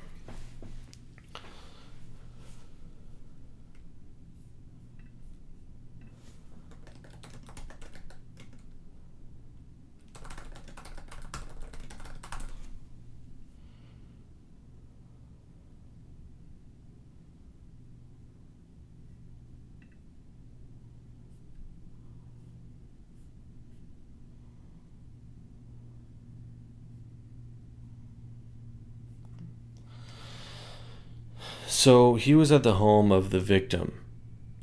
So 31.83 32.13
he 32.13 32.35
was 32.35 32.51
at 32.51 32.61
the 32.61 32.75
home 32.75 33.11
of 33.11 33.31
the 33.31 33.39
victim 33.39 34.03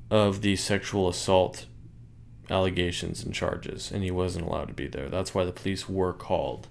of 0.08 0.40
the 0.40 0.54
sexual 0.54 1.08
assault 1.08 1.66
allegations 2.48 3.24
and 3.24 3.34
charges, 3.34 3.90
and 3.90 4.04
he 4.04 4.10
wasn't 4.12 4.46
allowed 4.46 4.68
to 4.68 4.72
be 4.72 4.86
there. 4.86 5.08
That's 5.08 5.34
why 5.34 5.44
the 5.44 5.50
police 5.50 5.88
were 5.88 6.12
called. 6.12 6.68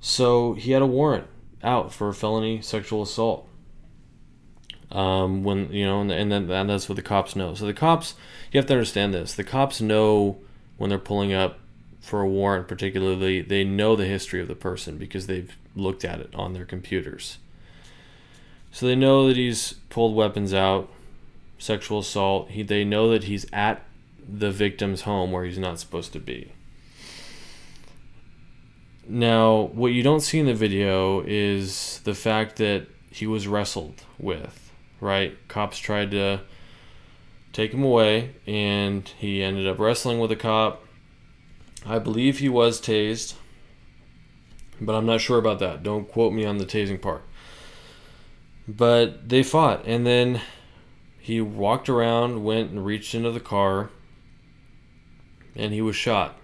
So 0.00 0.54
he 0.54 0.72
had 0.72 0.80
a 0.80 0.86
warrant 0.86 1.26
out 1.62 1.92
for 1.92 2.10
felony 2.14 2.62
sexual 2.62 3.02
assault. 3.02 3.46
Um, 4.90 5.44
when 5.44 5.70
you 5.70 5.84
know, 5.84 6.00
and, 6.00 6.10
and 6.10 6.32
then 6.32 6.50
and 6.50 6.70
that's 6.70 6.88
what 6.88 6.96
the 6.96 7.02
cops 7.02 7.36
know. 7.36 7.52
So 7.52 7.66
the 7.66 7.74
cops, 7.74 8.14
you 8.52 8.58
have 8.58 8.66
to 8.68 8.72
understand 8.72 9.12
this. 9.12 9.34
The 9.34 9.44
cops 9.44 9.82
know 9.82 10.38
when 10.78 10.88
they're 10.88 10.98
pulling 10.98 11.34
up 11.34 11.58
for 12.00 12.22
a 12.22 12.26
warrant, 12.26 12.68
particularly, 12.68 13.42
they 13.42 13.64
know 13.64 13.96
the 13.96 14.06
history 14.06 14.40
of 14.40 14.48
the 14.48 14.54
person 14.54 14.96
because 14.96 15.26
they've 15.26 15.54
looked 15.76 16.06
at 16.06 16.20
it 16.20 16.34
on 16.34 16.54
their 16.54 16.64
computers. 16.64 17.36
So 18.74 18.86
they 18.86 18.96
know 18.96 19.28
that 19.28 19.36
he's 19.36 19.74
pulled 19.88 20.16
weapons 20.16 20.52
out, 20.52 20.90
sexual 21.58 22.00
assault. 22.00 22.50
He, 22.50 22.64
they 22.64 22.84
know 22.84 23.08
that 23.10 23.22
he's 23.22 23.46
at 23.52 23.84
the 24.28 24.50
victim's 24.50 25.02
home 25.02 25.30
where 25.30 25.44
he's 25.44 25.60
not 25.60 25.78
supposed 25.78 26.12
to 26.14 26.18
be. 26.18 26.50
Now, 29.06 29.70
what 29.74 29.92
you 29.92 30.02
don't 30.02 30.22
see 30.22 30.40
in 30.40 30.46
the 30.46 30.54
video 30.54 31.22
is 31.24 32.00
the 32.02 32.14
fact 32.14 32.56
that 32.56 32.88
he 33.10 33.28
was 33.28 33.46
wrestled 33.46 34.02
with, 34.18 34.72
right? 35.00 35.38
Cops 35.46 35.78
tried 35.78 36.10
to 36.10 36.40
take 37.52 37.72
him 37.72 37.84
away, 37.84 38.34
and 38.44 39.08
he 39.16 39.40
ended 39.40 39.68
up 39.68 39.78
wrestling 39.78 40.18
with 40.18 40.32
a 40.32 40.36
cop. 40.36 40.84
I 41.86 42.00
believe 42.00 42.40
he 42.40 42.48
was 42.48 42.80
tased, 42.80 43.34
but 44.80 44.96
I'm 44.96 45.06
not 45.06 45.20
sure 45.20 45.38
about 45.38 45.60
that. 45.60 45.84
Don't 45.84 46.10
quote 46.10 46.32
me 46.32 46.44
on 46.44 46.58
the 46.58 46.66
tasing 46.66 47.00
part. 47.00 47.22
But 48.66 49.28
they 49.28 49.42
fought, 49.42 49.84
and 49.86 50.06
then 50.06 50.40
he 51.18 51.40
walked 51.40 51.88
around, 51.88 52.44
went 52.44 52.70
and 52.70 52.84
reached 52.84 53.14
into 53.14 53.30
the 53.30 53.40
car, 53.40 53.90
and 55.54 55.72
he 55.72 55.82
was 55.82 55.96
shot. 55.96 56.38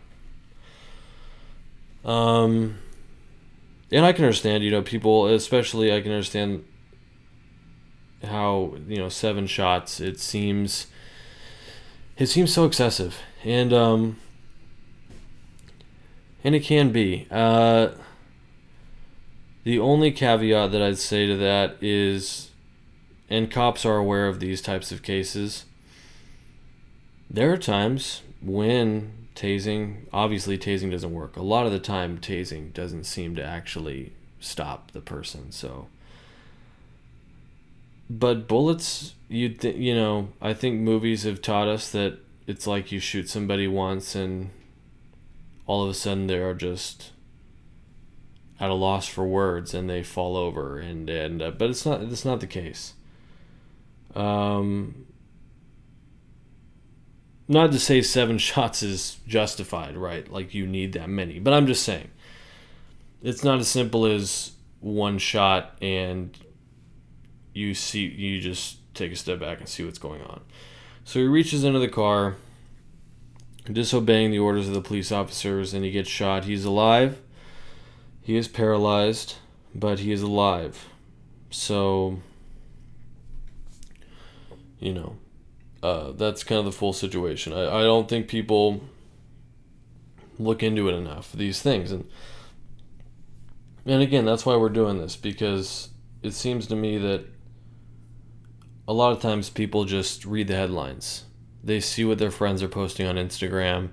Um, 2.05 2.79
and 3.91 4.05
I 4.05 4.13
can 4.13 4.25
understand, 4.25 4.63
you 4.65 4.71
know, 4.71 4.83
people, 4.83 5.27
especially 5.27 5.95
I 5.95 6.01
can 6.01 6.13
understand 6.13 6.65
how 8.25 8.75
you 8.87 8.97
know 8.97 9.09
seven 9.09 9.47
shots. 9.47 10.01
It 10.01 10.21
seems, 10.21 10.87
it 12.19 12.27
seems 12.27 12.53
so 12.53 12.65
excessive, 12.65 13.19
and 13.45 13.73
um, 13.73 14.19
and 16.45 16.55
it 16.55 16.61
can 16.61 16.91
be. 16.91 17.27
Uh, 17.31 17.89
the 19.65 19.79
only 19.79 20.11
caveat 20.11 20.73
that 20.73 20.83
I'd 20.83 20.99
say 20.99 21.27
to 21.27 21.37
that 21.37 21.77
is, 21.81 22.51
and 23.29 23.51
cops 23.51 23.85
are 23.85 23.97
aware 23.97 24.27
of 24.27 24.41
these 24.41 24.63
types 24.63 24.91
of 24.91 25.03
cases, 25.03 25.65
there 27.29 27.53
are 27.53 27.59
times 27.59 28.23
when 28.43 29.29
tasing, 29.35 30.07
obviously, 30.13 30.59
tasing 30.59 30.91
doesn't 30.91 31.13
work. 31.13 31.37
A 31.37 31.43
lot 31.43 31.67
of 31.67 31.73
the 31.73 31.79
time, 31.79 32.19
tasing 32.19 32.73
doesn't 32.73 33.05
seem 33.05 33.37
to 33.37 33.45
actually 33.45 34.13
stop 34.41 34.91
the 34.93 35.01
person. 35.01 35.53
So, 35.53 35.89
but 38.09 38.49
bullets, 38.49 39.15
you 39.29 39.51
th- 39.51 39.77
you 39.77 39.95
know, 39.95 40.31
I 40.41 40.55
think 40.55 40.81
movies 40.81 41.23
have 41.25 41.41
taught 41.43 41.69
us 41.69 41.91
that 41.93 42.19
it's 42.47 42.67
like 42.67 42.91
you 42.91 42.99
shoot 42.99 43.29
somebody 43.29 43.69
once 43.69 44.15
and 44.15 44.51
all 45.67 45.85
of 45.85 45.91
a 45.91 45.95
sudden 45.95 46.27
they 46.27 46.39
are 46.39 46.55
just 46.55 47.13
at 48.61 48.71
a 48.71 48.75
loss 48.75 49.09
for 49.09 49.27
words 49.27 49.73
and 49.73 49.89
they 49.89 50.03
fall 50.03 50.37
over 50.37 50.79
and 50.79 51.09
and 51.09 51.41
uh, 51.41 51.51
but 51.51 51.71
it's 51.71 51.87
not 51.87 52.03
it's 52.03 52.25
not 52.25 52.41
the 52.41 52.47
case. 52.47 52.93
Um, 54.15 55.07
not 57.49 57.73
to 57.73 57.79
say 57.79 58.03
seven 58.03 58.39
shots 58.39 58.83
is 58.83 59.17
justified, 59.27 59.97
right? 59.97 60.31
Like 60.31 60.53
you 60.53 60.67
need 60.67 60.93
that 60.93 61.09
many, 61.09 61.39
but 61.39 61.55
I'm 61.55 61.67
just 61.67 61.83
saying 61.83 62.11
it's 63.23 63.43
not 63.43 63.59
as 63.59 63.69
simple 63.69 64.05
as 64.05 64.53
one 64.81 65.19
shot 65.19 65.77
and 65.83 66.37
you 67.53 67.75
see 67.75 68.07
you 68.07 68.41
just 68.41 68.79
take 68.95 69.13
a 69.13 69.17
step 69.17 69.41
back 69.41 69.59
and 69.59 69.69
see 69.69 69.85
what's 69.85 69.99
going 69.99 70.23
on. 70.23 70.43
So 71.05 71.19
he 71.19 71.27
reaches 71.27 71.65
into 71.65 71.79
the 71.79 71.89
car, 71.89 72.37
disobeying 73.65 74.31
the 74.31 74.39
orders 74.39 74.69
of 74.69 74.75
the 74.75 74.81
police 74.81 75.11
officers, 75.11 75.73
and 75.73 75.85
he 75.85 75.91
gets 75.91 76.09
shot. 76.09 76.45
He's 76.45 76.65
alive. 76.65 77.21
He 78.31 78.37
is 78.37 78.47
paralyzed, 78.47 79.35
but 79.75 79.99
he 79.99 80.13
is 80.13 80.23
alive. 80.23 80.89
So, 81.51 82.21
you 84.79 84.93
know, 84.93 85.17
uh, 85.83 86.13
that's 86.13 86.45
kind 86.45 86.61
of 86.61 86.65
the 86.65 86.71
full 86.71 86.93
situation. 86.93 87.53
I, 87.53 87.81
I 87.81 87.83
don't 87.83 88.09
think 88.09 88.29
people 88.29 88.83
look 90.39 90.63
into 90.63 90.89
it 90.89 90.93
enough, 90.93 91.33
these 91.33 91.61
things. 91.61 91.91
And, 91.91 92.09
and 93.85 94.01
again, 94.01 94.27
that's 94.27 94.47
why 94.47 94.55
we're 94.55 94.69
doing 94.69 94.99
this, 94.99 95.17
because 95.17 95.89
it 96.23 96.33
seems 96.33 96.69
to 96.69 96.77
me 96.77 96.99
that 96.99 97.25
a 98.87 98.93
lot 98.93 99.11
of 99.11 99.21
times 99.21 99.51
people 99.51 99.87
just 99.87 100.25
read 100.25 100.47
the 100.47 100.55
headlines. 100.55 101.25
They 101.65 101.81
see 101.81 102.05
what 102.05 102.19
their 102.19 102.31
friends 102.31 102.63
are 102.63 102.69
posting 102.69 103.09
on 103.09 103.17
Instagram. 103.17 103.89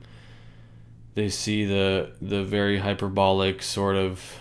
They 1.18 1.30
see 1.30 1.65
the 1.65 2.11
the 2.22 2.43
very 2.43 2.78
hyperbolic 2.78 3.63
sort 3.63 3.95
of 3.95 4.38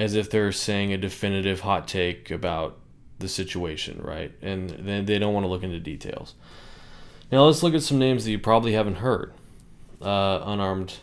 as 0.00 0.16
if 0.16 0.30
they're 0.30 0.50
saying 0.50 0.92
a 0.92 0.98
definitive 0.98 1.60
hot 1.60 1.86
take 1.86 2.28
about 2.28 2.76
the 3.20 3.28
situation, 3.28 4.00
right? 4.02 4.32
And 4.42 4.70
then 4.70 5.04
they 5.04 5.20
don't 5.20 5.32
want 5.32 5.44
to 5.44 5.48
look 5.48 5.62
into 5.62 5.78
details. 5.78 6.34
Now 7.30 7.44
let's 7.44 7.62
look 7.62 7.72
at 7.72 7.84
some 7.84 8.00
names 8.00 8.24
that 8.24 8.32
you 8.32 8.38
probably 8.40 8.72
haven't 8.72 8.96
heard. 8.96 9.32
Uh, 10.00 10.40
unarmed, 10.44 10.94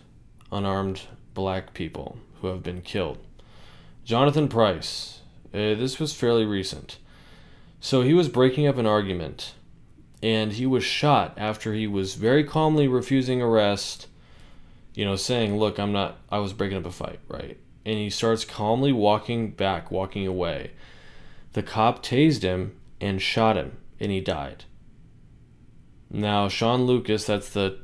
unarmed 0.51 1.03
black 1.33 1.73
people 1.73 2.17
who 2.41 2.47
have 2.47 2.61
been 2.61 2.81
killed. 2.81 3.19
Jonathan 4.03 4.49
Price. 4.49 5.21
Uh, 5.53 5.79
this 5.79 5.97
was 5.97 6.13
fairly 6.13 6.43
recent. 6.43 6.97
So 7.79 8.01
he 8.01 8.13
was 8.13 8.27
breaking 8.27 8.67
up 8.67 8.75
an 8.75 8.85
argument, 8.85 9.53
and 10.21 10.53
he 10.53 10.65
was 10.65 10.83
shot 10.83 11.33
after 11.37 11.73
he 11.73 11.87
was 11.87 12.15
very 12.15 12.43
calmly 12.43 12.87
refusing 12.87 13.41
arrest, 13.41 14.07
you 14.93 15.05
know, 15.05 15.15
saying, 15.15 15.57
Look, 15.57 15.79
I'm 15.79 15.91
not, 15.91 16.17
I 16.29 16.39
was 16.39 16.53
breaking 16.53 16.77
up 16.77 16.85
a 16.85 16.91
fight, 16.91 17.19
right? 17.27 17.57
And 17.85 17.97
he 17.97 18.09
starts 18.09 18.45
calmly 18.45 18.91
walking 18.91 19.51
back, 19.51 19.91
walking 19.91 20.27
away. 20.27 20.71
The 21.53 21.63
cop 21.63 22.03
tased 22.03 22.43
him 22.43 22.77
and 22.99 23.21
shot 23.21 23.55
him, 23.55 23.77
and 23.99 24.11
he 24.11 24.19
died. 24.19 24.65
Now, 26.09 26.49
Shaun 26.49 26.83
Lucas, 26.83 27.25
that's 27.25 27.49
the 27.49 27.79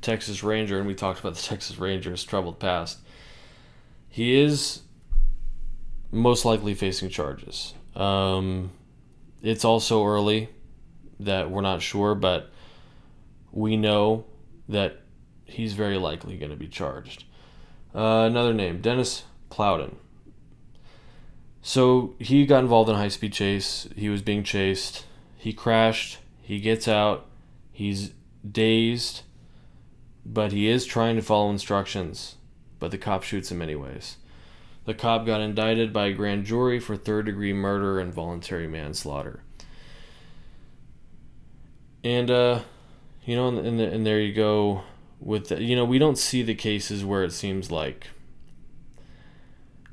Texas 0.00 0.42
Ranger, 0.42 0.78
and 0.78 0.86
we 0.86 0.94
talked 0.94 1.20
about 1.20 1.34
the 1.34 1.42
Texas 1.48 1.78
Rangers' 1.78 2.24
troubled 2.24 2.58
past. 2.58 2.98
He 4.08 4.40
is 4.40 4.82
most 6.10 6.44
likely 6.44 6.74
facing 6.74 7.10
charges. 7.10 7.74
Um, 7.96 8.70
it's 9.42 9.64
also 9.64 10.04
early 10.04 10.48
that 11.20 11.50
we're 11.50 11.60
not 11.60 11.82
sure, 11.82 12.14
but 12.14 12.50
we 13.52 13.76
know 13.76 14.24
that 14.68 15.00
he's 15.44 15.74
very 15.74 15.96
likely 15.98 16.36
going 16.36 16.50
to 16.50 16.56
be 16.56 16.68
charged. 16.68 17.24
Uh, 17.94 18.26
another 18.26 18.52
name, 18.52 18.80
Dennis 18.80 19.24
Plowden. 19.50 19.96
So 21.62 22.14
he 22.18 22.44
got 22.44 22.58
involved 22.58 22.90
in 22.90 22.96
a 22.96 22.98
high 22.98 23.08
speed 23.08 23.32
chase. 23.32 23.88
He 23.96 24.08
was 24.08 24.20
being 24.20 24.42
chased. 24.42 25.06
He 25.36 25.52
crashed. 25.52 26.18
He 26.42 26.60
gets 26.60 26.88
out. 26.88 27.26
He's 27.72 28.12
dazed, 28.48 29.22
but 30.26 30.52
he 30.52 30.68
is 30.68 30.84
trying 30.84 31.16
to 31.16 31.22
follow 31.22 31.50
instructions. 31.50 32.36
But 32.78 32.90
the 32.90 32.98
cop 32.98 33.22
shoots 33.22 33.50
him 33.50 33.62
anyways. 33.62 34.18
The 34.84 34.94
cop 34.94 35.24
got 35.24 35.40
indicted 35.40 35.92
by 35.92 36.06
a 36.06 36.12
grand 36.12 36.44
jury 36.44 36.78
for 36.78 36.96
third 36.96 37.26
degree 37.26 37.54
murder 37.54 37.98
and 37.98 38.12
voluntary 38.12 38.68
manslaughter. 38.68 39.42
And, 42.04 42.30
uh, 42.30 42.60
you 43.24 43.34
know, 43.34 43.48
and, 43.48 43.80
the, 43.80 43.90
and 43.90 44.06
there 44.06 44.20
you 44.20 44.32
go 44.32 44.82
with 45.18 45.48
the, 45.48 45.60
you 45.60 45.74
know, 45.74 45.84
we 45.84 45.98
don't 45.98 46.18
see 46.18 46.42
the 46.42 46.54
cases 46.54 47.04
where 47.04 47.24
it 47.24 47.32
seems 47.32 47.70
like 47.70 48.08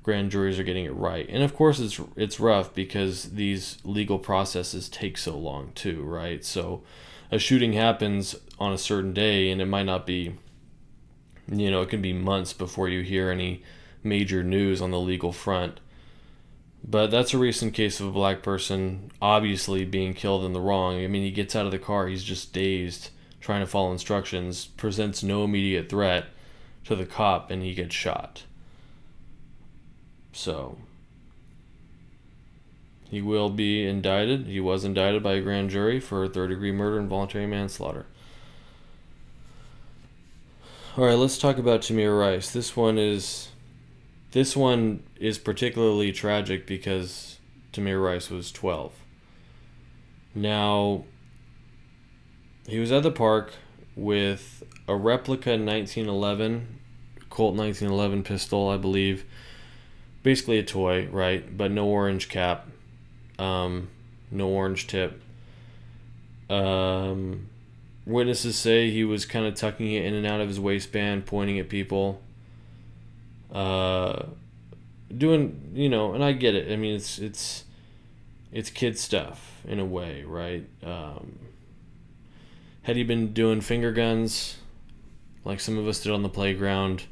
grand 0.04 0.32
juries 0.32 0.60
are 0.60 0.64
getting 0.64 0.86
it 0.86 0.94
right. 0.94 1.28
And 1.30 1.42
of 1.42 1.56
course 1.56 1.80
it's 1.80 2.00
it's 2.16 2.40
rough 2.40 2.74
because 2.74 3.32
these 3.32 3.78
legal 3.84 4.20
processes 4.20 4.90
take 4.90 5.18
so 5.18 5.38
long 5.38 5.72
too, 5.74 6.04
right? 6.04 6.44
So 6.44 6.84
a 7.32 7.40
shooting 7.40 7.74
happens 7.74 8.36
on 8.60 8.74
a 8.74 8.78
certain 8.78 9.14
day 9.14 9.50
and 9.50 9.62
it 9.62 9.68
might 9.68 9.86
not 9.86 10.06
be 10.06 10.36
you 11.52 11.70
know, 11.70 11.82
it 11.82 11.90
can 11.90 12.02
be 12.02 12.14
months 12.14 12.54
before 12.54 12.88
you 12.88 13.02
hear 13.02 13.30
any 13.30 13.64
major 14.04 14.44
news 14.44 14.82
on 14.82 14.92
the 14.92 15.00
legal 15.00 15.32
front. 15.32 15.80
But 16.84 17.12
that's 17.12 17.34
a 17.34 17.38
recent 17.38 17.74
case 17.74 18.00
of 18.00 18.08
a 18.08 18.12
black 18.12 18.42
person 18.42 19.12
obviously 19.22 19.86
being 19.86 20.14
killed 20.14 20.44
in 20.44 20.54
the 20.54 20.60
wrong. 20.60 21.04
I 21.04 21.08
mean, 21.08 21.24
he 21.24 21.32
gets 21.32 21.56
out 21.56 21.66
of 21.66 21.72
the 21.72 21.80
car, 21.80 22.08
he's 22.08 22.24
just 22.24 22.54
dazed, 22.54 23.10
trying 23.40 23.62
to 23.62 23.68
follow 23.68 23.92
instructions, 23.92 24.66
presents 24.66 25.22
no 25.22 25.44
immediate 25.44 25.90
threat 25.90 26.26
to 26.86 26.96
the 26.96 27.06
cop, 27.06 27.52
and 27.52 27.62
he 27.62 27.74
gets 27.74 27.94
shot. 27.94 28.44
So, 30.34 30.80
he 33.10 33.22
will 33.22 33.50
be 33.50 33.86
indicted. 33.86 34.48
He 34.48 34.60
was 34.60 34.84
indicted 34.84 35.22
by 35.22 35.34
a 35.34 35.42
grand 35.42 35.70
jury 35.70 36.00
for 36.00 36.28
third 36.28 36.50
degree 36.50 36.72
murder 36.72 36.98
and 36.98 37.10
voluntary 37.10 37.46
manslaughter. 37.46 38.06
All 40.98 41.06
right, 41.06 41.18
let's 41.18 41.38
talk 41.38 41.58
about 41.58 41.82
Tamir 41.82 42.18
Rice. 42.20 42.52
This 42.52 42.76
one 42.76 42.98
is 42.98 43.51
this 44.32 44.56
one 44.56 45.04
is 45.18 45.38
particularly 45.38 46.12
tragic 46.12 46.66
because 46.66 47.38
Tamir 47.74 48.04
Rice 48.04 48.30
was 48.30 48.52
12. 48.52 48.94
Now, 50.34 51.04
he 52.68 52.80
was 52.80 52.92
at 52.92 53.04
the 53.04 53.12
park 53.12 53.54
with 53.96 54.64
a 54.88 54.96
replica 54.96 55.52
1911 55.52 56.80
Colt 57.32 57.56
1911 57.56 58.24
pistol, 58.24 58.70
I 58.70 58.78
believe. 58.78 59.26
Basically 60.22 60.60
a 60.60 60.64
toy, 60.64 61.08
right? 61.12 61.58
But 61.58 61.72
no 61.72 61.88
orange 61.88 62.30
cap, 62.30 62.68
um, 63.40 63.90
no 64.30 64.50
orange 64.50 64.86
tip. 64.86 65.20
Um, 66.50 67.48
witnesses 68.06 68.58
say 68.58 68.92
he 68.92 69.04
was 69.04 69.26
kind 69.26 69.46
of 69.46 69.56
tucking 69.56 69.92
it 69.92 70.06
in 70.06 70.14
and 70.14 70.28
out 70.28 70.42
of 70.42 70.50
his 70.50 70.60
waistband, 70.60 71.26
pointing 71.26 71.58
at 71.58 71.70
people 71.70 72.22
uh, 73.52 74.26
doing 75.16 75.72
you 75.74 75.90
know, 75.90 76.14
and 76.14 76.24
I 76.24 76.32
get 76.34 76.56
it. 76.56 76.72
I 76.72 76.76
mean, 76.76 76.96
it's 76.96 77.20
it's 77.20 77.66
it's 78.52 78.70
kid 78.70 78.98
stuff 78.98 79.62
in 79.68 79.80
a 79.80 79.86
way, 79.86 80.24
right? 80.24 80.68
Um, 80.84 81.40
had 82.84 82.96
he 82.96 83.04
been 83.04 83.34
doing 83.34 83.62
finger 83.62 83.92
guns 83.92 84.58
like 85.44 85.60
some 85.60 85.78
of 85.78 85.88
us 85.88 86.02
did 86.02 86.12
on 86.12 86.24
the 86.24 86.30
playground, 86.30 87.04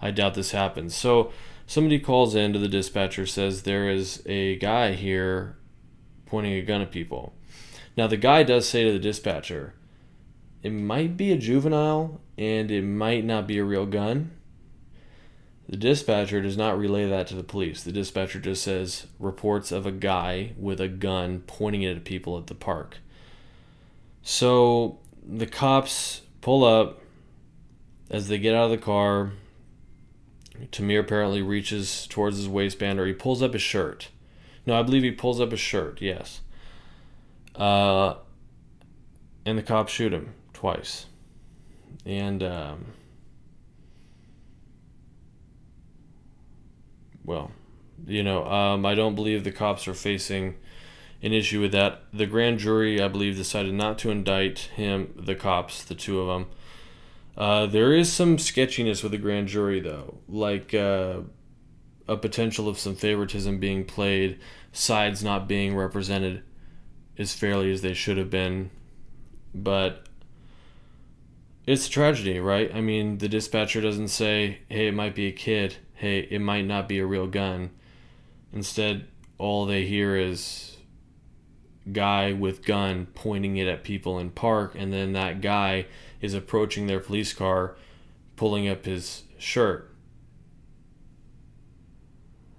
I 0.00 0.10
doubt 0.10 0.34
this 0.34 0.50
happens. 0.52 0.94
So 0.94 1.32
somebody 1.66 1.98
calls 1.98 2.34
in 2.34 2.52
to 2.52 2.58
the 2.58 2.68
dispatcher 2.68 3.26
says 3.26 3.62
there 3.62 3.90
is 3.90 4.22
a 4.26 4.56
guy 4.56 4.92
here 4.92 5.56
pointing 6.26 6.52
a 6.54 6.62
gun 6.62 6.80
at 6.80 6.90
people. 6.90 7.34
Now 7.96 8.06
the 8.06 8.16
guy 8.16 8.42
does 8.42 8.68
say 8.68 8.84
to 8.84 8.92
the 8.92 8.98
dispatcher, 8.98 9.74
it 10.62 10.70
might 10.70 11.16
be 11.16 11.32
a 11.32 11.38
juvenile 11.38 12.20
and 12.36 12.70
it 12.70 12.82
might 12.82 13.24
not 13.24 13.46
be 13.46 13.58
a 13.58 13.64
real 13.64 13.86
gun. 13.86 14.32
The 15.68 15.76
dispatcher 15.76 16.40
does 16.40 16.56
not 16.56 16.78
relay 16.78 17.08
that 17.08 17.26
to 17.28 17.34
the 17.34 17.42
police. 17.42 17.82
The 17.82 17.92
dispatcher 17.92 18.38
just 18.38 18.62
says 18.62 19.06
reports 19.18 19.72
of 19.72 19.84
a 19.84 19.92
guy 19.92 20.52
with 20.56 20.80
a 20.80 20.88
gun 20.88 21.42
pointing 21.46 21.82
it 21.82 21.96
at 21.96 22.04
people 22.04 22.38
at 22.38 22.46
the 22.46 22.54
park. 22.54 22.98
So 24.22 24.98
the 25.26 25.46
cops 25.46 26.22
pull 26.40 26.64
up 26.64 27.00
as 28.10 28.28
they 28.28 28.38
get 28.38 28.54
out 28.54 28.66
of 28.66 28.70
the 28.70 28.78
car. 28.78 29.32
Tamir 30.70 31.00
apparently 31.00 31.42
reaches 31.42 32.06
towards 32.06 32.36
his 32.36 32.48
waistband 32.48 33.00
or 33.00 33.06
he 33.06 33.12
pulls 33.12 33.42
up 33.42 33.52
his 33.52 33.62
shirt. 33.62 34.08
No, 34.64 34.78
I 34.78 34.82
believe 34.82 35.02
he 35.02 35.12
pulls 35.12 35.40
up 35.40 35.50
his 35.50 35.60
shirt, 35.60 36.00
yes. 36.00 36.40
Uh, 37.54 38.14
and 39.44 39.58
the 39.58 39.62
cops 39.62 39.92
shoot 39.92 40.12
him 40.12 40.34
twice. 40.52 41.06
And 42.04 42.42
um, 42.42 42.86
well, 47.26 47.50
You 48.06 48.22
know, 48.22 48.46
um, 48.46 48.86
I 48.86 48.94
don't 48.94 49.14
believe 49.14 49.44
the 49.44 49.52
cops 49.52 49.88
are 49.88 49.94
facing 49.94 50.54
an 51.22 51.32
issue 51.32 51.60
with 51.60 51.72
that. 51.72 52.04
The 52.12 52.26
grand 52.26 52.58
jury, 52.60 53.02
I 53.02 53.08
believe, 53.08 53.36
decided 53.36 53.74
not 53.74 53.98
to 53.98 54.10
indict 54.10 54.58
him, 54.76 55.12
the 55.16 55.34
cops, 55.34 55.82
the 55.84 55.94
two 55.94 56.20
of 56.20 56.28
them. 56.28 56.46
Uh, 57.36 57.66
there 57.66 57.92
is 57.92 58.10
some 58.12 58.38
sketchiness 58.38 59.02
with 59.02 59.12
the 59.12 59.18
grand 59.18 59.48
jury, 59.48 59.80
though, 59.80 60.18
like 60.28 60.72
uh, 60.72 61.20
a 62.08 62.16
potential 62.16 62.68
of 62.68 62.78
some 62.78 62.94
favoritism 62.94 63.58
being 63.58 63.84
played, 63.84 64.38
sides 64.72 65.22
not 65.22 65.48
being 65.48 65.74
represented 65.74 66.42
as 67.18 67.34
fairly 67.34 67.72
as 67.72 67.82
they 67.82 67.94
should 67.94 68.18
have 68.18 68.30
been. 68.30 68.70
But 69.54 70.06
it's 71.66 71.88
a 71.88 71.90
tragedy, 71.90 72.38
right? 72.38 72.72
I 72.74 72.80
mean, 72.80 73.18
the 73.18 73.28
dispatcher 73.28 73.80
doesn't 73.80 74.08
say, 74.08 74.60
hey, 74.68 74.86
it 74.88 74.94
might 74.94 75.14
be 75.14 75.26
a 75.26 75.32
kid. 75.32 75.76
Hey, 75.96 76.20
it 76.30 76.40
might 76.40 76.66
not 76.66 76.88
be 76.88 76.98
a 76.98 77.06
real 77.06 77.26
gun. 77.26 77.70
Instead, 78.52 79.08
all 79.38 79.66
they 79.66 79.84
hear 79.86 80.16
is 80.16 80.76
guy 81.92 82.32
with 82.32 82.64
gun 82.64 83.06
pointing 83.14 83.56
it 83.56 83.68
at 83.68 83.84
people 83.84 84.18
in 84.18 84.30
park 84.30 84.74
and 84.76 84.92
then 84.92 85.12
that 85.12 85.40
guy 85.40 85.86
is 86.20 86.34
approaching 86.34 86.86
their 86.86 86.98
police 86.98 87.32
car 87.32 87.76
pulling 88.34 88.66
up 88.68 88.84
his 88.84 89.22
shirt 89.38 89.94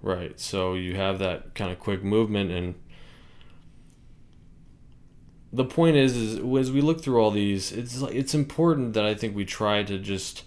right 0.00 0.40
so 0.40 0.72
you 0.72 0.96
have 0.96 1.18
that 1.18 1.54
kind 1.54 1.70
of 1.70 1.78
quick 1.78 2.02
movement 2.02 2.50
and 2.50 2.74
the 5.52 5.64
point 5.64 5.94
is 5.94 6.16
is 6.16 6.36
as 6.36 6.72
we 6.72 6.80
look 6.80 7.02
through 7.02 7.20
all 7.20 7.30
these 7.30 7.70
it's 7.70 8.00
like 8.00 8.14
it's 8.14 8.34
important 8.34 8.94
that 8.94 9.04
i 9.04 9.14
think 9.14 9.36
we 9.36 9.44
try 9.44 9.82
to 9.82 9.98
just 9.98 10.44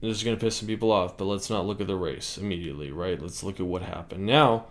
this 0.00 0.16
is 0.16 0.24
going 0.24 0.36
to 0.36 0.44
piss 0.44 0.56
some 0.56 0.68
people 0.68 0.90
off 0.90 1.16
but 1.16 1.24
let's 1.24 1.50
not 1.50 1.66
look 1.66 1.80
at 1.80 1.86
the 1.86 1.96
race 1.96 2.38
immediately 2.38 2.90
right 2.90 3.20
let's 3.20 3.42
look 3.42 3.60
at 3.60 3.66
what 3.66 3.82
happened 3.82 4.24
now 4.24 4.66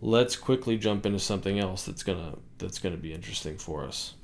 let's 0.00 0.36
quickly 0.36 0.76
jump 0.76 1.04
into 1.06 1.18
something 1.18 1.58
else 1.58 1.84
that's 1.84 2.02
gonna 2.02 2.36
that's 2.58 2.78
gonna 2.78 2.96
be 2.96 3.12
interesting 3.12 3.56
for 3.56 3.84
us. 3.84 4.14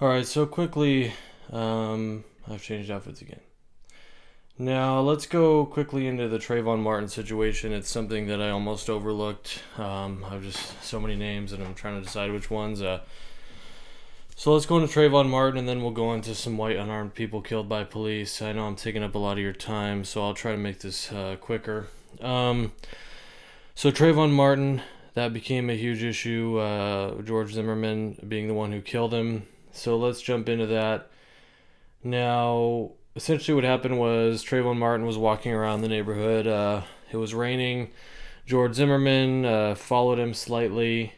All 0.00 0.08
right, 0.08 0.26
so 0.26 0.46
quickly, 0.46 1.12
um, 1.52 2.24
I've 2.50 2.62
changed 2.62 2.90
outfits 2.90 3.22
again. 3.22 3.40
Now 4.58 5.00
let's 5.00 5.26
go 5.26 5.64
quickly 5.64 6.06
into 6.06 6.28
the 6.28 6.38
Trayvon 6.38 6.80
Martin 6.80 7.08
situation. 7.08 7.72
It's 7.72 7.88
something 7.88 8.26
that 8.26 8.40
I 8.40 8.50
almost 8.50 8.90
overlooked. 8.90 9.62
Um, 9.78 10.24
I've 10.28 10.42
just 10.42 10.82
so 10.82 11.00
many 11.00 11.16
names, 11.16 11.52
and 11.52 11.62
I'm 11.62 11.74
trying 11.74 11.98
to 11.98 12.04
decide 12.04 12.32
which 12.32 12.50
ones. 12.50 12.82
Uh, 12.82 13.00
so 14.34 14.52
let's 14.52 14.66
go 14.66 14.78
into 14.78 14.92
Trayvon 14.92 15.28
Martin, 15.28 15.58
and 15.58 15.68
then 15.68 15.82
we'll 15.82 15.92
go 15.92 16.12
into 16.12 16.34
some 16.34 16.56
white 16.56 16.76
unarmed 16.76 17.14
people 17.14 17.42
killed 17.42 17.68
by 17.68 17.84
police. 17.84 18.42
I 18.42 18.52
know 18.52 18.64
I'm 18.64 18.76
taking 18.76 19.02
up 19.02 19.14
a 19.14 19.18
lot 19.18 19.32
of 19.32 19.38
your 19.38 19.52
time, 19.52 20.04
so 20.04 20.22
I'll 20.22 20.34
try 20.34 20.52
to 20.52 20.58
make 20.58 20.80
this 20.80 21.12
uh, 21.12 21.36
quicker. 21.40 21.88
Um, 22.20 22.72
so 23.74 23.90
Trayvon 23.90 24.32
Martin, 24.32 24.82
that 25.14 25.32
became 25.32 25.70
a 25.70 25.74
huge 25.74 26.02
issue. 26.02 26.58
Uh, 26.58 27.22
George 27.22 27.52
Zimmerman 27.52 28.16
being 28.26 28.48
the 28.48 28.54
one 28.54 28.72
who 28.72 28.80
killed 28.80 29.12
him. 29.12 29.46
So 29.72 29.96
let's 29.96 30.20
jump 30.20 30.48
into 30.48 30.66
that. 30.66 31.10
Now, 32.04 32.92
essentially, 33.14 33.54
what 33.54 33.64
happened 33.64 33.98
was 33.98 34.44
Trayvon 34.44 34.76
Martin 34.76 35.06
was 35.06 35.18
walking 35.18 35.52
around 35.52 35.82
the 35.82 35.88
neighborhood. 35.88 36.46
Uh, 36.46 36.82
it 37.10 37.16
was 37.16 37.34
raining. 37.34 37.90
George 38.46 38.74
Zimmerman 38.74 39.44
uh, 39.44 39.74
followed 39.74 40.18
him 40.18 40.34
slightly, 40.34 41.12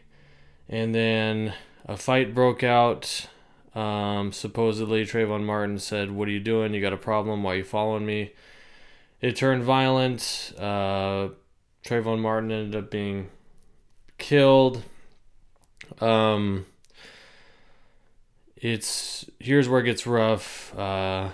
and 0.69 0.95
then 0.95 1.55
a 1.87 1.97
fight 1.97 2.35
broke 2.35 2.63
out. 2.63 3.27
Um, 3.75 4.33
supposedly, 4.33 5.05
Trayvon 5.05 5.45
Martin 5.45 5.79
said, 5.79 6.11
"What 6.11 6.29
are 6.29 6.33
you 6.33 6.41
doing? 6.41 6.75
You 6.75 6.81
got 6.81 6.93
a 6.93 6.99
problem? 6.99 7.43
Why 7.43 7.55
are 7.55 7.57
you 7.57 7.65
following 7.65 8.07
me?" 8.07 8.33
it 9.25 9.37
turned 9.37 9.63
violent. 9.63 10.53
Uh, 10.59 11.29
Trayvon 11.83 12.19
Martin 12.21 12.53
ended 12.53 12.77
up 12.77 12.91
being 12.91 13.31
killed. 14.19 14.83
Um, 15.99 16.67
it's 18.55 19.25
here's 19.39 19.67
where 19.67 19.81
it 19.81 19.85
gets 19.85 20.07
rough. 20.07 20.77
Uh, 20.77 21.31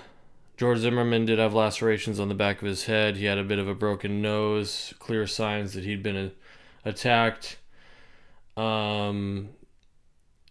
George 0.57 0.79
Zimmerman 0.79 1.27
did 1.27 1.41
have 1.41 1.53
lacerations 1.53 2.21
on 2.21 2.29
the 2.29 2.35
back 2.35 2.63
of 2.63 2.69
his 2.69 2.85
head. 2.85 3.17
He 3.17 3.25
had 3.25 3.39
a 3.39 3.45
bit 3.45 3.59
of 3.59 3.67
a 3.67 3.75
broken 3.75 4.23
nose, 4.23 4.95
clear 5.01 5.27
signs 5.27 5.73
that 5.73 5.83
he'd 5.83 6.03
been 6.03 6.17
a- 6.17 6.89
attacked. 6.89 7.57
Um, 8.57 9.49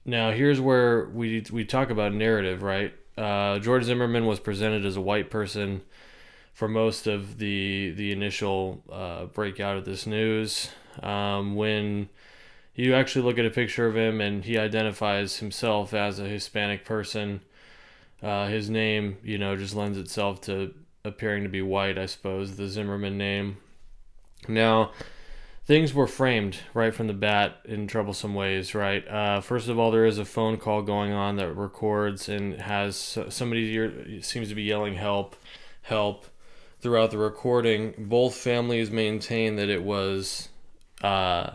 now 0.10 0.32
here's 0.32 0.60
where 0.60 1.06
we 1.10 1.46
we 1.52 1.66
talk 1.66 1.90
about 1.90 2.14
narrative, 2.14 2.64
right? 2.64 2.94
Uh, 3.18 3.60
George 3.60 3.84
Zimmerman 3.84 4.26
was 4.26 4.40
presented 4.40 4.86
as 4.86 4.96
a 4.96 5.02
white 5.02 5.30
person 5.30 5.82
for 6.54 6.68
most 6.68 7.08
of 7.08 7.38
the 7.38 7.92
the 7.92 8.12
initial 8.12 8.84
uh, 8.92 9.26
breakout 9.26 9.78
of 9.78 9.86
this 9.86 10.06
news. 10.06 10.70
Um, 11.02 11.56
when 11.56 12.10
you 12.76 12.94
actually 12.94 13.26
look 13.26 13.38
at 13.38 13.46
a 13.46 13.50
picture 13.50 13.88
of 13.88 13.96
him 13.96 14.20
and 14.22 14.44
he 14.44 14.58
identifies 14.58 15.38
himself 15.38 15.94
as 15.94 16.20
a 16.20 16.24
Hispanic 16.24 16.86
person, 16.86 17.42
uh, 18.22 18.48
his 18.48 18.70
name, 18.70 19.18
you 19.24 19.38
know, 19.38 19.56
just 19.56 19.76
lends 19.76 19.98
itself 19.98 20.42
to 20.42 20.74
appearing 21.06 21.44
to 21.44 21.50
be 21.50 21.62
white, 21.62 21.98
I 21.98 22.06
suppose, 22.06 22.56
the 22.56 22.68
Zimmerman 22.68 23.18
name. 23.18 23.58
Now, 24.48 24.92
things 25.70 25.94
were 25.94 26.08
framed 26.08 26.58
right 26.74 26.96
from 26.96 27.06
the 27.06 27.14
bat 27.14 27.58
in 27.64 27.86
troublesome 27.86 28.34
ways, 28.34 28.74
right? 28.74 29.08
Uh, 29.08 29.40
first 29.40 29.68
of 29.68 29.78
all, 29.78 29.92
there 29.92 30.08
is 30.08 30.18
a 30.18 30.26
phone 30.26 30.58
call 30.58 30.82
going 30.82 31.12
on 31.12 31.36
that 31.36 31.54
records 31.54 32.28
and 32.28 32.60
has 32.60 33.20
somebody 33.30 34.20
seems 34.24 34.50
to 34.50 34.56
be 34.56 34.64
yelling 34.64 34.96
help, 34.96 35.36
help 35.84 36.26
throughout 36.82 37.12
the 37.12 37.20
recording, 37.20 37.94
both 38.00 38.34
families 38.34 38.90
maintain 38.90 39.58
that 39.58 39.70
it 39.70 39.84
was, 39.84 40.50
uh, 41.04 41.52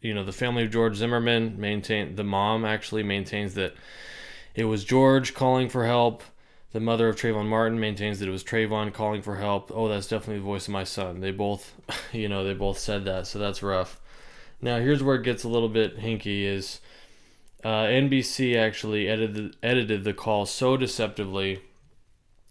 you 0.00 0.14
know, 0.14 0.22
the 0.22 0.30
family 0.30 0.62
of 0.62 0.70
George 0.70 0.94
Zimmerman 0.94 1.60
maintain 1.60 2.14
the 2.14 2.22
mom 2.22 2.64
actually 2.64 3.02
maintains 3.02 3.54
that 3.54 3.74
it 4.54 4.66
was 4.66 4.84
George 4.84 5.34
calling 5.34 5.68
for 5.68 5.84
help. 5.84 6.22
The 6.72 6.80
mother 6.80 7.08
of 7.08 7.16
Trayvon 7.16 7.46
Martin 7.46 7.80
maintains 7.80 8.18
that 8.18 8.28
it 8.28 8.32
was 8.32 8.44
Trayvon 8.44 8.92
calling 8.92 9.22
for 9.22 9.36
help. 9.36 9.70
Oh, 9.74 9.88
that's 9.88 10.08
definitely 10.08 10.38
the 10.38 10.44
voice 10.44 10.66
of 10.66 10.72
my 10.72 10.84
son. 10.84 11.20
They 11.20 11.30
both, 11.30 11.74
you 12.12 12.28
know, 12.28 12.44
they 12.44 12.54
both 12.54 12.78
said 12.78 13.04
that, 13.04 13.26
so 13.26 13.38
that's 13.38 13.62
rough. 13.62 14.00
Now 14.60 14.78
here's 14.78 15.02
where 15.02 15.16
it 15.16 15.22
gets 15.22 15.44
a 15.44 15.48
little 15.48 15.68
bit 15.68 15.98
hinky. 15.98 16.42
Is 16.44 16.80
uh, 17.64 17.84
NBC 17.84 18.56
actually 18.56 19.08
edited 19.08 19.56
edited 19.62 20.04
the 20.04 20.14
call 20.14 20.46
so 20.46 20.76
deceptively 20.76 21.60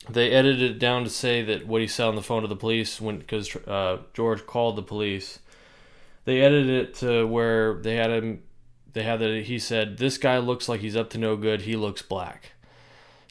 they 0.09 0.31
edited 0.31 0.71
it 0.71 0.79
down 0.79 1.03
to 1.03 1.09
say 1.09 1.41
that 1.43 1.67
what 1.67 1.81
he 1.81 1.87
said 1.87 2.07
on 2.07 2.15
the 2.15 2.21
phone 2.21 2.43
to 2.43 2.47
the 2.47 2.55
police 2.55 3.01
when 3.01 3.17
because 3.19 3.55
uh, 3.55 3.97
George 4.13 4.45
called 4.45 4.75
the 4.75 4.83
police. 4.83 5.39
They 6.25 6.41
edited 6.41 6.69
it 6.69 6.95
to 6.95 7.25
where 7.25 7.75
they 7.75 7.95
had 7.95 8.11
him. 8.11 8.43
They 8.93 9.03
had 9.03 9.19
that 9.19 9.43
he 9.43 9.59
said 9.59 9.97
this 9.97 10.17
guy 10.17 10.37
looks 10.37 10.69
like 10.69 10.79
he's 10.79 10.95
up 10.95 11.09
to 11.11 11.17
no 11.17 11.35
good. 11.35 11.61
He 11.61 11.75
looks 11.75 12.01
black. 12.01 12.53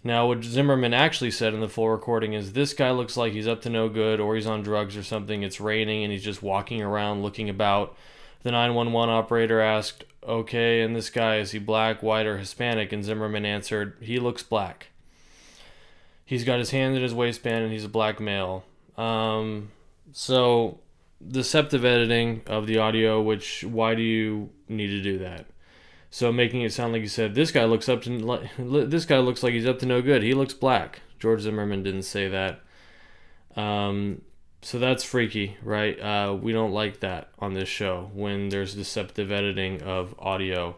Now, 0.06 0.28
what 0.28 0.44
Zimmerman 0.44 0.92
actually 0.92 1.30
said 1.30 1.54
in 1.54 1.60
the 1.60 1.68
full 1.68 1.88
recording 1.88 2.34
is 2.34 2.52
this 2.52 2.74
guy 2.74 2.90
looks 2.90 3.16
like 3.16 3.32
he's 3.32 3.48
up 3.48 3.62
to 3.62 3.70
no 3.70 3.88
good 3.88 4.20
or 4.20 4.34
he's 4.34 4.46
on 4.46 4.62
drugs 4.62 4.98
or 4.98 5.02
something. 5.02 5.42
It's 5.42 5.60
raining 5.60 6.04
and 6.04 6.12
he's 6.12 6.22
just 6.22 6.42
walking 6.42 6.82
around 6.82 7.22
looking 7.22 7.48
about. 7.48 7.96
The 8.42 8.50
911 8.50 9.08
operator 9.14 9.62
asked, 9.62 10.04
Okay, 10.22 10.82
and 10.82 10.94
this 10.94 11.08
guy, 11.08 11.38
is 11.38 11.52
he 11.52 11.58
black, 11.58 12.02
white, 12.02 12.26
or 12.26 12.36
Hispanic? 12.36 12.92
And 12.92 13.02
Zimmerman 13.02 13.46
answered, 13.46 13.96
He 14.02 14.18
looks 14.18 14.42
black. 14.42 14.88
He's 16.26 16.44
got 16.44 16.58
his 16.58 16.70
hand 16.70 16.96
in 16.96 17.02
his 17.02 17.14
waistband 17.14 17.64
and 17.64 17.72
he's 17.72 17.84
a 17.84 17.88
black 17.88 18.20
male. 18.20 18.64
Um, 18.98 19.70
so 20.12 20.80
deceptive 21.26 21.84
editing 21.84 22.42
of 22.46 22.66
the 22.66 22.76
audio, 22.76 23.22
which 23.22 23.64
why 23.64 23.94
do 23.94 24.02
you 24.02 24.50
need 24.68 24.88
to 24.88 25.02
do 25.02 25.18
that? 25.20 25.46
So 26.14 26.30
making 26.30 26.60
it 26.60 26.72
sound 26.72 26.92
like 26.92 27.02
you 27.02 27.08
said 27.08 27.34
this 27.34 27.50
guy 27.50 27.64
looks 27.64 27.88
up 27.88 28.02
to 28.02 28.48
this 28.86 29.04
guy 29.04 29.18
looks 29.18 29.42
like 29.42 29.52
he's 29.52 29.66
up 29.66 29.80
to 29.80 29.86
no 29.86 30.00
good. 30.00 30.22
He 30.22 30.32
looks 30.32 30.54
black. 30.54 31.00
George 31.18 31.40
Zimmerman 31.40 31.82
didn't 31.82 32.04
say 32.04 32.28
that. 32.28 32.60
Um, 33.56 34.22
so 34.62 34.78
that's 34.78 35.02
freaky, 35.02 35.56
right? 35.60 35.98
Uh, 35.98 36.38
we 36.40 36.52
don't 36.52 36.70
like 36.70 37.00
that 37.00 37.30
on 37.40 37.54
this 37.54 37.68
show 37.68 38.12
when 38.14 38.48
there's 38.50 38.76
deceptive 38.76 39.32
editing 39.32 39.82
of 39.82 40.14
audio. 40.20 40.76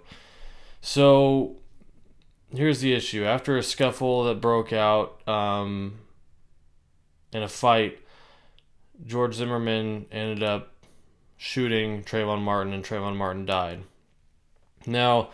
So 0.81 1.57
here's 2.49 2.81
the 2.81 2.95
issue. 2.95 3.27
After 3.27 3.59
a 3.59 3.63
scuffle 3.63 4.25
that 4.25 4.41
broke 4.41 4.73
out 4.73 5.21
um, 5.29 5.99
in 7.35 7.43
a 7.43 7.49
fight, 7.49 7.99
George 9.05 9.35
Zimmerman 9.35 10.07
ended 10.11 10.43
up 10.43 10.73
shooting 11.37 12.05
Trayvon 12.05 12.41
Martin, 12.41 12.73
and 12.73 12.83
Trayvon 12.83 13.17
Martin 13.17 13.45
died. 13.45 13.83
Now, 14.87 15.31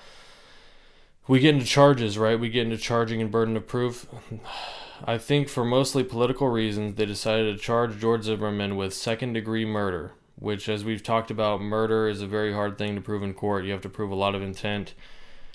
we 1.28 1.40
get 1.40 1.54
into 1.54 1.66
charges, 1.66 2.18
right? 2.18 2.38
We 2.38 2.48
get 2.48 2.64
into 2.64 2.78
charging 2.78 3.20
and 3.20 3.30
burden 3.30 3.56
of 3.56 3.66
proof. 3.66 4.06
I 5.04 5.18
think 5.18 5.48
for 5.48 5.64
mostly 5.64 6.04
political 6.04 6.48
reasons, 6.48 6.94
they 6.94 7.06
decided 7.06 7.56
to 7.56 7.62
charge 7.62 7.98
George 7.98 8.24
Zimmerman 8.24 8.76
with 8.76 8.94
second 8.94 9.32
degree 9.32 9.64
murder, 9.64 10.12
which, 10.36 10.68
as 10.68 10.84
we've 10.84 11.02
talked 11.02 11.30
about, 11.30 11.60
murder 11.60 12.08
is 12.08 12.22
a 12.22 12.26
very 12.26 12.52
hard 12.52 12.78
thing 12.78 12.94
to 12.94 13.00
prove 13.00 13.22
in 13.22 13.34
court. 13.34 13.64
You 13.64 13.72
have 13.72 13.80
to 13.82 13.88
prove 13.88 14.10
a 14.10 14.16
lot 14.16 14.34
of 14.34 14.42
intent 14.42 14.94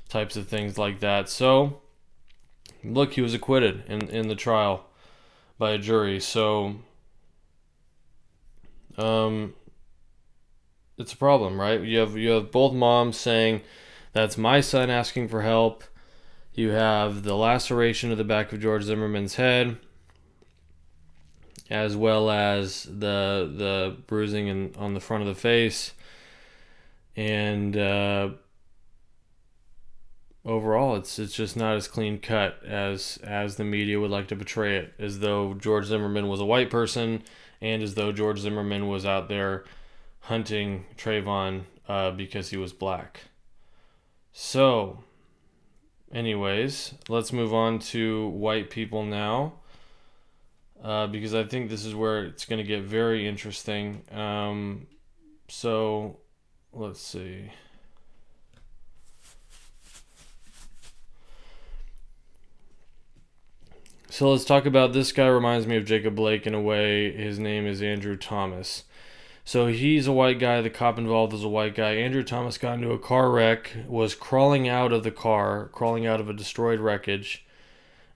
types 0.10 0.36
of 0.36 0.48
things 0.48 0.78
like 0.78 1.00
that. 1.00 1.30
So, 1.30 1.82
look, 2.84 3.14
he 3.14 3.22
was 3.22 3.34
acquitted 3.34 3.84
in, 3.88 4.10
in 4.10 4.28
the 4.28 4.36
trial 4.36 4.86
by 5.58 5.72
a 5.72 5.78
jury. 5.78 6.20
So, 6.20 6.76
um, 8.98 9.54
it's 10.98 11.14
a 11.14 11.18
problem, 11.18 11.60
right? 11.60 11.82
You 11.82 12.00
have 12.00 12.18
you 12.18 12.32
have 12.32 12.52
both 12.52 12.74
moms 12.74 13.18
saying, 13.18 13.62
"That's 14.18 14.36
my 14.36 14.62
son 14.62 14.90
asking 14.90 15.28
for 15.28 15.44
help." 15.44 15.84
You 16.56 16.72
have 16.72 17.22
the 17.22 17.36
laceration 17.36 18.12
of 18.12 18.18
the 18.18 18.24
back 18.24 18.52
of 18.52 18.60
George 18.60 18.82
Zimmerman's 18.82 19.36
head, 19.36 19.78
as 21.70 21.96
well 21.96 22.32
as 22.32 22.86
the 22.86 23.48
the 23.56 23.96
bruising 24.08 24.48
in, 24.48 24.74
on 24.76 24.96
the 24.96 25.00
front 25.00 25.22
of 25.22 25.28
the 25.28 25.40
face, 25.40 25.94
and 27.16 27.78
uh, 27.78 28.30
overall, 30.44 30.96
it's 30.96 31.20
it's 31.20 31.36
just 31.36 31.56
not 31.56 31.76
as 31.76 31.88
clean 31.88 32.18
cut 32.18 32.64
as 32.66 33.20
as 33.24 33.58
the 33.58 33.64
media 33.64 34.00
would 34.00 34.10
like 34.10 34.28
to 34.30 34.36
portray 34.36 34.78
it, 34.78 34.96
as 34.98 35.20
though 35.20 35.54
George 35.54 35.86
Zimmerman 35.86 36.28
was 36.28 36.40
a 36.40 36.46
white 36.46 36.72
person, 36.72 37.22
and 37.62 37.84
as 37.84 37.94
though 37.94 38.12
George 38.12 38.40
Zimmerman 38.40 38.88
was 38.88 39.06
out 39.06 39.30
there 39.30 39.64
hunting 40.22 40.86
Trayvon 40.98 41.66
uh, 41.88 42.10
because 42.10 42.50
he 42.50 42.58
was 42.58 42.74
black. 42.74 43.22
So, 44.40 45.00
anyways, 46.14 46.94
let's 47.10 47.34
move 47.34 47.56
on 47.56 47.80
to 47.80 48.28
white 48.28 48.70
people 48.70 49.04
now. 49.04 49.54
Uh, 50.82 51.08
because 51.08 51.34
I 51.34 51.44
think 51.44 51.72
this 51.72 51.84
is 51.84 51.96
where 51.96 52.24
it's 52.24 52.46
going 52.46 52.60
to 52.60 52.64
get 52.64 52.84
very 52.84 53.28
interesting. 53.28 54.04
Um, 54.12 54.86
so, 55.48 56.20
let's 56.72 57.02
see. 57.02 57.50
So 64.12 64.30
let's 64.30 64.46
talk 64.46 64.68
about 64.68 64.94
this 64.94 65.12
guy. 65.12 65.26
Reminds 65.26 65.66
me 65.66 65.78
of 65.78 65.86
Jacob 65.86 66.16
Blake 66.16 66.46
in 66.46 66.54
a 66.54 66.62
way. 66.62 67.12
His 67.12 67.40
name 67.40 67.66
is 67.66 67.82
Andrew 67.82 68.16
Thomas. 68.16 68.84
So 69.48 69.68
he's 69.68 70.08
a 70.08 70.12
white 70.12 70.40
guy. 70.40 70.60
The 70.60 70.70
cop 70.70 70.98
involved 70.98 71.34
is 71.34 71.42
a 71.42 71.48
white 71.48 71.74
guy. 71.74 71.92
Andrew 71.92 72.22
Thomas 72.22 72.58
got 72.58 72.74
into 72.74 72.92
a 72.92 73.00
car 73.00 73.32
wreck, 73.32 73.72
was 73.88 74.14
crawling 74.14 74.68
out 74.68 74.92
of 74.92 75.06
the 75.06 75.10
car, 75.10 75.70
crawling 75.72 76.06
out 76.06 76.20
of 76.20 76.30
a 76.30 76.34
destroyed 76.34 76.82
wreckage, 76.82 77.46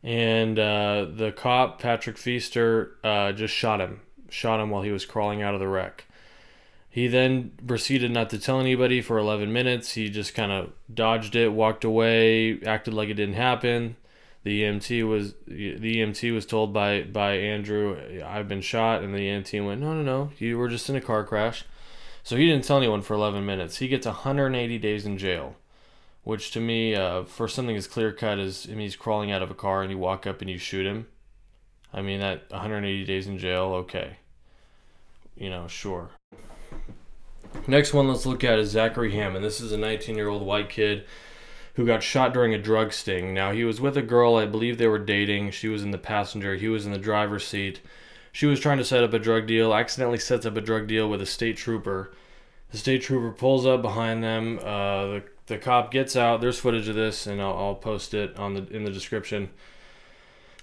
and 0.04 0.60
uh, 0.60 1.06
the 1.10 1.32
cop 1.32 1.82
Patrick 1.82 2.18
Feaster 2.18 2.98
uh, 3.02 3.32
just 3.32 3.54
shot 3.54 3.80
him. 3.80 4.02
Shot 4.28 4.60
him 4.60 4.72
while 4.72 4.82
he 4.82 4.92
was 4.92 5.06
crawling 5.06 5.42
out 5.42 5.54
of 5.54 5.62
the 5.62 5.70
wreck. 5.70 6.04
He 6.90 7.08
then 7.08 7.54
proceeded 7.66 8.12
not 8.12 8.30
to 8.32 8.38
tell 8.38 8.60
anybody 8.60 9.02
for 9.02 9.18
11 9.18 9.54
minutes. 9.54 9.94
He 9.94 10.10
just 10.10 10.36
kind 10.36 10.52
of 10.52 10.74
dodged 10.94 11.38
it, 11.38 11.54
walked 11.54 11.86
away, 11.86 12.62
acted 12.64 12.94
like 12.94 13.08
it 13.08 13.14
didn't 13.14 13.36
happen. 13.36 13.96
The 14.44 14.64
EMT 14.64 15.08
was 15.08 15.36
the 15.46 15.98
EMT 15.98 16.34
was 16.34 16.46
told 16.46 16.74
by 16.74 17.04
by 17.04 17.34
Andrew, 17.34 17.98
"I've 18.26 18.48
been 18.48 18.62
shot," 18.62 19.04
and 19.04 19.14
the 19.14 19.28
EMT 19.28 19.64
went, 19.64 19.82
"No, 19.82 19.94
no, 19.94 20.02
no, 20.02 20.32
you 20.40 20.58
were 20.58 20.70
just 20.70 20.90
in 20.90 20.96
a 20.96 21.02
car 21.02 21.24
crash." 21.24 21.64
So 22.24 22.36
he 22.38 22.48
didn't 22.48 22.66
tell 22.66 22.78
anyone 22.78 23.02
for 23.02 23.14
11 23.16 23.46
minutes. 23.46 23.78
He 23.78 23.88
gets 23.88 24.06
180 24.06 24.78
days 24.78 25.06
in 25.06 25.18
jail, 25.18 25.56
which 26.24 26.52
to 26.52 26.60
me, 26.60 26.96
uh, 26.96 27.24
for 27.24 27.48
something 27.48 27.76
as 27.76 27.88
clear 27.88 28.12
cut 28.12 28.40
as 28.40 28.68
I 28.68 28.72
mean, 28.72 28.82
he's 28.82 28.96
crawling 28.96 29.32
out 29.32 29.42
of 29.42 29.52
a 29.52 29.56
car 29.56 29.82
and 29.82 29.92
you 29.92 29.98
walk 29.98 30.26
up 30.26 30.42
and 30.42 30.50
you 30.50 30.58
shoot 30.58 30.86
him. 30.86 31.08
I 31.94 32.02
mean, 32.02 32.20
that 32.20 32.50
180 32.50 33.06
days 33.06 33.28
in 33.28 33.38
jail, 33.38 33.74
okay. 33.74 34.18
You 35.36 35.50
know, 35.50 35.68
sure. 35.68 36.12
Next 37.68 37.94
one 37.94 38.08
let's 38.08 38.26
look 38.26 38.44
at 38.44 38.60
is 38.60 38.70
Zachary 38.70 39.12
Hammond. 39.12 39.44
This 39.44 39.60
is 39.60 39.72
a 39.72 39.78
19 39.78 40.16
year 40.16 40.30
old 40.30 40.44
white 40.44 40.70
kid 40.70 41.06
who 41.76 41.86
got 41.86 42.04
shot 42.04 42.34
during 42.34 42.54
a 42.54 42.62
drug 42.62 42.94
sting. 42.94 43.34
Now, 43.34 43.52
he 43.52 43.64
was 43.64 43.80
with 43.80 43.98
a 43.98 44.02
girl, 44.02 44.36
I 44.36 44.46
believe 44.46 44.78
they 44.78 44.88
were 44.88 45.00
dating. 45.00 45.52
She 45.52 45.68
was 45.68 45.84
in 45.84 45.92
the 45.92 45.98
passenger, 45.98 46.56
he 46.56 46.68
was 46.68 46.86
in 46.86 46.92
the 46.92 46.98
driver's 46.98 47.46
seat. 47.46 47.82
She 48.32 48.46
was 48.46 48.60
trying 48.60 48.78
to 48.78 48.86
set 48.86 49.04
up 49.04 49.14
a 49.14 49.20
drug 49.20 49.48
deal, 49.48 49.74
accidentally 49.74 50.20
sets 50.20 50.46
up 50.46 50.56
a 50.56 50.62
drug 50.62 50.88
deal 50.88 51.10
with 51.10 51.22
a 51.22 51.26
state 51.26 51.58
trooper. 51.58 52.12
The 52.72 52.78
state 52.78 53.02
trooper 53.02 53.32
pulls 53.32 53.66
up 53.66 53.82
behind 53.82 54.24
them. 54.24 54.60
Uh, 54.60 55.08
the, 55.08 55.24
the 55.48 55.58
cop 55.58 55.92
gets 55.92 56.16
out. 56.16 56.40
There's 56.40 56.60
footage 56.60 56.88
of 56.88 56.96
this, 56.96 57.28
and 57.28 57.42
I'll, 57.42 57.58
I'll 57.58 57.76
post 57.76 58.14
it 58.14 58.38
on 58.38 58.54
the 58.54 58.66
in 58.68 58.86
the 58.86 58.92
description. 58.92 59.50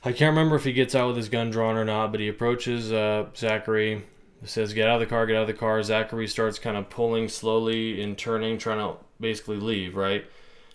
I 0.05 0.13
can't 0.13 0.31
remember 0.31 0.57
if 0.57 0.65
he 0.65 0.73
gets 0.73 0.95
out 0.95 1.09
with 1.09 1.17
his 1.17 1.29
gun 1.29 1.51
drawn 1.51 1.77
or 1.77 1.85
not, 1.85 2.13
but 2.13 2.21
he 2.21 2.29
approaches 2.29 2.93
uh, 2.93 3.27
Zachary, 3.37 4.05
says, 4.45 4.73
Get 4.73 4.89
out 4.89 4.95
of 4.95 5.01
the 5.01 5.07
car, 5.07 5.27
get 5.27 5.37
out 5.37 5.43
of 5.43 5.49
the 5.49 5.55
car. 5.55 5.83
Zachary 5.83 6.29
starts 6.29 6.59
kind 6.59 6.77
of 6.77 6.89
pulling 6.89 7.29
slowly 7.29 8.01
and 8.01 8.17
turning, 8.17 8.59
trying 8.59 8.79
to 8.79 8.97
basically 9.21 9.57
leave, 9.57 9.97
right? 9.97 10.25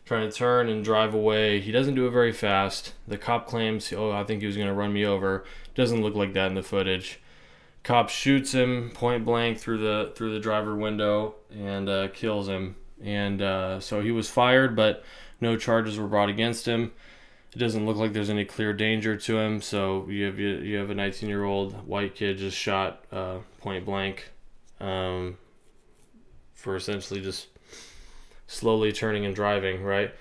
Trying 0.06 0.30
to 0.30 0.36
turn 0.36 0.70
and 0.70 0.84
drive 0.84 1.14
away. 1.14 1.60
He 1.60 1.72
doesn't 1.72 1.96
do 1.96 2.08
it 2.08 2.12
very 2.12 2.32
fast. 2.32 2.94
The 3.08 3.18
cop 3.18 3.48
claims, 3.48 3.92
"Oh, 3.94 4.12
I 4.12 4.24
think 4.24 4.42
he 4.42 4.48
was 4.48 4.56
going 4.56 4.68
to 4.68 4.74
run 4.74 4.94
me 4.94 5.06
over." 5.06 5.46
Doesn't 5.76 6.02
look 6.02 6.16
like 6.16 6.34
that 6.34 6.48
in 6.48 6.56
the 6.56 6.64
footage. 6.64 7.20
Cop 7.84 8.10
shoots 8.10 8.54
him 8.54 8.92
point 8.94 9.26
blank 9.26 9.60
through 9.60 9.80
the 9.80 10.14
through 10.16 10.34
the 10.34 10.40
driver 10.40 10.76
window 10.76 11.36
and 11.52 11.90
uh, 11.90 12.08
kills 12.10 12.48
him. 12.48 12.76
And 13.04 13.42
uh, 13.42 13.80
so 13.82 14.02
he 14.02 14.12
was 14.12 14.30
fired, 14.30 14.76
but 14.76 15.04
no 15.42 15.58
charges 15.58 16.00
were 16.00 16.08
brought 16.08 16.30
against 16.30 16.66
him. 16.66 16.94
It 17.54 17.60
doesn't 17.60 17.86
look 17.86 17.98
like 17.98 18.14
there's 18.14 18.30
any 18.30 18.46
clear 18.46 18.74
danger 18.74 19.16
to 19.16 19.38
him. 19.38 19.62
So 19.62 20.08
you 20.10 20.26
have 20.26 20.40
you, 20.40 20.56
you 20.58 20.78
have 20.78 20.90
a 20.90 20.96
19 20.96 21.30
year 21.30 21.44
old 21.44 21.86
white 21.86 22.16
kid 22.16 22.38
just 22.38 22.58
shot 22.58 23.04
uh, 23.12 23.40
point 23.60 23.86
blank 23.86 24.32
um, 24.80 25.38
for 26.54 26.76
essentially 26.76 27.22
just 27.22 27.48
slowly 28.54 28.92
turning 28.92 29.26
and 29.26 29.36
driving, 29.36 29.84
right? 29.84 30.14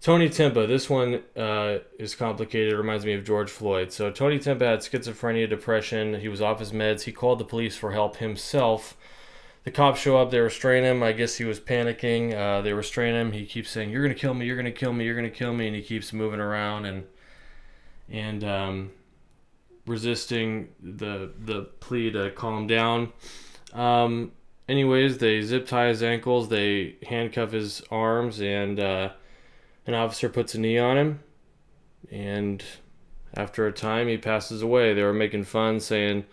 Tony 0.00 0.28
Timpa, 0.28 0.68
this 0.68 0.88
one 0.88 1.22
uh, 1.36 1.78
is 1.98 2.14
complicated. 2.14 2.72
It 2.72 2.76
reminds 2.76 3.04
me 3.04 3.14
of 3.14 3.24
George 3.24 3.50
Floyd. 3.50 3.92
So, 3.92 4.10
Tony 4.10 4.38
Timpa 4.38 4.60
had 4.60 4.78
schizophrenia, 4.80 5.48
depression. 5.48 6.20
He 6.20 6.28
was 6.28 6.40
off 6.40 6.60
his 6.60 6.70
meds. 6.70 7.02
He 7.02 7.12
called 7.12 7.40
the 7.40 7.44
police 7.44 7.76
for 7.76 7.90
help 7.90 8.18
himself. 8.18 8.96
The 9.64 9.72
cops 9.72 10.00
show 10.00 10.16
up. 10.16 10.30
They 10.30 10.38
restrain 10.38 10.84
him. 10.84 11.02
I 11.02 11.12
guess 11.12 11.36
he 11.36 11.44
was 11.44 11.58
panicking. 11.58 12.34
Uh, 12.34 12.62
they 12.62 12.72
restrain 12.72 13.14
him. 13.14 13.32
He 13.32 13.44
keeps 13.44 13.70
saying, 13.70 13.90
"You're 13.90 14.02
gonna 14.02 14.14
kill 14.14 14.34
me. 14.34 14.46
You're 14.46 14.56
gonna 14.56 14.70
kill 14.70 14.92
me. 14.92 15.04
You're 15.04 15.16
gonna 15.16 15.30
kill 15.30 15.52
me," 15.52 15.66
and 15.66 15.76
he 15.76 15.82
keeps 15.82 16.12
moving 16.12 16.40
around 16.40 16.86
and 16.86 17.04
and 18.08 18.44
um, 18.44 18.90
resisting 19.84 20.68
the 20.80 21.32
the 21.44 21.64
plea 21.80 22.10
to 22.12 22.30
calm 22.30 22.66
down. 22.66 23.12
Um, 23.74 24.32
anyways, 24.68 25.18
they 25.18 25.40
zip 25.42 25.66
tie 25.66 25.88
his 25.88 26.02
ankles, 26.02 26.48
they 26.48 26.96
handcuff 27.06 27.52
his 27.52 27.82
arms, 27.90 28.40
and 28.40 28.78
uh, 28.78 29.10
an 29.86 29.94
officer 29.94 30.28
puts 30.28 30.54
a 30.54 30.60
knee 30.60 30.78
on 30.78 30.96
him. 30.96 31.20
And 32.10 32.62
after 33.34 33.66
a 33.66 33.72
time, 33.72 34.08
he 34.08 34.16
passes 34.18 34.62
away. 34.62 34.94
They 34.94 35.02
were 35.02 35.14
making 35.14 35.44
fun, 35.44 35.80
saying 35.80 36.24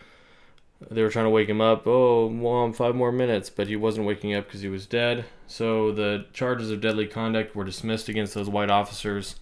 they 0.90 1.02
were 1.02 1.10
trying 1.10 1.26
to 1.26 1.32
wake 1.32 1.50
him 1.50 1.62
up. 1.62 1.88
Oh, 1.88 2.30
mom, 2.30 2.74
five 2.74 2.96
more 2.96 3.12
minutes, 3.12 3.50
but 3.50 3.68
he 3.68 3.76
wasn't 3.76 4.08
waking 4.08 4.34
up 4.36 4.46
because 4.46 4.62
he 4.62 4.70
was 4.70 4.86
dead. 4.86 5.26
So 5.48 5.92
the 5.92 6.26
charges 6.34 6.72
of 6.72 6.82
deadly 6.82 7.08
conduct 7.08 7.56
were 7.56 7.64
dismissed 7.64 8.10
against 8.10 8.34
those 8.34 8.50
white 8.50 8.70
officers 8.70 9.36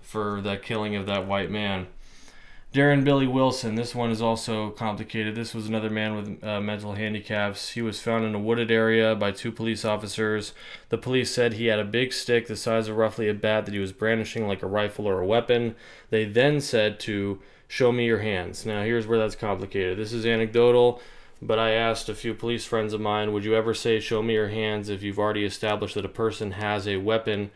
for 0.00 0.40
the 0.40 0.56
killing 0.56 0.94
of 0.94 1.06
that 1.06 1.26
white 1.26 1.50
man. 1.50 1.86
Darren 2.72 3.04
Billy 3.04 3.26
Wilson. 3.26 3.74
This 3.74 3.94
one 3.94 4.10
is 4.10 4.22
also 4.22 4.70
complicated. 4.70 5.34
This 5.34 5.52
was 5.52 5.68
another 5.68 5.90
man 5.90 6.16
with 6.16 6.42
uh, 6.42 6.58
mental 6.58 6.94
handicaps. 6.94 7.72
He 7.72 7.82
was 7.82 8.00
found 8.00 8.24
in 8.24 8.34
a 8.34 8.38
wooded 8.38 8.70
area 8.70 9.14
by 9.14 9.30
two 9.30 9.52
police 9.52 9.84
officers. 9.84 10.54
The 10.88 10.96
police 10.96 11.30
said 11.30 11.52
he 11.52 11.66
had 11.66 11.78
a 11.78 11.84
big 11.84 12.14
stick 12.14 12.46
the 12.46 12.56
size 12.56 12.88
of 12.88 12.96
roughly 12.96 13.28
a 13.28 13.34
bat 13.34 13.66
that 13.66 13.74
he 13.74 13.80
was 13.80 13.92
brandishing 13.92 14.48
like 14.48 14.62
a 14.62 14.66
rifle 14.66 15.06
or 15.06 15.20
a 15.20 15.26
weapon. 15.26 15.76
They 16.08 16.24
then 16.24 16.62
said 16.62 16.98
to 17.00 17.40
show 17.68 17.92
me 17.92 18.06
your 18.06 18.20
hands. 18.20 18.64
Now, 18.64 18.82
here's 18.84 19.06
where 19.06 19.18
that's 19.18 19.36
complicated. 19.36 19.98
This 19.98 20.14
is 20.14 20.24
anecdotal, 20.24 21.02
but 21.42 21.58
I 21.58 21.72
asked 21.72 22.08
a 22.08 22.14
few 22.14 22.32
police 22.32 22.64
friends 22.64 22.94
of 22.94 23.02
mine, 23.02 23.34
would 23.34 23.44
you 23.44 23.54
ever 23.54 23.74
say 23.74 24.00
show 24.00 24.22
me 24.22 24.32
your 24.32 24.48
hands 24.48 24.88
if 24.88 25.02
you've 25.02 25.18
already 25.18 25.44
established 25.44 25.96
that 25.96 26.06
a 26.06 26.08
person 26.08 26.52
has 26.52 26.88
a 26.88 26.96
weapon 26.96 27.50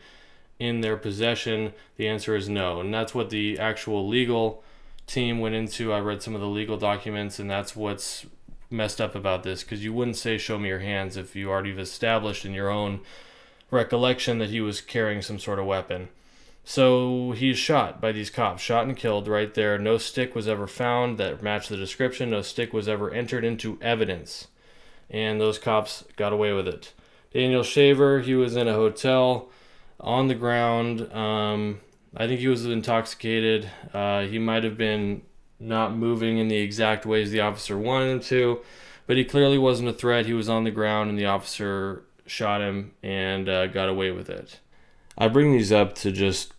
in 0.59 0.81
their 0.81 0.95
possession? 0.95 1.73
The 1.95 2.07
answer 2.07 2.35
is 2.35 2.47
no. 2.47 2.79
And 2.79 2.93
that's 2.93 3.15
what 3.15 3.31
the 3.31 3.57
actual 3.57 4.07
legal 4.07 4.63
team 5.07 5.39
went 5.39 5.55
into. 5.55 5.91
I 5.91 5.99
read 5.99 6.21
some 6.21 6.35
of 6.35 6.41
the 6.41 6.47
legal 6.47 6.77
documents, 6.77 7.39
and 7.39 7.49
that's 7.49 7.75
what's 7.75 8.25
messed 8.69 8.99
up 8.99 9.15
about 9.15 9.43
this 9.43 9.63
because 9.63 9.83
you 9.83 9.93
wouldn't 9.93 10.17
say 10.17 10.37
show 10.37 10.59
me 10.59 10.67
your 10.67 10.79
hands 10.79 11.15
if 11.15 11.35
you 11.35 11.49
already 11.49 11.69
have 11.69 11.79
established 11.79 12.45
in 12.45 12.53
your 12.53 12.69
own 12.69 12.99
recollection 13.71 14.39
that 14.39 14.49
he 14.49 14.61
was 14.61 14.81
carrying 14.81 15.21
some 15.21 15.39
sort 15.39 15.59
of 15.59 15.65
weapon. 15.65 16.09
So 16.63 17.31
he's 17.31 17.57
shot 17.57 18.01
by 18.01 18.11
these 18.11 18.29
cops, 18.29 18.61
shot 18.61 18.85
and 18.85 18.97
killed 18.97 19.29
right 19.29 19.53
there. 19.53 19.77
No 19.77 19.97
stick 19.97 20.35
was 20.35 20.49
ever 20.49 20.67
found 20.67 21.17
that 21.17 21.41
matched 21.41 21.69
the 21.69 21.77
description. 21.77 22.29
No 22.29 22.41
stick 22.41 22.73
was 22.73 22.89
ever 22.89 23.09
entered 23.09 23.45
into 23.45 23.79
evidence. 23.81 24.47
And 25.09 25.39
those 25.39 25.57
cops 25.57 26.03
got 26.17 26.33
away 26.33 26.51
with 26.51 26.67
it. 26.67 26.93
Daniel 27.33 27.63
Shaver, 27.63 28.19
he 28.19 28.35
was 28.35 28.57
in 28.57 28.67
a 28.67 28.73
hotel 28.73 29.47
on 30.01 30.27
the 30.27 30.35
ground. 30.35 31.09
Um, 31.13 31.79
I 32.15 32.27
think 32.27 32.39
he 32.39 32.47
was 32.47 32.65
intoxicated. 32.65 33.69
Uh, 33.93 34.21
he 34.21 34.39
might 34.39 34.63
have 34.63 34.77
been 34.77 35.21
not 35.59 35.95
moving 35.95 36.37
in 36.37 36.47
the 36.47 36.57
exact 36.57 37.05
ways 37.05 37.31
the 37.31 37.41
officer 37.41 37.77
wanted 37.77 38.11
him 38.11 38.19
to, 38.21 38.61
but 39.05 39.17
he 39.17 39.25
clearly 39.25 39.57
wasn't 39.57 39.89
a 39.89 39.93
threat. 39.93 40.25
He 40.25 40.33
was 40.33 40.49
on 40.49 40.63
the 40.63 40.71
ground, 40.71 41.09
and 41.09 41.17
the 41.17 41.25
officer 41.25 42.03
shot 42.25 42.61
him 42.61 42.93
and 43.01 43.49
uh, 43.49 43.67
got 43.67 43.89
away 43.89 44.11
with 44.11 44.29
it. 44.29 44.59
I 45.17 45.27
bring 45.27 45.51
these 45.51 45.71
up 45.71 45.95
to 45.95 46.11
just 46.11 46.53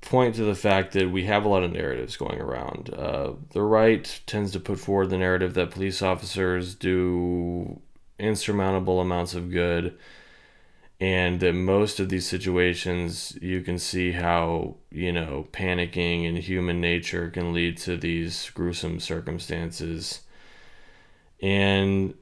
point 0.00 0.34
to 0.34 0.44
the 0.44 0.54
fact 0.54 0.92
that 0.92 1.10
we 1.10 1.24
have 1.24 1.44
a 1.44 1.48
lot 1.48 1.62
of 1.62 1.72
narratives 1.72 2.16
going 2.16 2.40
around. 2.40 2.92
Uh, 2.92 3.32
the 3.52 3.62
right 3.62 4.20
tends 4.26 4.52
to 4.52 4.60
put 4.60 4.78
forward 4.78 5.10
the 5.10 5.18
narrative 5.18 5.54
that 5.54 5.70
police 5.70 6.02
officers 6.02 6.74
do 6.74 7.80
insurmountable 8.18 9.00
amounts 9.00 9.34
of 9.34 9.50
good, 9.50 9.96
and 11.00 11.40
that 11.40 11.54
most 11.54 11.98
of 12.00 12.08
these 12.08 12.26
situations 12.26 13.36
you 13.40 13.60
can 13.60 13.78
see 13.78 14.12
how, 14.12 14.76
you 14.90 15.12
know, 15.12 15.48
panicking 15.52 16.28
and 16.28 16.38
human 16.38 16.80
nature 16.80 17.28
can 17.30 17.52
lead 17.52 17.76
to 17.78 17.96
these 17.96 18.50
gruesome 18.50 19.00
circumstances. 19.00 20.20
And 21.40 22.14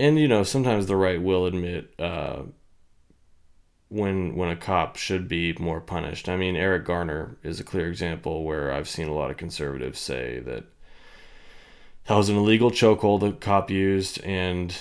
and 0.00 0.18
you 0.18 0.28
know 0.28 0.42
sometimes 0.42 0.86
the 0.86 0.96
right 0.96 1.20
will 1.20 1.44
admit 1.44 1.92
uh, 1.98 2.42
when 3.88 4.34
when 4.34 4.48
a 4.48 4.56
cop 4.56 4.96
should 4.96 5.28
be 5.28 5.52
more 5.58 5.80
punished. 5.80 6.28
I 6.28 6.36
mean, 6.36 6.56
Eric 6.56 6.86
Garner 6.86 7.36
is 7.42 7.60
a 7.60 7.64
clear 7.64 7.88
example 7.88 8.44
where 8.44 8.72
I've 8.72 8.88
seen 8.88 9.08
a 9.08 9.14
lot 9.14 9.30
of 9.30 9.36
conservatives 9.36 9.98
say 9.98 10.40
that 10.40 10.64
that 12.06 12.16
was 12.16 12.30
an 12.30 12.36
illegal 12.36 12.70
chokehold 12.70 13.20
the 13.20 13.32
cop 13.32 13.70
used, 13.70 14.22
and 14.24 14.74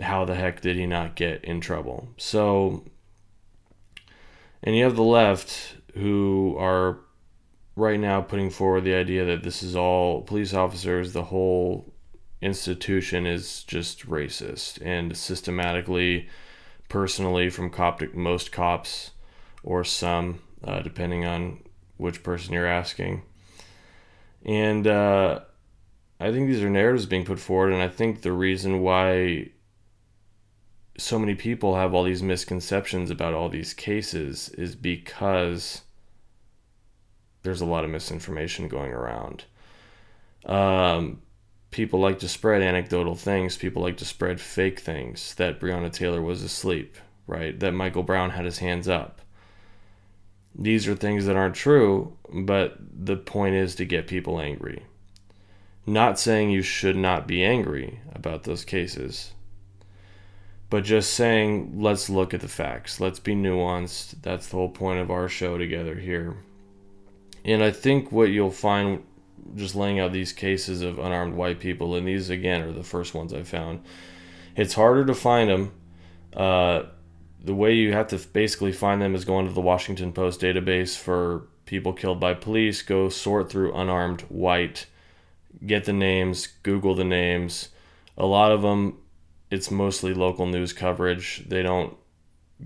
how 0.00 0.24
the 0.24 0.34
heck 0.34 0.60
did 0.60 0.76
he 0.76 0.86
not 0.86 1.16
get 1.16 1.44
in 1.44 1.60
trouble? 1.60 2.08
So, 2.16 2.84
and 4.62 4.76
you 4.76 4.84
have 4.84 4.96
the 4.96 5.02
left 5.02 5.76
who 5.94 6.56
are 6.58 6.98
right 7.76 7.98
now 7.98 8.20
putting 8.20 8.50
forward 8.50 8.82
the 8.82 8.94
idea 8.94 9.24
that 9.24 9.42
this 9.42 9.62
is 9.62 9.76
all 9.76 10.22
police 10.22 10.54
officers, 10.54 11.12
the 11.12 11.24
whole 11.24 11.92
institution 12.40 13.26
is 13.26 13.64
just 13.64 14.06
racist 14.06 14.78
and 14.84 15.16
systematically 15.16 16.28
personally 16.88 17.48
from 17.48 17.70
cop 17.70 17.98
to 18.00 18.10
most 18.14 18.52
cops 18.52 19.12
or 19.62 19.82
some, 19.82 20.40
uh, 20.62 20.80
depending 20.80 21.24
on 21.24 21.58
which 21.96 22.22
person 22.22 22.52
you're 22.52 22.66
asking. 22.66 23.22
And 24.44 24.86
uh, 24.86 25.40
I 26.20 26.30
think 26.30 26.48
these 26.48 26.62
are 26.62 26.70
narratives 26.70 27.06
being 27.06 27.24
put 27.24 27.38
forward, 27.38 27.72
and 27.72 27.82
I 27.82 27.88
think 27.88 28.20
the 28.20 28.32
reason 28.32 28.80
why 28.80 29.50
so 30.96 31.18
many 31.18 31.34
people 31.34 31.76
have 31.76 31.92
all 31.92 32.04
these 32.04 32.22
misconceptions 32.22 33.10
about 33.10 33.34
all 33.34 33.48
these 33.48 33.74
cases 33.74 34.48
is 34.50 34.76
because 34.76 35.82
there's 37.42 37.60
a 37.60 37.66
lot 37.66 37.84
of 37.84 37.90
misinformation 37.90 38.68
going 38.68 38.92
around. 38.92 39.44
Um, 40.46 41.22
people 41.70 41.98
like 41.98 42.20
to 42.20 42.28
spread 42.28 42.62
anecdotal 42.62 43.16
things. 43.16 43.56
People 43.56 43.82
like 43.82 43.96
to 43.96 44.04
spread 44.04 44.40
fake 44.40 44.78
things 44.78 45.34
that 45.34 45.60
Breonna 45.60 45.92
Taylor 45.92 46.22
was 46.22 46.42
asleep, 46.42 46.96
right? 47.26 47.58
That 47.58 47.72
Michael 47.72 48.02
Brown 48.02 48.30
had 48.30 48.44
his 48.44 48.58
hands 48.58 48.88
up. 48.88 49.20
These 50.56 50.86
are 50.86 50.94
things 50.94 51.26
that 51.26 51.34
aren't 51.34 51.56
true, 51.56 52.16
but 52.32 52.76
the 52.78 53.16
point 53.16 53.56
is 53.56 53.74
to 53.74 53.84
get 53.84 54.06
people 54.06 54.40
angry. 54.40 54.84
Not 55.84 56.18
saying 56.18 56.50
you 56.50 56.62
should 56.62 56.96
not 56.96 57.26
be 57.26 57.44
angry 57.44 58.00
about 58.14 58.44
those 58.44 58.64
cases, 58.64 59.32
but 60.70 60.84
just 60.84 61.14
saying 61.14 61.80
let's 61.80 62.10
look 62.10 62.34
at 62.34 62.40
the 62.40 62.48
facts. 62.48 63.00
Let's 63.00 63.20
be 63.20 63.34
nuanced. 63.34 64.16
That's 64.22 64.48
the 64.48 64.56
whole 64.56 64.70
point 64.70 65.00
of 65.00 65.10
our 65.10 65.28
show 65.28 65.58
together 65.58 65.94
here. 65.94 66.36
And 67.44 67.62
I 67.62 67.70
think 67.70 68.10
what 68.10 68.30
you'll 68.30 68.50
find 68.50 69.04
just 69.54 69.74
laying 69.74 70.00
out 70.00 70.12
these 70.12 70.32
cases 70.32 70.80
of 70.80 70.98
unarmed 70.98 71.34
white 71.34 71.60
people, 71.60 71.94
and 71.94 72.08
these 72.08 72.30
again 72.30 72.62
are 72.62 72.72
the 72.72 72.82
first 72.82 73.14
ones 73.14 73.32
I 73.32 73.42
found. 73.42 73.82
It's 74.56 74.74
harder 74.74 75.04
to 75.04 75.14
find 75.14 75.50
them. 75.50 75.72
Uh, 76.34 76.84
the 77.42 77.54
way 77.54 77.74
you 77.74 77.92
have 77.92 78.08
to 78.08 78.18
basically 78.18 78.72
find 78.72 79.02
them 79.02 79.14
is 79.14 79.24
going 79.24 79.46
to 79.46 79.52
the 79.52 79.60
Washington 79.60 80.12
Post 80.12 80.40
database 80.40 80.96
for 80.96 81.46
people 81.66 81.92
killed 81.92 82.20
by 82.20 82.34
police. 82.34 82.82
Go 82.82 83.08
sort 83.08 83.50
through 83.50 83.74
unarmed 83.74 84.22
white, 84.22 84.86
get 85.64 85.84
the 85.84 85.92
names, 85.92 86.48
Google 86.62 86.94
the 86.94 87.04
names. 87.04 87.68
A 88.16 88.26
lot 88.26 88.52
of 88.52 88.62
them, 88.62 88.98
it's 89.50 89.70
mostly 89.70 90.14
local 90.14 90.46
news 90.46 90.72
coverage. 90.72 91.44
They 91.46 91.62
don't 91.62 91.96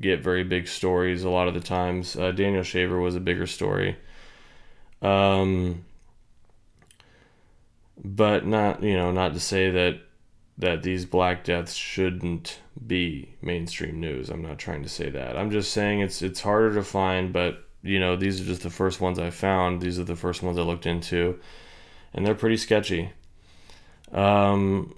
get 0.01 0.22
very 0.22 0.45
big 0.45 0.68
stories 0.68 1.24
a 1.24 1.31
lot 1.31 1.49
of 1.49 1.55
the 1.55 1.61
times. 1.61 2.16
Uh, 2.16 2.31
Daniel 2.31 2.62
Shaver 2.62 3.01
was 3.01 3.16
a 3.16 3.20
bigger 3.20 3.47
story. 3.47 3.97
Um, 5.03 5.85
but 8.05 8.47
not 8.47 8.83
you 8.83 8.97
know 8.97 9.11
not 9.12 9.35
to 9.35 9.41
say 9.41 9.70
that 9.70 10.01
that 10.59 10.83
these 10.83 11.05
black 11.05 11.45
deaths 11.45 11.74
shouldn't 11.74 12.59
be 12.85 13.37
mainstream 13.41 14.01
news. 14.01 14.29
I'm 14.29 14.43
not 14.43 14.59
trying 14.59 14.83
to 14.83 14.89
say 14.89 15.09
that. 15.11 15.37
I'm 15.37 15.51
just 15.51 15.72
saying 15.72 16.01
it's 16.01 16.22
it's 16.22 16.41
harder 16.41 16.74
to 16.74 16.83
find, 16.83 17.33
but 17.33 17.64
you 17.83 18.01
know 18.01 18.16
these 18.16 18.41
are 18.41 18.45
just 18.45 18.62
the 18.62 18.70
first 18.70 19.01
ones 19.01 19.18
I 19.18 19.31
found. 19.31 19.81
These 19.81 19.99
are 19.99 20.05
the 20.05 20.16
first 20.16 20.43
ones 20.43 20.59
I 20.59 20.62
looked 20.62 20.87
into, 20.87 21.39
and 22.12 22.26
they're 22.26 22.35
pretty 22.35 22.57
sketchy. 22.57 23.12
Um, 24.12 24.95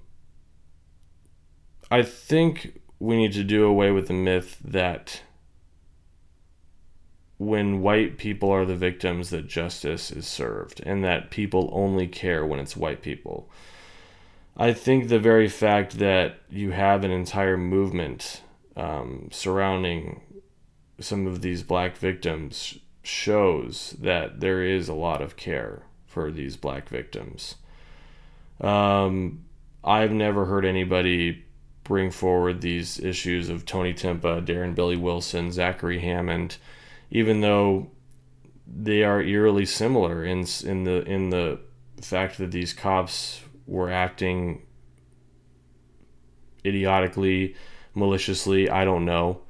I 1.91 2.03
think 2.03 2.79
we 2.99 3.17
need 3.17 3.33
to 3.33 3.43
do 3.43 3.65
away 3.65 3.91
with 3.91 4.07
the 4.07 4.13
myth 4.13 4.57
that 4.63 5.21
when 7.37 7.81
white 7.81 8.17
people 8.17 8.49
are 8.49 8.65
the 8.65 8.75
victims 8.75 9.29
that 9.31 9.47
justice 9.47 10.09
is 10.09 10.25
served 10.25 10.81
and 10.85 11.03
that 11.03 11.31
people 11.31 11.69
only 11.73 12.07
care 12.07 12.45
when 12.45 12.59
it's 12.59 12.77
white 12.77 13.01
people. 13.01 13.49
I 14.55 14.71
think 14.71 15.09
the 15.09 15.19
very 15.19 15.49
fact 15.49 15.97
that 15.99 16.35
you 16.49 16.71
have 16.71 17.03
an 17.03 17.11
entire 17.11 17.57
movement 17.57 18.41
um, 18.77 19.27
surrounding 19.31 20.21
some 20.99 21.27
of 21.27 21.41
these 21.41 21.63
black 21.63 21.97
victims 21.97 22.77
shows 23.03 23.97
that 23.99 24.39
there 24.39 24.63
is 24.63 24.87
a 24.87 24.93
lot 24.93 25.21
of 25.21 25.35
care 25.35 25.81
for 26.05 26.31
these 26.31 26.55
black 26.55 26.87
victims. 26.87 27.55
Um, 28.61 29.45
I've 29.83 30.11
never 30.11 30.45
heard 30.45 30.63
anybody 30.63 31.43
bring 31.83 32.11
forward 32.11 32.61
these 32.61 32.99
issues 32.99 33.49
of 33.49 33.65
Tony 33.65 33.93
Timpa, 33.93 34.45
Darren 34.45 34.75
Billy 34.75 34.97
Wilson, 34.97 35.51
Zachary 35.51 35.99
Hammond 35.99 36.57
even 37.11 37.41
though 37.41 37.91
they 38.65 39.03
are 39.03 39.21
eerily 39.21 39.65
similar 39.65 40.23
in 40.23 40.45
in 40.63 40.85
the 40.85 41.03
in 41.03 41.29
the 41.29 41.59
fact 42.01 42.37
that 42.37 42.51
these 42.51 42.73
cops 42.73 43.41
were 43.67 43.91
acting 43.91 44.63
idiotically, 46.65 47.55
maliciously. 47.93 48.69
I 48.69 48.85
don't 48.85 49.05
know. 49.05 49.41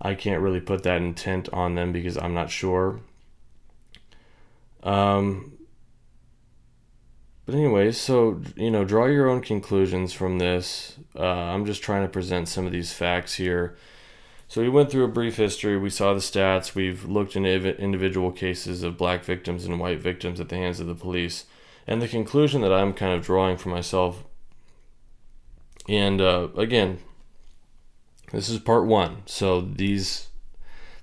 I 0.00 0.14
can't 0.14 0.42
really 0.42 0.60
put 0.60 0.82
that 0.82 1.02
intent 1.02 1.48
on 1.52 1.74
them 1.74 1.92
because 1.92 2.16
I'm 2.16 2.34
not 2.34 2.50
sure. 2.50 3.00
Um, 4.82 5.55
but 7.46 7.54
anyways, 7.54 7.98
so 7.98 8.42
you 8.56 8.70
know, 8.70 8.84
draw 8.84 9.06
your 9.06 9.28
own 9.28 9.40
conclusions 9.40 10.12
from 10.12 10.38
this. 10.38 10.96
Uh, 11.16 11.24
I'm 11.24 11.64
just 11.64 11.82
trying 11.82 12.02
to 12.02 12.08
present 12.08 12.48
some 12.48 12.66
of 12.66 12.72
these 12.72 12.92
facts 12.92 13.34
here. 13.34 13.76
So 14.48 14.60
we 14.60 14.68
went 14.68 14.90
through 14.90 15.04
a 15.04 15.08
brief 15.08 15.36
history. 15.36 15.76
We 15.76 15.90
saw 15.90 16.12
the 16.12 16.20
stats. 16.20 16.74
We've 16.74 17.04
looked 17.04 17.34
into 17.34 17.76
individual 17.78 18.30
cases 18.30 18.82
of 18.82 18.96
black 18.96 19.24
victims 19.24 19.64
and 19.64 19.80
white 19.80 20.00
victims 20.00 20.40
at 20.40 20.48
the 20.48 20.56
hands 20.56 20.78
of 20.78 20.86
the 20.86 20.94
police. 20.94 21.46
And 21.86 22.02
the 22.02 22.08
conclusion 22.08 22.60
that 22.62 22.72
I'm 22.72 22.92
kind 22.92 23.12
of 23.12 23.24
drawing 23.24 23.56
for 23.56 23.68
myself, 23.68 24.24
and 25.88 26.20
uh, 26.20 26.48
again, 26.56 26.98
this 28.32 28.48
is 28.48 28.58
part 28.58 28.86
one. 28.86 29.22
So 29.26 29.60
these, 29.60 30.28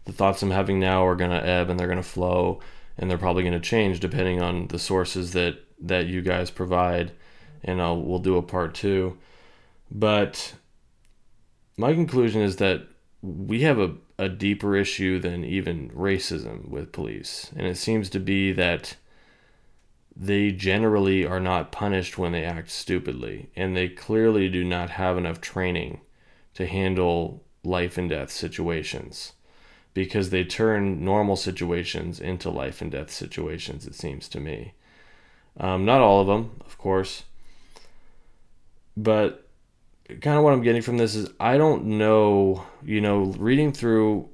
the 0.06 0.12
thoughts 0.14 0.42
I'm 0.42 0.52
having 0.52 0.80
now 0.80 1.06
are 1.06 1.16
going 1.16 1.32
to 1.32 1.46
ebb 1.46 1.70
and 1.70 1.80
they're 1.80 1.88
going 1.88 1.98
to 1.98 2.04
flow 2.04 2.60
and 2.98 3.10
they're 3.10 3.18
probably 3.18 3.44
going 3.44 3.54
to 3.54 3.60
change 3.60 4.00
depending 4.00 4.42
on 4.42 4.68
the 4.68 4.80
sources 4.80 5.34
that, 5.34 5.58
that 5.80 6.08
you 6.08 6.22
guys 6.22 6.52
provide. 6.52 7.12
And 7.64 7.82
I'll, 7.82 8.02
we'll 8.02 8.20
do 8.20 8.38
a 8.38 8.42
part 8.42 8.74
two. 8.74 9.18
But 9.90 10.54
my 11.78 11.94
conclusion 11.94 12.42
is 12.42 12.58
that 12.58 12.88
we 13.22 13.62
have 13.62 13.80
a, 13.80 13.94
a 14.18 14.28
deeper 14.28 14.76
issue 14.76 15.20
than 15.20 15.46
even 15.46 15.90
racism 15.92 16.68
with 16.68 16.92
police. 16.92 17.52
And 17.56 17.66
it 17.66 17.78
seems 17.78 18.10
to 18.10 18.20
be 18.20 18.52
that 18.54 18.96
they 20.16 20.52
generally 20.52 21.26
are 21.26 21.40
not 21.40 21.72
punished 21.72 22.18
when 22.18 22.34
they 22.34 22.44
act 22.44 22.70
stupidly. 22.70 23.50
And 23.56 23.76
they 23.76 23.88
clearly 23.88 24.50
do 24.50 24.64
not 24.64 24.92
have 24.92 25.18
enough 25.18 25.42
training 25.42 26.02
to 26.54 26.68
handle 26.68 27.44
life 27.64 27.98
and 27.98 28.10
death 28.10 28.30
situations 28.30 29.34
because 29.94 30.30
they 30.30 30.44
turn 30.44 31.04
normal 31.04 31.36
situations 31.36 32.20
into 32.20 32.50
life 32.50 32.82
and 32.82 32.92
death 32.92 33.12
situations, 33.12 33.86
it 33.86 33.96
seems 33.96 34.28
to 34.30 34.40
me. 34.40 34.74
Um, 35.60 35.86
not 35.86 36.02
all 36.02 36.22
of 36.22 36.28
them, 36.28 36.60
of 36.66 36.78
course. 36.78 37.24
But 38.98 39.48
kind 40.22 40.38
of 40.38 40.44
what 40.44 40.54
I'm 40.54 40.62
getting 40.62 40.82
from 40.82 40.98
this 40.98 41.16
is 41.16 41.30
I 41.40 41.58
don't 41.58 41.86
know, 41.86 42.66
you 42.84 43.02
know, 43.02 43.26
reading 43.38 43.72
through 43.72 44.30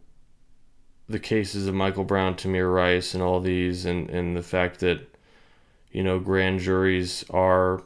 the 1.08 1.20
cases 1.20 1.68
of 1.68 1.74
Michael 1.74 2.04
Brown, 2.04 2.36
Tamir 2.36 2.74
Rice, 2.74 3.14
and 3.14 3.24
all 3.24 3.40
these, 3.40 3.86
and, 3.86 4.10
and 4.10 4.38
the 4.38 4.44
fact 4.44 4.80
that, 4.82 5.16
you 5.92 6.04
know, 6.04 6.20
grand 6.20 6.60
juries 6.60 7.26
are, 7.32 7.84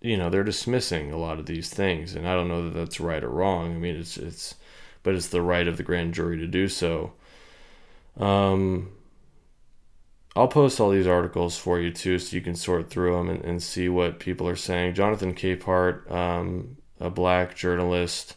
you 0.00 0.16
know, 0.16 0.28
they're 0.28 0.42
dismissing 0.42 1.12
a 1.12 1.16
lot 1.16 1.38
of 1.38 1.46
these 1.46 1.70
things. 1.70 2.14
And 2.14 2.26
I 2.26 2.34
don't 2.34 2.48
know 2.48 2.64
that 2.64 2.74
that's 2.74 3.00
right 3.00 3.22
or 3.22 3.28
wrong. 3.28 3.74
I 3.74 3.78
mean, 3.78 3.94
it's, 3.94 4.16
it's, 4.16 4.56
but 5.04 5.14
it's 5.14 5.28
the 5.28 5.40
right 5.40 5.68
of 5.68 5.76
the 5.76 5.84
grand 5.84 6.14
jury 6.14 6.36
to 6.38 6.48
do 6.48 6.66
so. 6.68 7.12
Um, 8.18 8.90
I'll 10.36 10.48
post 10.48 10.80
all 10.80 10.90
these 10.90 11.06
articles 11.06 11.56
for 11.56 11.78
you 11.80 11.92
too, 11.92 12.18
so 12.18 12.34
you 12.34 12.42
can 12.42 12.56
sort 12.56 12.90
through 12.90 13.16
them 13.16 13.30
and, 13.30 13.44
and 13.44 13.62
see 13.62 13.88
what 13.88 14.18
people 14.18 14.48
are 14.48 14.56
saying. 14.56 14.94
Jonathan 14.94 15.32
Capehart, 15.32 16.10
um, 16.10 16.76
a 16.98 17.08
black 17.08 17.54
journalist, 17.54 18.36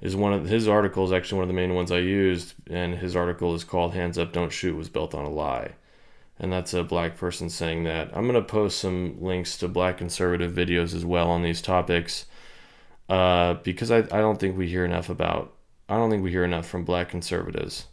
is 0.00 0.14
one 0.14 0.32
of 0.32 0.46
his 0.46 0.68
articles. 0.68 1.12
Actually, 1.12 1.38
one 1.38 1.44
of 1.44 1.54
the 1.54 1.60
main 1.60 1.74
ones 1.74 1.90
I 1.90 1.98
used, 1.98 2.54
and 2.70 2.94
his 2.94 3.16
article 3.16 3.54
is 3.54 3.64
called 3.64 3.94
"Hands 3.94 4.16
Up, 4.16 4.32
Don't 4.32 4.52
Shoot" 4.52 4.76
was 4.76 4.88
built 4.88 5.12
on 5.12 5.24
a 5.24 5.30
lie, 5.30 5.72
and 6.38 6.52
that's 6.52 6.72
a 6.72 6.84
black 6.84 7.16
person 7.16 7.50
saying 7.50 7.82
that. 7.84 8.16
I'm 8.16 8.26
gonna 8.26 8.42
post 8.42 8.78
some 8.78 9.20
links 9.20 9.56
to 9.58 9.66
black 9.66 9.98
conservative 9.98 10.52
videos 10.52 10.94
as 10.94 11.04
well 11.04 11.30
on 11.30 11.42
these 11.42 11.60
topics, 11.60 12.26
uh, 13.08 13.54
because 13.54 13.90
I 13.90 13.98
I 13.98 14.20
don't 14.20 14.38
think 14.38 14.56
we 14.56 14.68
hear 14.68 14.84
enough 14.84 15.08
about. 15.08 15.54
I 15.88 15.96
don't 15.96 16.10
think 16.10 16.22
we 16.22 16.30
hear 16.30 16.44
enough 16.44 16.68
from 16.68 16.84
black 16.84 17.08
conservatives, 17.08 17.86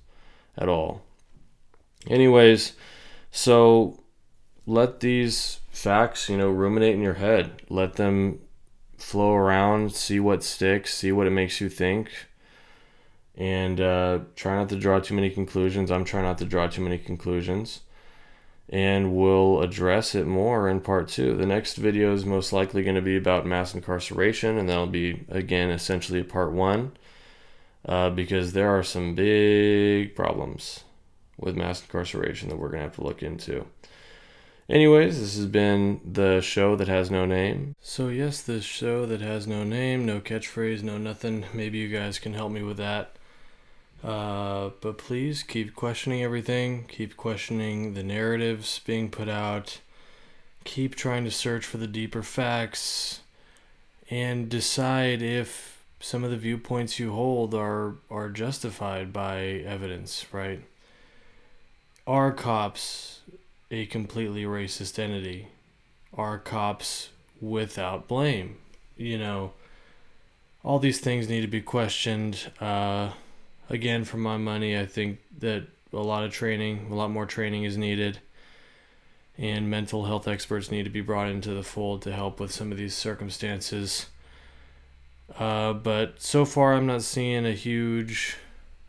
at 0.57 0.69
all. 0.69 1.01
Anyways 2.07 2.73
so 3.36 4.01
let 4.65 5.01
these 5.01 5.59
facts, 5.69 6.29
you 6.29 6.38
know, 6.38 6.49
ruminate 6.49 6.95
in 6.95 7.01
your 7.01 7.15
head. 7.15 7.63
Let 7.69 7.95
them 7.95 8.39
flow 8.97 9.33
around, 9.33 9.93
see 9.93 10.21
what 10.21 10.41
sticks, 10.41 10.93
see 10.93 11.11
what 11.11 11.27
it 11.27 11.31
makes 11.31 11.59
you 11.59 11.67
think. 11.67 12.11
And 13.36 13.81
uh, 13.81 14.19
try 14.38 14.55
not 14.55 14.69
to 14.69 14.77
draw 14.77 14.99
too 15.01 15.15
many 15.15 15.29
conclusions. 15.29 15.91
I'm 15.91 16.05
trying 16.05 16.23
not 16.23 16.38
to 16.38 16.45
draw 16.45 16.67
too 16.67 16.81
many 16.81 16.97
conclusions. 16.97 17.81
And 18.69 19.13
we'll 19.13 19.61
address 19.61 20.15
it 20.15 20.25
more 20.25 20.69
in 20.69 20.79
part 20.79 21.09
two. 21.09 21.36
The 21.36 21.45
next 21.45 21.75
video 21.75 22.13
is 22.13 22.25
most 22.25 22.53
likely 22.53 22.83
going 22.83 22.95
to 22.95 23.01
be 23.01 23.17
about 23.17 23.45
mass 23.45 23.75
incarceration, 23.75 24.57
and 24.57 24.69
that'll 24.69 24.88
be, 24.88 25.25
again, 25.27 25.71
essentially 25.71 26.23
part 26.23 26.53
one. 26.53 26.93
Uh, 27.83 28.11
because 28.11 28.53
there 28.53 28.69
are 28.69 28.81
some 28.81 29.13
big 29.13 30.15
problems 30.15 30.86
with 31.38 31.55
mass 31.55 31.81
incarceration 31.81 32.49
that 32.49 32.57
we're 32.57 32.69
going 32.69 32.79
to 32.79 32.86
have 32.86 32.95
to 32.95 33.03
look 33.03 33.23
into. 33.23 33.65
Anyways, 34.67 35.19
this 35.19 35.36
has 35.36 35.45
been 35.45 36.01
the 36.03 36.41
show 36.41 36.75
that 36.75 36.88
has 36.88 37.11
no 37.11 37.25
name. 37.25 37.75
So, 37.81 38.07
yes, 38.07 38.41
this 38.41 38.63
show 38.63 39.05
that 39.05 39.21
has 39.21 39.45
no 39.45 39.63
name, 39.63 40.05
no 40.05 40.19
catchphrase, 40.19 40.81
no 40.81 40.97
nothing. 40.97 41.45
Maybe 41.53 41.77
you 41.77 41.88
guys 41.88 42.17
can 42.17 42.33
help 42.33 42.51
me 42.51 42.63
with 42.63 42.77
that. 42.77 43.15
Uh, 44.03 44.71
but 44.81 44.97
please 44.97 45.43
keep 45.43 45.75
questioning 45.75 46.23
everything, 46.23 46.86
keep 46.88 47.15
questioning 47.15 47.93
the 47.93 48.03
narratives 48.03 48.79
being 48.86 49.09
put 49.09 49.29
out, 49.29 49.79
keep 50.63 50.95
trying 50.95 51.23
to 51.23 51.31
search 51.31 51.65
for 51.65 51.77
the 51.77 51.88
deeper 51.88 52.23
facts, 52.23 53.21
and 54.09 54.49
decide 54.49 55.21
if 55.21 55.83
some 55.99 56.23
of 56.23 56.29
the 56.29 56.38
viewpoints 56.38 56.99
you 56.99 57.13
hold 57.13 57.53
are, 57.55 57.95
are 58.11 58.29
justified 58.29 59.11
by 59.13 59.39
evidence, 59.41 60.25
right? 60.31 60.61
Are 62.08 62.32
cops 62.32 63.22
a 63.72 63.86
completely 63.88 64.43
racist 64.43 64.99
entity? 64.99 65.47
Are 66.14 66.38
cops 66.38 67.10
without 67.41 68.08
blame? 68.08 68.58
You 68.95 69.18
know, 69.18 69.53
all 70.64 70.80
these 70.80 70.99
things 70.99 71.28
need 71.28 71.41
to 71.41 71.47
be 71.47 71.62
questioned. 71.62 72.51
Uh, 72.60 73.12
again, 73.70 74.03
for 74.03 74.18
my 74.18 74.38
money, 74.38 74.78
I 74.78 74.86
think 74.86 75.20
that 75.39 75.64
a 75.91 75.97
lot 75.97 76.24
of 76.24 76.32
training, 76.32 76.88
a 76.91 76.95
lot 76.95 77.12
more 77.12 77.26
training 77.26 77.64
is 77.64 77.78
needed. 77.78 78.20
And 79.38 79.70
mental 79.70 80.06
health 80.06 80.28
experts 80.28 80.72
need 80.72 80.84
to 80.84 80.89
be 80.89 81.01
brought 81.01 81.28
into 81.28 81.53
the 81.53 81.64
fold 81.64 82.01
to 82.03 82.14
help 82.14 82.39
with 82.39 82.51
some 82.51 82.72
of 82.72 82.78
these 82.78 82.95
circumstances. 82.95 84.06
Uh, 85.38 85.74
but 85.74 86.22
so 86.22 86.45
far, 86.45 86.74
I'm 86.74 86.86
not 86.86 87.01
seeing 87.01 87.45
a 87.45 87.51
huge 87.51 88.38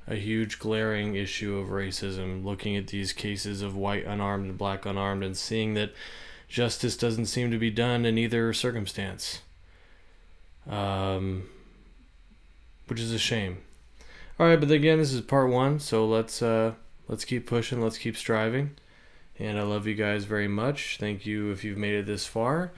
a 0.09 0.15
huge 0.15 0.59
glaring 0.59 1.15
issue 1.15 1.57
of 1.57 1.69
racism, 1.69 2.45
looking 2.45 2.77
at 2.77 2.89
these 2.89 3.13
cases 3.13 3.63
of 3.63 3.77
white 3.77 4.05
unarmed 4.05 4.49
and 4.51 4.59
black 4.59 4.87
unarmed 4.87 5.25
and 5.25 5.37
seeing 5.37 5.75
that 5.75 5.93
justice 6.49 6.97
doesn't 6.97 7.27
seem 7.27 7.51
to 7.51 7.59
be 7.59 7.71
done 7.71 8.05
in 8.05 8.17
either 8.17 8.53
circumstance. 8.53 9.43
Um, 10.69 11.49
which 12.87 13.01
is 13.01 13.13
a 13.13 13.19
shame. 13.19 13.59
All 14.39 14.47
right, 14.47 14.61
but 14.61 14.71
again, 14.71 14.99
this 14.99 15.13
is 15.13 15.21
part 15.23 15.51
one, 15.51 15.81
so 15.81 16.07
let's 16.07 16.43
uh, 16.43 16.75
let's 17.09 17.25
keep 17.25 17.47
pushing, 17.47 17.81
let's 17.81 17.99
keep 17.99 18.17
striving, 18.17 18.73
and 19.39 19.59
I 19.59 19.63
love 19.63 19.87
you 19.87 19.95
guys 19.95 20.25
very 20.25 20.49
much. 20.49 20.99
Thank 21.01 21.25
you 21.25 21.51
if 21.51 21.65
you've 21.65 21.79
made 21.79 21.95
it 21.95 22.07
this 22.07 22.27
far, 22.27 22.73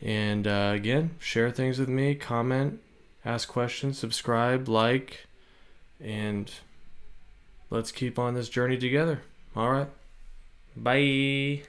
and 0.00 0.46
uh, 0.46 0.72
again, 0.74 1.16
share 1.18 1.50
things 1.50 1.78
with 1.78 1.88
me, 1.88 2.14
comment, 2.14 2.80
ask 3.24 3.48
questions, 3.48 3.98
subscribe, 3.98 4.68
like 4.68 5.26
and 6.04 6.50
let's 7.70 7.90
keep 7.90 8.18
on 8.18 8.34
this 8.34 8.48
journey 8.48 8.76
together. 8.76 9.22
All 9.56 9.70
right. 9.70 9.88
Bye. 10.76 11.62